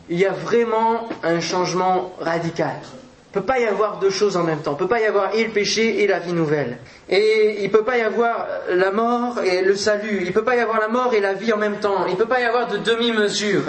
il 0.10 0.20
y 0.20 0.26
a 0.26 0.32
vraiment 0.32 1.08
un 1.24 1.40
changement 1.40 2.12
radical. 2.20 2.76
Ne 3.34 3.40
peut 3.40 3.46
pas 3.48 3.60
y 3.60 3.66
avoir 3.66 3.98
deux 3.98 4.12
choses 4.12 4.38
en 4.38 4.44
même 4.44 4.60
temps. 4.60 4.72
Il 4.72 4.76
ne 4.76 4.80
peut 4.80 4.88
pas 4.88 5.00
y 5.00 5.06
avoir 5.06 5.34
et 5.34 5.44
le 5.44 5.50
péché 5.50 6.04
et 6.04 6.08
la 6.08 6.20
vie 6.20 6.34
nouvelle. 6.34 6.78
Et 7.10 7.64
il 7.64 7.64
ne 7.64 7.72
peut 7.72 7.84
pas 7.84 7.98
y 7.98 8.02
avoir 8.02 8.48
la 8.70 8.92
mort 8.92 9.40
et 9.44 9.64
le 9.64 9.76
salut. 9.76 10.20
Il 10.22 10.28
ne 10.28 10.32
peut 10.32 10.44
pas 10.44 10.56
y 10.56 10.60
avoir 10.60 10.80
la 10.80 10.88
mort 10.88 11.16
et 11.16 11.20
la 11.20 11.34
vie 11.34 11.52
en 11.52 11.58
même 11.58 11.80
temps. 11.80 12.06
Il 12.06 12.12
ne 12.12 12.18
peut 12.18 12.28
pas 12.28 12.42
y 12.42 12.44
avoir 12.44 12.68
de 12.68 12.78
demi-mesure. 12.78 13.64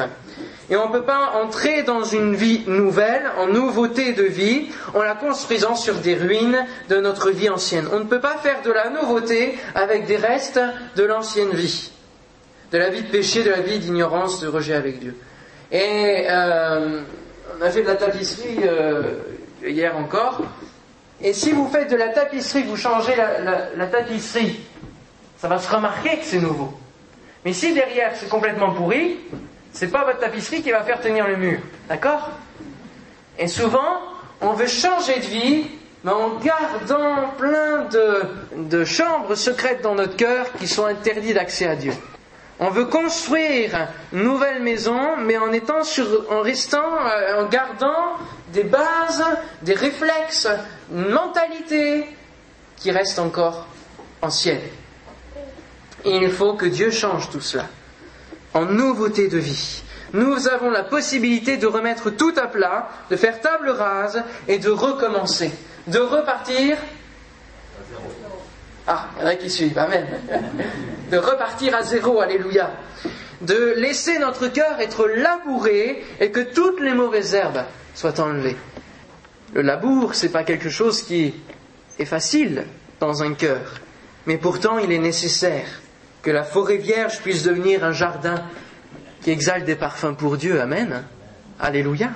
Et 0.68 0.76
on 0.76 0.88
ne 0.88 0.92
peut 0.92 1.04
pas 1.04 1.32
entrer 1.42 1.82
dans 1.82 2.04
une 2.04 2.34
vie 2.34 2.62
nouvelle, 2.66 3.22
en 3.38 3.46
nouveauté 3.46 4.12
de 4.12 4.22
vie, 4.22 4.68
en 4.94 5.02
la 5.02 5.14
construisant 5.14 5.76
sur 5.76 5.94
des 5.94 6.14
ruines 6.14 6.66
de 6.90 6.96
notre 6.96 7.30
vie 7.30 7.48
ancienne. 7.48 7.86
On 7.90 8.00
ne 8.00 8.04
peut 8.04 8.20
pas 8.20 8.36
faire 8.36 8.60
de 8.62 8.70
la 8.70 8.90
nouveauté 8.90 9.54
avec 9.74 10.04
des 10.04 10.16
restes 10.16 10.60
de 10.96 11.04
l'ancienne 11.04 11.54
vie, 11.54 11.90
de 12.70 12.76
la 12.78 12.90
vie 12.90 13.02
de 13.02 13.10
péché, 13.10 13.42
de 13.42 13.50
la 13.50 13.60
vie 13.60 13.78
d'ignorance, 13.78 14.40
de 14.40 14.48
rejet 14.48 14.74
avec 14.74 15.00
Dieu. 15.00 15.16
Et 15.72 16.26
euh, 16.28 17.00
on 17.58 17.62
a 17.62 17.70
fait 17.70 17.82
de 17.82 17.88
la 17.88 17.96
tapisserie 17.96 18.60
euh, 18.62 19.02
hier 19.66 19.96
encore. 19.96 20.42
Et 21.20 21.32
si 21.32 21.52
vous 21.52 21.68
faites 21.68 21.90
de 21.90 21.96
la 21.96 22.08
tapisserie, 22.08 22.64
vous 22.64 22.76
changez 22.76 23.14
la, 23.16 23.86
tapisserie, 23.86 24.60
ça 25.38 25.48
va 25.48 25.58
se 25.58 25.72
remarquer 25.72 26.18
que 26.18 26.24
c'est 26.24 26.40
nouveau. 26.40 26.72
Mais 27.44 27.52
si 27.52 27.72
derrière 27.74 28.12
c'est 28.14 28.28
complètement 28.28 28.72
pourri, 28.72 29.18
c'est 29.72 29.88
pas 29.88 30.04
votre 30.04 30.18
tapisserie 30.18 30.62
qui 30.62 30.70
va 30.70 30.82
faire 30.82 31.00
tenir 31.00 31.26
le 31.26 31.36
mur. 31.36 31.60
D'accord? 31.88 32.30
Et 33.38 33.48
souvent, 33.48 34.00
on 34.40 34.52
veut 34.52 34.66
changer 34.66 35.16
de 35.16 35.26
vie, 35.26 35.66
mais 36.04 36.12
en 36.12 36.36
gardant 36.36 37.30
plein 37.38 37.88
de, 38.60 38.84
chambres 38.84 39.34
secrètes 39.34 39.82
dans 39.82 39.94
notre 39.94 40.16
cœur 40.16 40.52
qui 40.58 40.68
sont 40.68 40.84
interdites 40.84 41.34
d'accès 41.34 41.66
à 41.66 41.76
Dieu. 41.76 41.92
On 42.60 42.70
veut 42.70 42.84
construire 42.84 43.88
une 44.12 44.22
nouvelle 44.22 44.62
maison, 44.62 45.16
mais 45.18 45.36
en 45.38 45.52
étant 45.52 45.82
sur, 45.82 46.06
en 46.30 46.40
restant, 46.40 46.98
euh, 47.06 47.42
en 47.42 47.48
gardant 47.48 48.16
des 48.52 48.62
bases, 48.62 49.24
des 49.62 49.74
réflexes, 49.74 50.48
une 50.92 51.08
mentalité 51.10 52.06
qui 52.76 52.92
reste 52.92 53.18
encore 53.18 53.66
ancienne. 54.22 54.60
Il 56.04 56.30
faut 56.30 56.54
que 56.54 56.66
Dieu 56.66 56.90
change 56.90 57.30
tout 57.30 57.40
cela 57.40 57.66
en 58.52 58.66
nouveauté 58.66 59.28
de 59.28 59.38
vie. 59.38 59.82
Nous 60.12 60.46
avons 60.46 60.70
la 60.70 60.84
possibilité 60.84 61.56
de 61.56 61.66
remettre 61.66 62.10
tout 62.10 62.32
à 62.36 62.46
plat, 62.46 62.88
de 63.10 63.16
faire 63.16 63.40
table 63.40 63.70
rase 63.70 64.22
et 64.46 64.58
de 64.58 64.70
recommencer, 64.70 65.50
de 65.88 65.98
repartir. 65.98 66.76
Ah, 68.86 69.08
il 69.16 69.22
y 69.22 69.24
en 69.24 69.28
a 69.28 69.34
qui 69.36 69.48
suivent, 69.48 69.78
Amen. 69.78 70.06
De 71.10 71.16
repartir 71.16 71.74
à 71.74 71.82
zéro, 71.82 72.20
Alléluia. 72.20 72.70
De 73.40 73.74
laisser 73.76 74.18
notre 74.18 74.48
cœur 74.48 74.80
être 74.80 75.06
labouré 75.06 76.04
et 76.20 76.30
que 76.30 76.40
toutes 76.40 76.80
les 76.80 76.94
mauvaises 76.94 77.34
herbes 77.34 77.64
soient 77.94 78.20
enlevées. 78.20 78.56
Le 79.54 79.62
labour, 79.62 80.14
c'est 80.14 80.30
pas 80.30 80.44
quelque 80.44 80.68
chose 80.68 81.02
qui 81.02 81.34
est 81.98 82.04
facile 82.04 82.66
dans 83.00 83.22
un 83.22 83.34
cœur, 83.34 83.80
mais 84.26 84.36
pourtant 84.36 84.78
il 84.78 84.90
est 84.92 84.98
nécessaire 84.98 85.66
que 86.22 86.30
la 86.30 86.42
forêt 86.42 86.78
vierge 86.78 87.20
puisse 87.20 87.42
devenir 87.42 87.84
un 87.84 87.92
jardin 87.92 88.42
qui 89.22 89.30
exalte 89.30 89.64
des 89.64 89.76
parfums 89.76 90.14
pour 90.16 90.36
Dieu. 90.36 90.60
Amen. 90.60 91.04
Alléluia. 91.60 92.10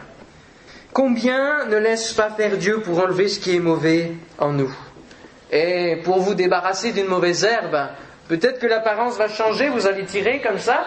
Combien 0.92 1.66
ne 1.66 1.76
laisse 1.76 2.12
pas 2.12 2.30
faire 2.30 2.56
Dieu 2.56 2.80
pour 2.80 2.98
enlever 2.98 3.28
ce 3.28 3.38
qui 3.38 3.54
est 3.54 3.60
mauvais 3.60 4.12
en 4.38 4.52
nous? 4.52 4.74
Et 5.50 5.96
pour 6.04 6.18
vous 6.18 6.34
débarrasser 6.34 6.92
d'une 6.92 7.06
mauvaise 7.06 7.44
herbe, 7.44 7.88
peut-être 8.28 8.58
que 8.58 8.66
l'apparence 8.66 9.16
va 9.16 9.28
changer, 9.28 9.68
vous 9.68 9.86
allez 9.86 10.04
tirer 10.04 10.40
comme 10.40 10.58
ça, 10.58 10.86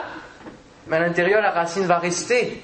mais 0.88 0.98
à 0.98 1.00
l'intérieur, 1.00 1.42
la 1.42 1.52
racine 1.52 1.86
va 1.86 1.98
rester. 1.98 2.62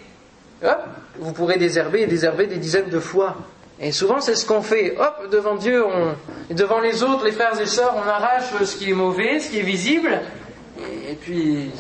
Hop, 0.64 0.84
vous 1.20 1.34
pourrez 1.34 1.58
désherber 1.58 2.02
et 2.02 2.08
désherber 2.08 2.48
des 2.48 2.58
dizaines 2.58 2.90
de 2.90 3.00
fois. 3.00 3.36
Et 3.80 3.92
souvent, 3.92 4.20
c'est 4.22 4.36
ce 4.36 4.46
qu'on 4.46 4.62
fait. 4.62 4.96
Hop, 4.98 5.30
devant 5.32 5.56
Dieu, 5.56 5.86
on, 5.86 6.16
devant 6.54 6.80
les 6.80 7.04
autres, 7.04 7.26
les 7.26 7.32
frères 7.32 7.60
et 7.60 7.66
sœurs, 7.66 7.96
on 7.96 8.08
arrache 8.08 8.46
ce 8.64 8.76
qui 8.76 8.90
est 8.90 8.96
mauvais, 8.96 9.40
ce 9.40 9.52
qui 9.52 9.60
est 9.60 9.64
visible. 9.64 10.20
Et 11.10 11.14
puis, 11.14 11.72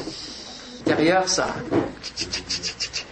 derrière, 0.86 1.28
ça, 1.28 1.48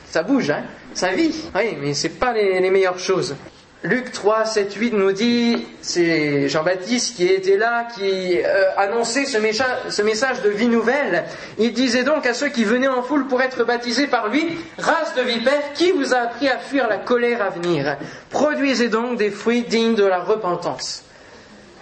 ça 0.10 0.24
bouge, 0.24 0.52
hein, 0.52 0.64
ça 0.94 1.10
vit. 1.14 1.34
Oui, 1.56 1.78
mais 1.82 1.94
c'est 1.94 2.10
pas 2.10 2.32
les, 2.34 2.60
les 2.60 2.70
meilleures 2.70 3.00
choses. 3.00 3.36
Luc 3.84 4.12
3, 4.12 4.46
7, 4.46 4.74
8 4.74 4.94
nous 4.94 5.12
dit, 5.12 5.68
c'est 5.82 6.50
Jean-Baptiste 6.50 7.18
qui 7.18 7.28
était 7.28 7.58
là, 7.58 7.88
qui 7.96 8.40
euh, 8.44 8.64
annonçait 8.78 9.26
ce, 9.26 9.38
message 9.38 10.42
de 10.42 10.50
vie 10.50 10.68
nouvelle. 10.68 11.26
Il 11.60 11.72
disait 11.72 12.04
donc 12.04 12.26
à 12.26 12.34
ceux 12.34 12.50
qui 12.50 12.64
venaient 12.64 12.88
en 12.88 13.04
foule 13.04 13.28
pour 13.28 13.44
être 13.44 13.64
baptisés 13.64 14.08
par 14.08 14.30
lui, 14.30 14.58
race 14.80 15.14
de 15.16 15.22
vipères, 15.22 15.74
qui 15.76 15.92
vous 15.92 16.16
a 16.16 16.18
appris 16.18 16.48
à 16.48 16.58
fuir 16.58 16.88
la 16.88 16.98
colère 16.98 17.44
à 17.44 17.50
venir? 17.50 17.98
Produisez 18.32 18.90
donc 18.90 19.20
des 19.20 19.30
fruits 19.30 19.64
dignes 19.64 19.96
de 19.96 20.06
la 20.06 20.20
repentance. 20.20 21.04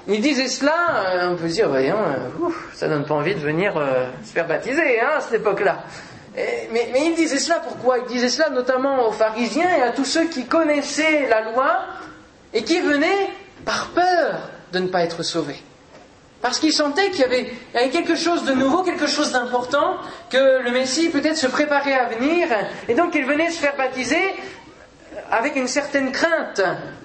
Il 0.09 0.19
disait 0.19 0.49
cela, 0.49 0.73
euh, 1.07 1.29
on 1.31 1.35
peut 1.37 1.47
se 1.47 1.53
dire, 1.53 1.69
voyons, 1.69 1.95
euh, 1.95 2.49
ça 2.73 2.89
donne 2.89 3.05
pas 3.05 3.13
envie 3.13 3.35
de 3.35 3.39
venir 3.39 3.73
se 4.25 4.33
faire 4.33 4.47
baptiser 4.47 4.99
hein, 4.99 5.11
à 5.17 5.21
cette 5.21 5.39
époque-là. 5.39 5.83
Mais, 6.35 6.69
mais, 6.71 7.05
il 7.05 7.15
disait 7.15 7.37
cela 7.37 7.59
pourquoi? 7.59 7.99
Il 7.99 8.05
disait 8.05 8.29
cela 8.29 8.49
notamment 8.49 9.07
aux 9.07 9.11
pharisiens 9.11 9.69
et 9.77 9.81
à 9.83 9.91
tous 9.91 10.05
ceux 10.05 10.25
qui 10.25 10.45
connaissaient 10.45 11.27
la 11.29 11.41
loi 11.51 11.81
et 12.53 12.63
qui 12.63 12.79
venaient 12.79 13.29
par 13.65 13.89
peur 13.89 14.49
de 14.71 14.79
ne 14.79 14.87
pas 14.87 15.03
être 15.03 15.23
sauvés. 15.23 15.61
Parce 16.41 16.59
qu'ils 16.59 16.73
sentaient 16.73 17.09
qu'il 17.09 17.21
y, 17.21 17.23
avait, 17.23 17.89
quelque 17.89 18.15
chose 18.15 18.43
de 18.43 18.51
nouveau, 18.51 18.83
quelque 18.83 19.07
chose 19.07 19.31
d'important, 19.31 19.95
que 20.29 20.61
le 20.61 20.71
Messie 20.71 21.09
peut-être 21.09 21.37
se 21.37 21.47
préparait 21.47 21.93
à 21.93 22.09
venir, 22.09 22.49
et 22.89 22.95
donc 22.95 23.15
ils 23.15 23.25
venaient 23.25 23.49
se 23.49 23.59
faire 23.59 23.77
baptiser 23.77 24.21
avec 25.31 25.55
une 25.55 25.69
certaine 25.69 26.11
crainte, 26.11 26.61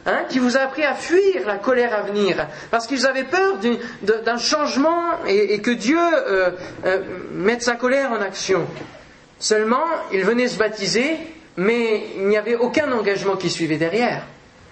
hein, 0.07 0.24
qui 0.29 0.41
vous 0.41 0.57
a 0.57 0.61
appris 0.61 0.83
à 0.83 0.95
fuir 0.95 1.47
la 1.47 1.57
colère 1.57 1.95
à 1.95 2.03
venir, 2.03 2.49
parce 2.72 2.89
qu'ils 2.89 3.07
avaient 3.07 3.24
peur 3.24 3.59
d'un 4.03 4.39
changement 4.39 5.24
et, 5.29 5.61
que 5.61 5.70
Dieu 5.70 6.01
euh, 6.01 6.51
euh, 6.85 6.99
mette 7.31 7.62
sa 7.62 7.76
colère 7.76 8.11
en 8.11 8.20
action. 8.20 8.66
Seulement, 9.39 9.84
ils 10.12 10.24
venaient 10.24 10.49
se 10.49 10.59
baptiser, 10.59 11.16
mais 11.57 12.05
il 12.16 12.26
n'y 12.28 12.36
avait 12.36 12.57
aucun 12.57 12.91
engagement 12.93 13.36
qui 13.36 13.51
suivait 13.51 13.76
derrière. 13.76 14.22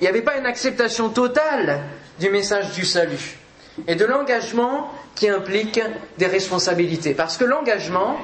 Il 0.01 0.05
n'y 0.05 0.09
avait 0.09 0.23
pas 0.23 0.37
une 0.37 0.47
acceptation 0.47 1.09
totale 1.09 1.81
du 2.19 2.31
message 2.31 2.73
du 2.73 2.85
salut 2.85 3.39
et 3.87 3.95
de 3.95 4.05
l'engagement 4.05 4.91
qui 5.15 5.29
implique 5.29 5.81
des 6.19 6.27
responsabilités. 6.27 7.15
Parce 7.15 7.37
que 7.37 7.45
l'engagement, 7.45 8.17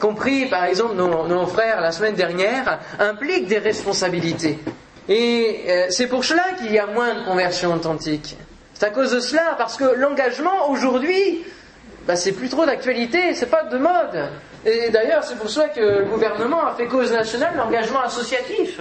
compris 0.00 0.46
par 0.46 0.64
exemple 0.64 0.94
nos, 0.96 1.46
frères 1.46 1.80
la 1.80 1.92
semaine 1.92 2.14
dernière, 2.14 2.80
implique 2.98 3.46
des 3.46 3.58
responsabilités. 3.58 4.58
Et 5.08 5.64
euh, 5.68 5.86
c'est 5.90 6.08
pour 6.08 6.24
cela 6.24 6.44
qu'il 6.58 6.72
y 6.72 6.78
a 6.78 6.86
moins 6.86 7.14
de 7.14 7.24
conversions 7.24 7.72
authentiques. 7.72 8.36
C'est 8.74 8.86
à 8.86 8.90
cause 8.90 9.12
de 9.12 9.20
cela, 9.20 9.54
parce 9.56 9.76
que 9.76 9.84
l'engagement 9.84 10.68
aujourd'hui, 10.70 11.44
bah, 12.06 12.16
c'est 12.16 12.32
plus 12.32 12.48
trop 12.48 12.66
d'actualité, 12.66 13.34
c'est 13.34 13.46
pas 13.50 13.64
de 13.64 13.78
mode. 13.78 14.28
Et 14.66 14.90
d'ailleurs, 14.90 15.22
c'est 15.22 15.36
pour 15.36 15.48
ça 15.48 15.68
que 15.68 15.80
le 15.80 16.04
gouvernement 16.06 16.66
a 16.66 16.74
fait 16.74 16.86
cause 16.86 17.12
nationale 17.12 17.54
l'engagement 17.56 18.00
associatif. 18.00 18.80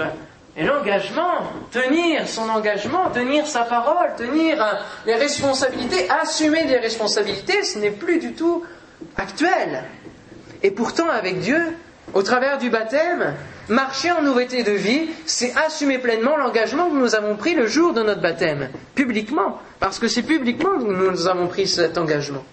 Et 0.57 0.63
l'engagement, 0.63 1.43
tenir 1.71 2.27
son 2.27 2.49
engagement, 2.49 3.11
tenir 3.11 3.45
sa 3.45 3.61
parole, 3.61 4.15
tenir 4.17 4.63
euh, 4.63 4.73
les 5.05 5.15
responsabilités, 5.15 6.09
assumer 6.09 6.63
des 6.65 6.77
responsabilités, 6.77 7.63
ce 7.63 7.77
n'est 7.77 7.91
plus 7.91 8.19
du 8.19 8.33
tout 8.33 8.63
actuel. 9.15 9.83
Et 10.63 10.71
pourtant, 10.71 11.09
avec 11.09 11.39
Dieu, 11.39 11.61
au 12.13 12.23
travers 12.23 12.57
du 12.57 12.69
baptême, 12.71 13.35
marcher 13.67 14.11
en 14.11 14.21
nouveauté 14.23 14.63
de 14.63 14.71
vie, 14.71 15.09
c'est 15.25 15.53
assumer 15.55 15.99
pleinement 15.99 16.37
l'engagement 16.37 16.89
que 16.89 16.95
nous 16.95 17.13
avons 17.15 17.35
pris 17.35 17.53
le 17.53 17.67
jour 17.67 17.93
de 17.93 18.01
notre 18.01 18.21
baptême, 18.21 18.69
publiquement, 18.95 19.59
parce 19.79 19.99
que 19.99 20.07
c'est 20.07 20.23
publiquement 20.23 20.79
que 20.79 20.85
nous 20.85 21.27
avons 21.27 21.47
pris 21.47 21.67
cet 21.67 21.97
engagement. 21.97 22.43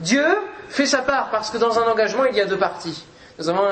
Dieu 0.00 0.24
fait 0.70 0.86
sa 0.86 1.02
part 1.02 1.30
parce 1.30 1.50
que 1.50 1.58
dans 1.58 1.78
un 1.78 1.90
engagement, 1.90 2.24
il 2.24 2.36
y 2.36 2.40
a 2.40 2.46
deux 2.46 2.58
parties. 2.58 3.04
Nous 3.38 3.48
avons 3.48 3.68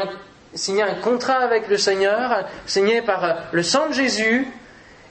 signé 0.54 0.82
un 0.82 0.94
contrat 0.94 1.38
avec 1.38 1.68
le 1.68 1.78
Seigneur, 1.78 2.44
signé 2.66 3.00
par 3.02 3.36
le 3.52 3.62
sang 3.62 3.88
de 3.88 3.94
Jésus. 3.94 4.46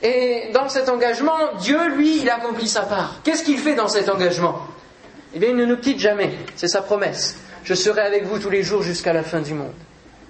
Et 0.03 0.51
dans 0.53 0.69
cet 0.69 0.89
engagement, 0.89 1.37
Dieu, 1.59 1.89
lui, 1.95 2.21
il 2.21 2.29
accomplit 2.29 2.67
sa 2.67 2.81
part. 2.81 3.15
Qu'est-ce 3.23 3.43
qu'il 3.43 3.57
fait 3.57 3.73
dans 3.73 3.87
cet 3.87 4.09
engagement? 4.09 4.61
Eh 5.33 5.39
bien, 5.39 5.49
il 5.49 5.55
ne 5.55 5.65
nous 5.65 5.77
quitte 5.77 5.99
jamais. 5.99 6.31
C'est 6.55 6.67
sa 6.67 6.81
promesse. 6.81 7.37
Je 7.63 7.73
serai 7.73 8.01
avec 8.01 8.25
vous 8.25 8.37
tous 8.37 8.49
les 8.49 8.63
jours 8.63 8.83
jusqu'à 8.83 9.13
la 9.13 9.23
fin 9.23 9.41
du 9.41 9.53
monde. 9.53 9.73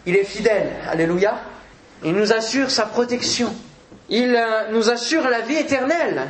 Il 0.06 0.16
est 0.16 0.24
fidèle. 0.24 0.70
Alléluia. 0.90 1.38
Il 2.04 2.14
nous 2.14 2.32
assure 2.32 2.72
sa 2.72 2.86
protection. 2.86 3.54
Il 4.10 4.36
euh, 4.36 4.72
nous 4.72 4.90
assure 4.90 5.28
la 5.30 5.42
vie 5.42 5.56
éternelle. 5.56 6.30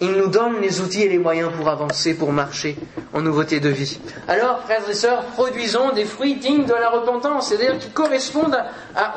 Il 0.00 0.12
nous 0.12 0.28
donne 0.28 0.60
les 0.60 0.80
outils 0.80 1.02
et 1.02 1.08
les 1.08 1.18
moyens 1.18 1.50
pour 1.56 1.68
avancer, 1.68 2.14
pour 2.14 2.30
marcher 2.30 2.76
en 3.14 3.22
nouveauté 3.22 3.60
de 3.60 3.70
vie. 3.70 3.98
Alors, 4.28 4.60
frères 4.64 4.88
et 4.88 4.94
sœurs, 4.94 5.24
produisons 5.26 5.92
des 5.92 6.04
fruits 6.04 6.36
dignes 6.36 6.66
de 6.66 6.74
la 6.74 6.90
repentance, 6.90 7.48
c'est-à-dire 7.48 7.78
qui 7.78 7.90
correspondent 7.90 8.62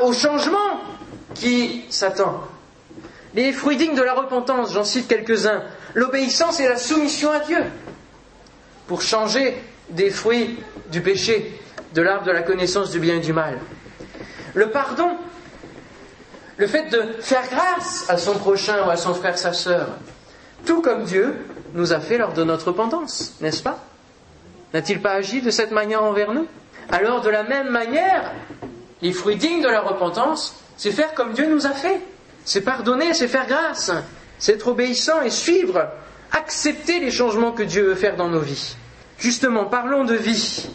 au 0.02 0.14
changement 0.14 0.80
qui 1.34 1.84
s'attend. 1.90 2.44
Les 3.36 3.52
fruits 3.52 3.78
dignes 3.78 3.96
de 3.96 4.02
la 4.02 4.14
repentance, 4.14 4.74
j'en 4.74 4.86
cite 4.86 5.08
quelques-uns. 5.08 5.64
L'obéissance 5.94 6.60
et 6.60 6.68
la 6.68 6.78
soumission 6.78 7.32
à 7.32 7.40
Dieu 7.40 7.64
pour 8.88 9.02
changer 9.02 9.62
des 9.90 10.10
fruits 10.10 10.58
du 10.92 11.02
péché, 11.02 11.60
de 11.94 12.02
l'arbre 12.02 12.26
de 12.26 12.32
la 12.32 12.42
connaissance 12.42 12.90
du 12.90 13.00
bien 13.00 13.16
et 13.16 13.20
du 13.20 13.34
mal. 13.34 13.60
Le 14.56 14.72
pardon, 14.72 15.12
le 16.58 16.68
fait 16.68 16.90
de 16.90 17.22
faire 17.22 17.44
grâce 17.50 18.10
à 18.10 18.18
son 18.18 18.34
prochain 18.34 18.86
ou 18.86 18.90
à 18.90 18.98
son 18.98 19.14
frère, 19.14 19.38
sa 19.38 19.54
sœur, 19.54 19.90
tout 20.66 20.82
comme 20.82 21.04
Dieu 21.04 21.36
nous 21.74 21.94
a 21.94 22.00
fait 22.00 22.18
lors 22.18 22.34
de 22.34 22.44
notre 22.44 22.68
repentance, 22.68 23.36
n'est-ce 23.42 23.64
pas? 23.64 23.80
N'a-t-il 24.74 25.02
pas 25.02 25.14
agi 25.14 25.42
de 25.42 25.50
cette 25.50 25.72
manière 25.72 26.04
envers 26.04 26.34
nous? 26.34 26.48
Alors 26.92 27.22
de 27.22 27.30
la 27.30 27.44
même 27.44 27.70
manière, 27.70 28.32
les 29.02 29.14
fruits 29.14 29.36
dignes 29.36 29.62
de 29.62 29.68
la 29.68 29.82
repentance, 29.82 30.56
c'est 30.78 30.92
faire 30.92 31.14
comme 31.14 31.34
Dieu 31.34 31.48
nous 31.48 31.66
a 31.66 31.72
fait. 31.72 32.02
C'est 32.46 32.62
pardonner, 32.62 33.14
c'est 33.14 33.28
faire 33.28 33.48
grâce, 33.48 33.92
c'est 34.40 34.54
être 34.54 34.68
obéissant 34.68 35.22
et 35.22 35.30
suivre, 35.30 35.88
accepter 36.32 37.00
les 37.00 37.12
changements 37.12 37.52
que 37.52 37.64
Dieu 37.64 37.84
veut 37.84 37.96
faire 37.96 38.16
dans 38.16 38.30
nos 38.30 38.40
vies. 38.40 38.76
Justement, 39.18 39.66
parlons 39.66 40.06
de 40.06 40.16
vie, 40.16 40.68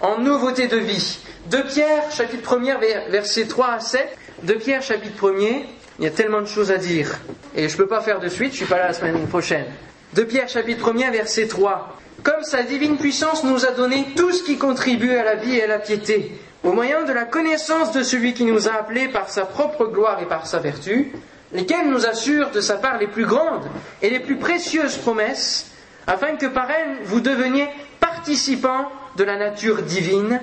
en 0.00 0.18
nouveauté 0.18 0.68
de 0.68 0.76
vie. 0.76 1.18
De 1.50 1.58
Pierre, 1.58 2.10
chapitre 2.10 2.56
1er, 2.56 3.08
versets 3.08 3.46
3 3.46 3.66
à 3.68 3.80
7. 3.80 4.16
De 4.42 4.54
Pierre, 4.54 4.82
chapitre 4.82 5.30
1er, 5.30 5.64
il 5.98 6.04
y 6.04 6.08
a 6.08 6.10
tellement 6.10 6.40
de 6.40 6.46
choses 6.46 6.70
à 6.70 6.76
dire. 6.76 7.18
Et 7.54 7.68
je 7.68 7.72
ne 7.74 7.78
peux 7.78 7.86
pas 7.86 8.00
faire 8.00 8.20
de 8.20 8.28
suite, 8.28 8.48
je 8.48 8.60
ne 8.60 8.66
suis 8.66 8.66
pas 8.66 8.78
là 8.78 8.88
la 8.88 8.92
semaine 8.92 9.26
prochaine. 9.26 9.66
De 10.14 10.22
Pierre 10.22 10.48
chapitre 10.48 10.94
1 10.94 11.10
verset 11.10 11.46
3. 11.46 11.98
Comme 12.22 12.42
sa 12.42 12.62
divine 12.62 12.96
puissance 12.96 13.44
nous 13.44 13.64
a 13.66 13.70
donné 13.70 14.08
tout 14.16 14.32
ce 14.32 14.42
qui 14.42 14.58
contribue 14.58 15.14
à 15.16 15.24
la 15.24 15.36
vie 15.36 15.56
et 15.56 15.62
à 15.62 15.66
la 15.66 15.78
piété, 15.78 16.32
au 16.64 16.72
moyen 16.72 17.04
de 17.04 17.12
la 17.12 17.24
connaissance 17.24 17.92
de 17.92 18.02
celui 18.02 18.34
qui 18.34 18.44
nous 18.44 18.68
a 18.68 18.72
appelés 18.72 19.08
par 19.08 19.28
sa 19.28 19.44
propre 19.44 19.86
gloire 19.86 20.20
et 20.20 20.26
par 20.26 20.46
sa 20.46 20.58
vertu, 20.58 21.12
lesquels 21.52 21.88
nous 21.88 22.06
assurent 22.06 22.50
de 22.50 22.60
sa 22.60 22.76
part 22.76 22.98
les 22.98 23.06
plus 23.06 23.26
grandes 23.26 23.68
et 24.02 24.10
les 24.10 24.20
plus 24.20 24.36
précieuses 24.36 24.96
promesses, 24.96 25.70
afin 26.06 26.36
que 26.36 26.46
par 26.46 26.70
elles 26.70 26.98
vous 27.04 27.20
deveniez 27.20 27.68
participants 28.00 28.90
de 29.16 29.24
la 29.24 29.36
nature 29.36 29.82
divine, 29.82 30.40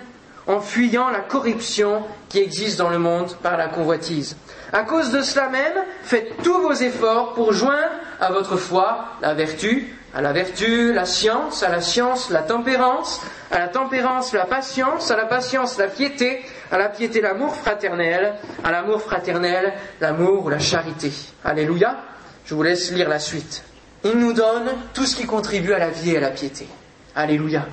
en 0.47 0.59
fuyant 0.59 1.09
la 1.09 1.19
corruption 1.19 2.03
qui 2.29 2.39
existe 2.39 2.77
dans 2.77 2.89
le 2.89 2.99
monde 2.99 3.35
par 3.41 3.57
la 3.57 3.67
convoitise. 3.67 4.35
À 4.71 4.83
cause 4.83 5.11
de 5.11 5.21
cela 5.21 5.49
même, 5.49 5.85
faites 6.03 6.41
tous 6.43 6.59
vos 6.61 6.73
efforts 6.73 7.33
pour 7.33 7.53
joindre 7.53 7.91
à 8.19 8.31
votre 8.31 8.57
foi 8.57 9.05
la 9.21 9.33
vertu, 9.33 9.95
à 10.13 10.21
la 10.21 10.33
vertu 10.33 10.93
la 10.93 11.05
science, 11.05 11.63
à 11.63 11.69
la 11.69 11.81
science 11.81 12.29
la 12.29 12.41
tempérance, 12.41 13.21
à 13.51 13.59
la 13.59 13.67
tempérance 13.67 14.33
la 14.33 14.45
patience, 14.45 15.11
à 15.11 15.15
la 15.15 15.25
patience 15.25 15.77
la 15.77 15.87
piété, 15.87 16.41
à 16.71 16.77
la 16.77 16.89
piété 16.89 17.21
l'amour 17.21 17.55
fraternel, 17.55 18.33
à 18.63 18.71
l'amour 18.71 19.01
fraternel 19.01 19.73
l'amour 20.01 20.45
ou 20.45 20.49
la 20.49 20.59
charité. 20.59 21.11
Alléluia. 21.43 21.97
Je 22.45 22.55
vous 22.55 22.63
laisse 22.63 22.91
lire 22.91 23.09
la 23.09 23.19
suite. 23.19 23.63
Il 24.03 24.17
nous 24.17 24.33
donne 24.33 24.69
tout 24.93 25.05
ce 25.05 25.15
qui 25.15 25.25
contribue 25.25 25.71
à 25.73 25.79
la 25.79 25.89
vie 25.89 26.11
et 26.11 26.17
à 26.17 26.21
la 26.21 26.31
piété. 26.31 26.67
Alléluia. 27.15 27.65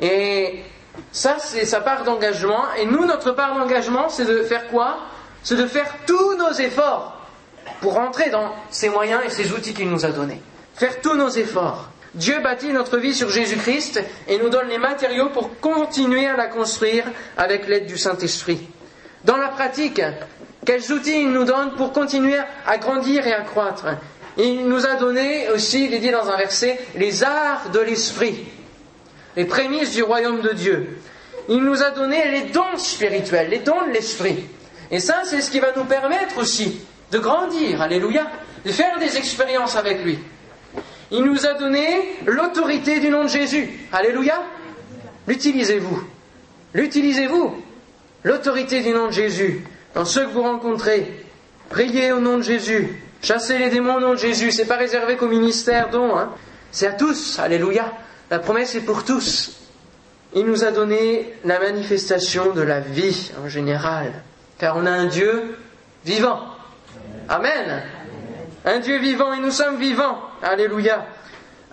Et 0.00 0.62
ça, 1.12 1.36
c'est 1.38 1.66
sa 1.66 1.80
part 1.80 2.04
d'engagement. 2.04 2.64
Et 2.78 2.86
nous, 2.86 3.04
notre 3.04 3.32
part 3.32 3.56
d'engagement, 3.56 4.08
c'est 4.08 4.24
de 4.24 4.42
faire 4.42 4.68
quoi? 4.68 4.98
C'est 5.42 5.56
de 5.56 5.66
faire 5.66 5.92
tous 6.06 6.36
nos 6.36 6.52
efforts 6.52 7.18
pour 7.80 7.94
rentrer 7.94 8.30
dans 8.30 8.54
ces 8.70 8.88
moyens 8.88 9.22
et 9.26 9.30
ces 9.30 9.52
outils 9.52 9.74
qu'il 9.74 9.90
nous 9.90 10.04
a 10.04 10.10
donnés. 10.10 10.40
Faire 10.74 11.00
tous 11.00 11.14
nos 11.14 11.28
efforts. 11.28 11.88
Dieu 12.14 12.40
bâtit 12.40 12.72
notre 12.72 12.98
vie 12.98 13.14
sur 13.14 13.30
Jésus-Christ 13.30 14.02
et 14.28 14.38
nous 14.38 14.50
donne 14.50 14.68
les 14.68 14.78
matériaux 14.78 15.30
pour 15.30 15.58
continuer 15.60 16.26
à 16.26 16.36
la 16.36 16.46
construire 16.46 17.04
avec 17.38 17.66
l'aide 17.66 17.86
du 17.86 17.96
Saint-Esprit. 17.96 18.68
Dans 19.24 19.36
la 19.36 19.48
pratique, 19.48 20.02
quels 20.66 20.92
outils 20.92 21.22
il 21.22 21.30
nous 21.30 21.44
donne 21.44 21.72
pour 21.72 21.92
continuer 21.92 22.38
à 22.66 22.76
grandir 22.78 23.26
et 23.26 23.32
à 23.32 23.40
croître? 23.40 23.86
Il 24.36 24.66
nous 24.68 24.86
a 24.86 24.94
donné 24.94 25.50
aussi, 25.50 25.86
il 25.86 25.94
est 25.94 25.98
dit 25.98 26.10
dans 26.10 26.28
un 26.28 26.36
verset, 26.36 26.78
les 26.96 27.24
arts 27.24 27.70
de 27.70 27.80
l'esprit, 27.80 28.44
les 29.36 29.44
prémices 29.44 29.92
du 29.92 30.02
royaume 30.02 30.40
de 30.40 30.50
Dieu. 30.50 30.98
Il 31.48 31.58
nous 31.58 31.82
a 31.82 31.90
donné 31.90 32.30
les 32.30 32.42
dons 32.52 32.76
spirituels, 32.76 33.50
les 33.50 33.58
dons 33.58 33.86
de 33.86 33.92
l'esprit. 33.92 34.44
Et 34.90 35.00
ça, 35.00 35.22
c'est 35.24 35.40
ce 35.40 35.50
qui 35.50 35.60
va 35.60 35.72
nous 35.76 35.84
permettre 35.84 36.38
aussi 36.38 36.80
de 37.10 37.18
grandir, 37.18 37.80
alléluia, 37.80 38.26
de 38.64 38.70
faire 38.70 38.98
des 38.98 39.16
expériences 39.16 39.76
avec 39.76 40.04
lui. 40.04 40.18
Il 41.10 41.24
nous 41.24 41.46
a 41.46 41.54
donné 41.54 41.84
l'autorité 42.26 43.00
du 43.00 43.08
nom 43.08 43.24
de 43.24 43.28
Jésus, 43.28 43.68
alléluia. 43.92 44.42
L'utilisez-vous. 45.26 46.02
L'utilisez-vous. 46.74 47.62
L'autorité 48.24 48.80
du 48.80 48.90
nom 48.90 49.08
de 49.08 49.12
Jésus. 49.12 49.64
Dans 49.94 50.04
ceux 50.04 50.24
que 50.24 50.30
vous 50.30 50.42
rencontrez, 50.42 51.24
priez 51.68 52.12
au 52.12 52.20
nom 52.20 52.38
de 52.38 52.42
Jésus. 52.42 52.88
Chassez 53.20 53.58
les 53.58 53.68
démons 53.68 53.96
au 53.96 54.00
nom 54.00 54.12
de 54.12 54.18
Jésus. 54.18 54.52
C'est 54.52 54.66
pas 54.66 54.76
réservé 54.76 55.16
qu'au 55.16 55.28
ministère 55.28 55.90
dont, 55.90 56.16
hein. 56.16 56.30
C'est 56.70 56.86
à 56.86 56.92
tous. 56.92 57.38
Alléluia. 57.38 57.92
La 58.32 58.38
promesse 58.38 58.74
est 58.74 58.80
pour 58.80 59.04
tous. 59.04 59.58
Il 60.34 60.46
nous 60.46 60.64
a 60.64 60.70
donné 60.70 61.34
la 61.44 61.58
manifestation 61.58 62.54
de 62.54 62.62
la 62.62 62.80
vie 62.80 63.30
en 63.44 63.46
général. 63.46 64.10
Car 64.56 64.78
on 64.78 64.86
a 64.86 64.90
un 64.90 65.04
Dieu 65.04 65.54
vivant. 66.06 66.40
Amen. 67.28 67.82
Un 68.64 68.78
Dieu 68.78 68.98
vivant 69.00 69.34
et 69.34 69.38
nous 69.38 69.50
sommes 69.50 69.76
vivants. 69.76 70.16
Alléluia. 70.42 71.04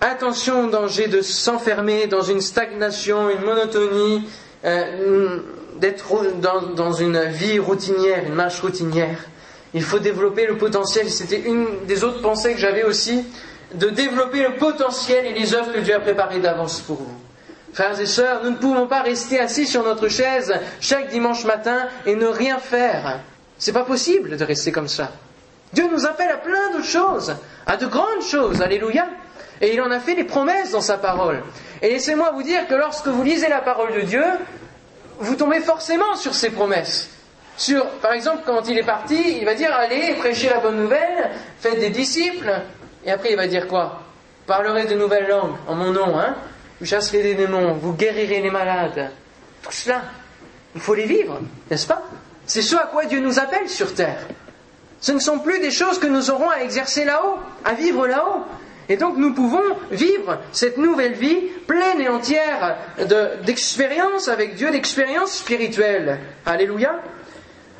Attention 0.02 0.66
au 0.66 0.70
danger 0.70 1.08
de 1.08 1.22
s'enfermer 1.22 2.08
dans 2.08 2.24
une 2.24 2.42
stagnation, 2.42 3.30
une 3.30 3.46
monotonie, 3.46 4.28
euh, 4.66 5.38
d'être 5.78 6.14
dans, 6.42 6.92
une 6.92 7.24
vie 7.24 7.58
routinière, 7.58 8.26
une 8.28 8.36
marche 8.36 8.60
routinière. 8.60 9.30
Il 9.74 9.84
faut 9.84 10.00
développer 10.00 10.46
le 10.46 10.58
potentiel. 10.58 11.10
C'était 11.10 11.40
une 11.40 11.86
des 11.88 12.04
autres 12.04 12.22
pensées 12.22 12.52
que 12.52 12.60
j'avais 12.60 12.84
aussi, 12.84 13.24
de 13.74 13.90
développer 13.90 14.44
le 14.44 14.56
potentiel 14.56 15.26
et 15.26 15.34
les 15.34 15.54
œuvres 15.54 15.72
que 15.72 15.80
Dieu 15.80 15.96
a 15.96 16.00
préparées 16.00 16.40
d'avance 16.40 16.80
pour 16.82 16.98
vous. 16.98 17.20
Frères 17.74 18.00
et 18.00 18.06
sœurs, 18.06 18.42
nous 18.44 18.52
ne 18.52 18.56
pouvons 18.56 18.88
pas 18.88 19.02
rester 19.02 19.40
assis 19.40 19.68
sur 19.68 19.84
notre 19.84 20.08
chaise 20.08 20.54
chaque 20.82 21.10
dimanche 21.10 21.46
matin 21.46 21.88
et 22.06 22.16
ne 22.16 22.26
rien 22.26 22.58
faire. 22.58 23.20
C'est 23.58 23.74
pas 23.74 23.84
possible 23.84 24.38
de 24.38 24.44
rester 24.44 24.72
comme 24.72 24.88
ça. 24.88 25.12
Dieu 25.74 25.88
nous 25.92 26.06
appelle 26.06 26.32
à 26.32 26.38
plein 26.38 26.72
d'autres 26.72 26.86
choses, 26.86 27.36
à 27.68 27.78
de 27.78 27.86
grandes 27.86 28.24
choses. 28.24 28.62
Alléluia. 28.62 29.08
Et 29.62 29.74
il 29.74 29.82
en 29.82 29.92
a 29.92 30.00
fait 30.00 30.16
des 30.16 30.24
promesses 30.24 30.72
dans 30.72 30.82
sa 30.82 30.98
parole. 30.98 31.44
Et 31.82 31.90
laissez-moi 31.90 32.32
vous 32.32 32.44
dire 32.44 32.68
que 32.68 32.76
lorsque 32.76 33.08
vous 33.08 33.24
lisez 33.24 33.50
la 33.50 33.60
parole 33.60 33.94
de 33.94 34.02
Dieu, 34.02 34.24
vous 35.20 35.36
tombez 35.36 35.60
forcément 35.60 36.16
sur 36.16 36.34
ces 36.34 36.50
promesses. 36.50 37.10
Sur, 37.58 37.86
par 38.02 38.14
exemple, 38.14 38.44
quand 38.46 38.68
il 38.70 38.78
est 38.78 38.84
parti, 38.84 39.38
il 39.40 39.46
va 39.46 39.54
dire 39.54 39.74
allez, 39.74 40.14
prêchez 40.14 40.50
la 40.50 40.60
bonne 40.60 40.78
nouvelle, 40.78 41.30
faites 41.60 41.80
des 41.80 41.90
disciples. 41.90 42.52
Et 43.06 43.12
après, 43.12 43.32
il 43.32 43.38
va 43.38 43.48
dire 43.48 43.68
quoi? 43.68 44.02
Parlerez 44.46 44.86
de 44.86 44.96
nouvelles 44.96 45.28
langues 45.28 45.56
en 45.68 45.76
mon 45.76 45.92
nom, 45.92 46.18
hein? 46.18 46.36
Vous 46.80 46.86
chasserez 46.86 47.22
des 47.22 47.36
démons, 47.36 47.74
vous 47.74 47.94
guérirez 47.94 48.42
les 48.42 48.50
malades. 48.50 49.12
Tout 49.62 49.72
cela, 49.72 50.02
il 50.76 50.82
faut 50.82 50.96
les 50.96 51.06
vivre, 51.06 51.40
n'est-ce 51.70 51.88
pas? 51.88 52.04
C'est 52.46 52.62
ce 52.62 52.76
à 52.76 52.88
quoi 52.92 53.06
Dieu 53.06 53.20
nous 53.20 53.38
appelle 53.38 53.70
sur 53.70 53.94
terre. 53.94 54.20
Ce 55.02 55.12
ne 55.12 55.20
sont 55.20 55.40
plus 55.40 55.60
des 55.60 55.72
choses 55.72 56.00
que 56.00 56.08
nous 56.08 56.30
aurons 56.30 56.50
à 56.50 56.62
exercer 56.62 57.06
là-haut, 57.06 57.38
à 57.64 57.74
vivre 57.74 58.08
là-haut. 58.08 58.44
Et 58.90 58.98
donc 58.98 59.18
nous 59.18 59.34
pouvons 59.34 59.62
vivre 59.92 60.40
cette 60.52 60.78
nouvelle 60.78 61.14
vie 61.14 61.42
pleine 61.68 62.02
et 62.02 62.10
entière 62.10 62.78
d'expérience 63.44 64.28
avec 64.28 64.56
Dieu, 64.56 64.72
d'expérience 64.72 65.34
spirituelle. 65.34 66.18
Alléluia. 66.46 67.00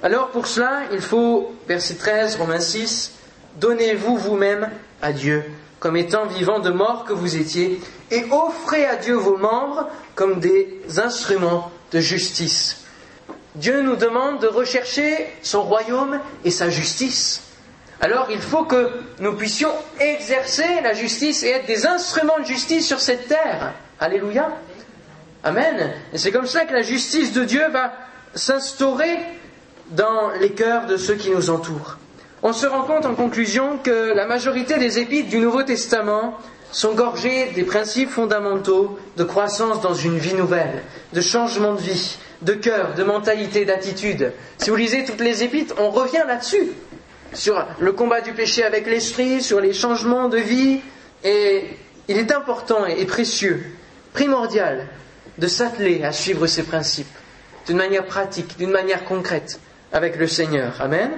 Alors 0.04 0.30
pour 0.30 0.46
cela, 0.46 0.82
il 0.92 1.02
faut, 1.02 1.56
verset 1.68 1.96
13, 1.96 2.36
Romains 2.36 2.60
6, 2.60 3.14
donnez-vous 3.56 4.18
vous-même 4.18 4.70
à 5.02 5.12
Dieu 5.14 5.44
comme 5.80 5.96
étant 5.96 6.26
vivant 6.26 6.60
de 6.60 6.70
mort 6.70 7.06
que 7.06 7.14
vous 7.14 7.38
étiez, 7.38 7.80
et 8.12 8.26
offrez 8.32 8.86
à 8.86 8.98
Dieu 8.98 9.16
vos 9.16 9.38
membres 9.38 9.88
comme 10.16 10.40
des 10.40 10.82
instruments 10.98 11.72
de 11.92 12.00
justice. 12.00 12.84
Dieu 13.56 13.82
nous 13.82 13.96
demande 13.96 14.40
de 14.40 14.48
rechercher 14.48 15.28
son 15.42 15.64
royaume 15.64 16.20
et 16.46 16.52
sa 16.52 16.70
justice. 16.70 17.44
Alors 18.02 18.28
il 18.30 18.40
faut 18.40 18.64
que 18.64 18.92
nous 19.20 19.36
puissions 19.36 19.72
exercer 20.00 20.82
la 20.84 20.94
justice 20.94 21.44
et 21.44 21.50
être 21.50 21.66
des 21.66 21.86
instruments 21.86 22.40
de 22.40 22.46
justice 22.46 22.88
sur 22.88 23.00
cette 23.00 23.28
terre. 23.28 23.74
Alléluia. 24.00 24.50
Amen. 25.44 25.94
Et 26.14 26.18
c'est 26.18 26.32
comme 26.32 26.48
ça 26.48 26.66
que 26.66 26.74
la 26.74 26.82
justice 26.82 27.34
de 27.34 27.44
Dieu 27.44 27.68
va 27.70 27.94
s'instaurer 28.36 29.18
dans 29.92 30.30
les 30.40 30.52
cœurs 30.52 30.86
de 30.86 30.98
ceux 30.98 31.16
qui 31.16 31.32
nous 31.32 31.50
entourent. 31.50 31.99
On 32.42 32.54
se 32.54 32.66
rend 32.66 32.84
compte 32.84 33.06
en 33.06 33.16
conclusion 33.16 33.78
que 33.78 34.14
la 34.14 34.26
majorité 34.26 34.78
des 34.78 35.00
épîtres 35.00 35.30
du 35.30 35.40
Nouveau 35.40 35.64
Testament 35.64 36.38
sont 36.72 36.94
gorgés 36.94 37.52
des 37.56 37.64
principes 37.64 38.10
fondamentaux 38.10 38.98
de 39.18 39.24
croissance 39.24 39.82
dans 39.82 39.94
une 39.94 40.18
vie 40.18 40.36
nouvelle, 40.36 40.84
de 41.14 41.20
changement 41.22 41.74
de 41.74 41.82
vie, 41.82 42.18
de 42.42 42.54
cœur, 42.54 42.94
de 42.94 43.04
mentalité, 43.04 43.66
d'attitude. 43.66 44.32
Si 44.58 44.70
vous 44.70 44.76
lisez 44.78 45.04
toutes 45.04 45.20
les 45.20 45.44
épîtres, 45.44 45.76
on 45.80 45.90
revient 45.90 46.24
là-dessus, 46.28 46.72
sur 47.34 47.66
le 47.80 47.92
combat 47.92 48.22
du 48.22 48.32
péché 48.34 48.64
avec 48.64 48.88
l'esprit, 48.88 49.42
sur 49.42 49.60
les 49.60 49.74
changements 49.74 50.30
de 50.30 50.38
vie, 50.38 50.80
et 51.24 51.66
il 52.08 52.18
est 52.18 52.32
important 52.32 52.86
et 52.86 53.06
précieux, 53.06 53.66
primordial, 54.14 54.88
de 55.38 55.48
s'atteler 55.48 56.04
à 56.04 56.12
suivre 56.12 56.48
ces 56.48 56.64
principes 56.64 57.08
d'une 57.68 57.78
manière 57.78 58.06
pratique, 58.06 58.58
d'une 58.58 58.72
manière 58.72 59.04
concrète 59.06 59.60
avec 59.92 60.16
le 60.16 60.28
Seigneur. 60.28 60.80
Amen. 60.80 61.12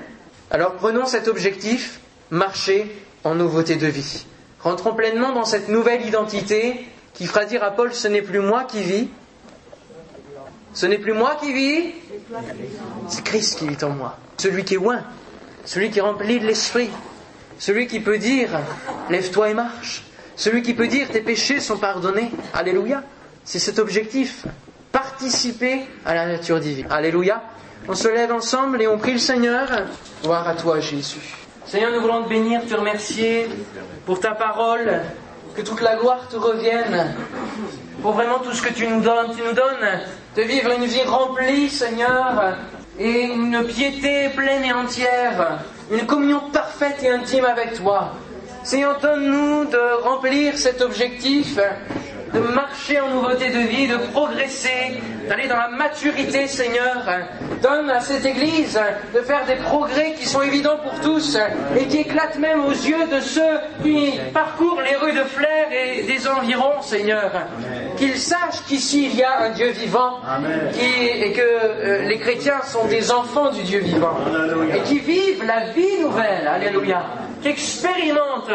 Alors 0.51 0.73
prenons 0.73 1.05
cet 1.05 1.27
objectif, 1.27 2.01
marcher 2.29 2.93
en 3.23 3.35
nouveauté 3.35 3.77
de 3.77 3.87
vie. 3.87 4.25
Rentrons 4.59 4.93
pleinement 4.93 5.31
dans 5.31 5.45
cette 5.45 5.69
nouvelle 5.69 6.05
identité 6.05 6.85
qui 7.13 7.25
fera 7.25 7.45
dire 7.45 7.63
à 7.63 7.71
Paul, 7.71 7.93
ce 7.93 8.07
n'est 8.07 8.21
plus 8.21 8.39
moi 8.39 8.65
qui 8.65 8.83
vis, 8.83 9.07
ce 10.73 10.85
n'est 10.85 10.97
plus 10.97 11.13
moi 11.13 11.37
qui 11.41 11.53
vis, 11.53 11.93
c'est 13.07 13.23
Christ 13.23 13.59
qui 13.59 13.67
vit 13.67 13.83
en 13.83 13.89
moi. 13.89 14.17
Celui 14.37 14.63
qui 14.65 14.73
est 14.75 14.77
loin, 14.77 15.03
celui 15.65 15.89
qui 15.89 15.99
est 15.99 16.01
rempli 16.01 16.39
de 16.39 16.45
l'esprit, 16.45 16.89
celui 17.57 17.87
qui 17.87 17.99
peut 17.99 18.17
dire, 18.17 18.49
lève-toi 19.09 19.49
et 19.51 19.53
marche, 19.53 20.03
celui 20.35 20.63
qui 20.63 20.73
peut 20.73 20.87
dire, 20.87 21.07
tes 21.09 21.21
péchés 21.21 21.59
sont 21.59 21.77
pardonnés. 21.77 22.31
Alléluia. 22.53 23.03
C'est 23.43 23.59
cet 23.59 23.79
objectif. 23.79 24.45
Participer 24.91 25.81
à 26.05 26.13
la 26.15 26.25
nature 26.25 26.59
divine. 26.59 26.87
Alléluia. 26.89 27.41
On 27.87 27.95
se 27.95 28.07
lève 28.07 28.31
ensemble 28.31 28.81
et 28.81 28.87
on 28.87 28.97
prie 28.97 29.13
le 29.13 29.17
Seigneur. 29.17 29.67
Gloire 30.23 30.47
à 30.47 30.53
toi, 30.53 30.79
Jésus. 30.79 31.35
Seigneur, 31.65 31.91
nous 31.91 32.01
voulons 32.01 32.23
te 32.23 32.29
bénir, 32.29 32.61
te 32.65 32.75
remercier 32.75 33.47
pour 34.05 34.19
ta 34.19 34.31
parole. 34.31 35.01
Que 35.55 35.61
toute 35.61 35.81
la 35.81 35.95
gloire 35.95 36.27
te 36.29 36.37
revienne. 36.37 37.15
Pour 38.01 38.13
vraiment 38.13 38.39
tout 38.39 38.53
ce 38.53 38.61
que 38.61 38.73
tu 38.73 38.87
nous 38.87 39.01
donnes. 39.01 39.35
Tu 39.35 39.41
nous 39.41 39.53
donnes 39.53 39.99
de 40.35 40.41
vivre 40.43 40.71
une 40.71 40.85
vie 40.85 41.03
remplie, 41.03 41.69
Seigneur, 41.69 42.55
et 42.99 43.23
une 43.23 43.63
piété 43.65 44.29
pleine 44.29 44.63
et 44.63 44.73
entière. 44.73 45.59
Une 45.91 46.05
communion 46.05 46.41
parfaite 46.53 47.01
et 47.03 47.09
intime 47.09 47.45
avec 47.45 47.73
toi. 47.73 48.13
Seigneur, 48.63 48.99
donne-nous 48.99 49.65
de 49.65 50.03
remplir 50.03 50.57
cet 50.57 50.81
objectif 50.81 51.57
de 52.33 52.39
marcher 52.39 52.99
en 52.99 53.09
nouveauté 53.09 53.49
de 53.49 53.59
vie, 53.59 53.87
de 53.87 53.97
progresser, 54.13 55.01
d'aller 55.27 55.47
dans 55.47 55.57
la 55.57 55.67
maturité, 55.69 56.47
Seigneur. 56.47 57.05
Donne 57.61 57.89
à 57.89 57.99
cette 57.99 58.25
Église 58.25 58.79
de 59.13 59.19
faire 59.21 59.45
des 59.45 59.55
progrès 59.55 60.13
qui 60.13 60.25
sont 60.27 60.41
évidents 60.41 60.77
pour 60.83 60.99
tous 61.01 61.37
et 61.77 61.85
qui 61.87 61.99
éclatent 61.99 62.39
même 62.39 62.65
aux 62.65 62.71
yeux 62.71 63.07
de 63.11 63.19
ceux 63.19 63.59
qui 63.83 64.13
parcourent 64.33 64.81
les 64.81 64.95
rues 64.95 65.13
de 65.13 65.23
Flers 65.23 65.71
et 65.71 66.03
des 66.03 66.27
environs, 66.27 66.81
Seigneur. 66.81 67.31
Qu'ils 67.97 68.17
sachent 68.17 68.63
qu'ici 68.67 69.05
il 69.11 69.15
y 69.15 69.23
a 69.23 69.41
un 69.43 69.49
Dieu 69.51 69.69
vivant 69.69 70.19
et 70.79 71.31
que 71.33 71.41
euh, 71.41 72.01
les 72.07 72.17
chrétiens 72.19 72.61
sont 72.63 72.85
des 72.85 73.11
enfants 73.11 73.51
du 73.51 73.63
Dieu 73.63 73.79
vivant 73.79 74.17
et 74.73 74.79
qui 74.81 74.99
vivent 74.99 75.43
la 75.45 75.65
vie 75.71 75.99
nouvelle. 76.01 76.47
Alléluia. 76.47 77.03
Qui 77.41 77.49
expérimentent 77.49 78.49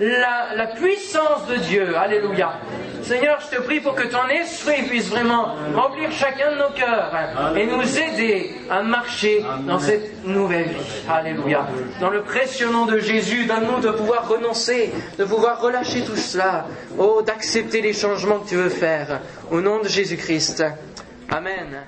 la, 0.00 0.54
la 0.56 0.66
puissance 0.66 1.46
de 1.48 1.56
Dieu. 1.56 1.96
Alléluia. 1.96 2.52
Seigneur, 3.02 3.38
je 3.40 3.56
te 3.56 3.62
prie 3.62 3.80
pour 3.80 3.94
que 3.94 4.06
ton 4.06 4.28
esprit 4.28 4.82
puisse 4.82 5.08
vraiment 5.08 5.54
remplir 5.74 6.10
chacun 6.12 6.52
de 6.52 6.58
nos 6.58 6.70
cœurs 6.70 7.12
et 7.56 7.66
nous 7.66 7.98
aider 7.98 8.54
à 8.70 8.82
marcher 8.82 9.44
dans 9.66 9.78
cette 9.78 10.24
nouvelle 10.24 10.68
vie. 10.68 11.08
Alléluia. 11.10 11.66
Dans 12.00 12.10
le 12.10 12.22
précieux 12.22 12.70
nom 12.70 12.86
de 12.86 12.98
Jésus, 12.98 13.46
donne-nous 13.46 13.80
de 13.80 13.90
pouvoir 13.90 14.28
renoncer, 14.28 14.92
de 15.18 15.24
pouvoir 15.24 15.60
relâcher 15.60 16.02
tout 16.02 16.16
cela. 16.16 16.66
Oh, 16.98 17.22
d'accepter 17.24 17.80
les 17.80 17.92
changements 17.92 18.38
que 18.38 18.48
tu 18.48 18.56
veux 18.56 18.68
faire. 18.68 19.20
Au 19.50 19.60
nom 19.60 19.80
de 19.80 19.88
Jésus-Christ. 19.88 20.64
Amen. 21.30 21.82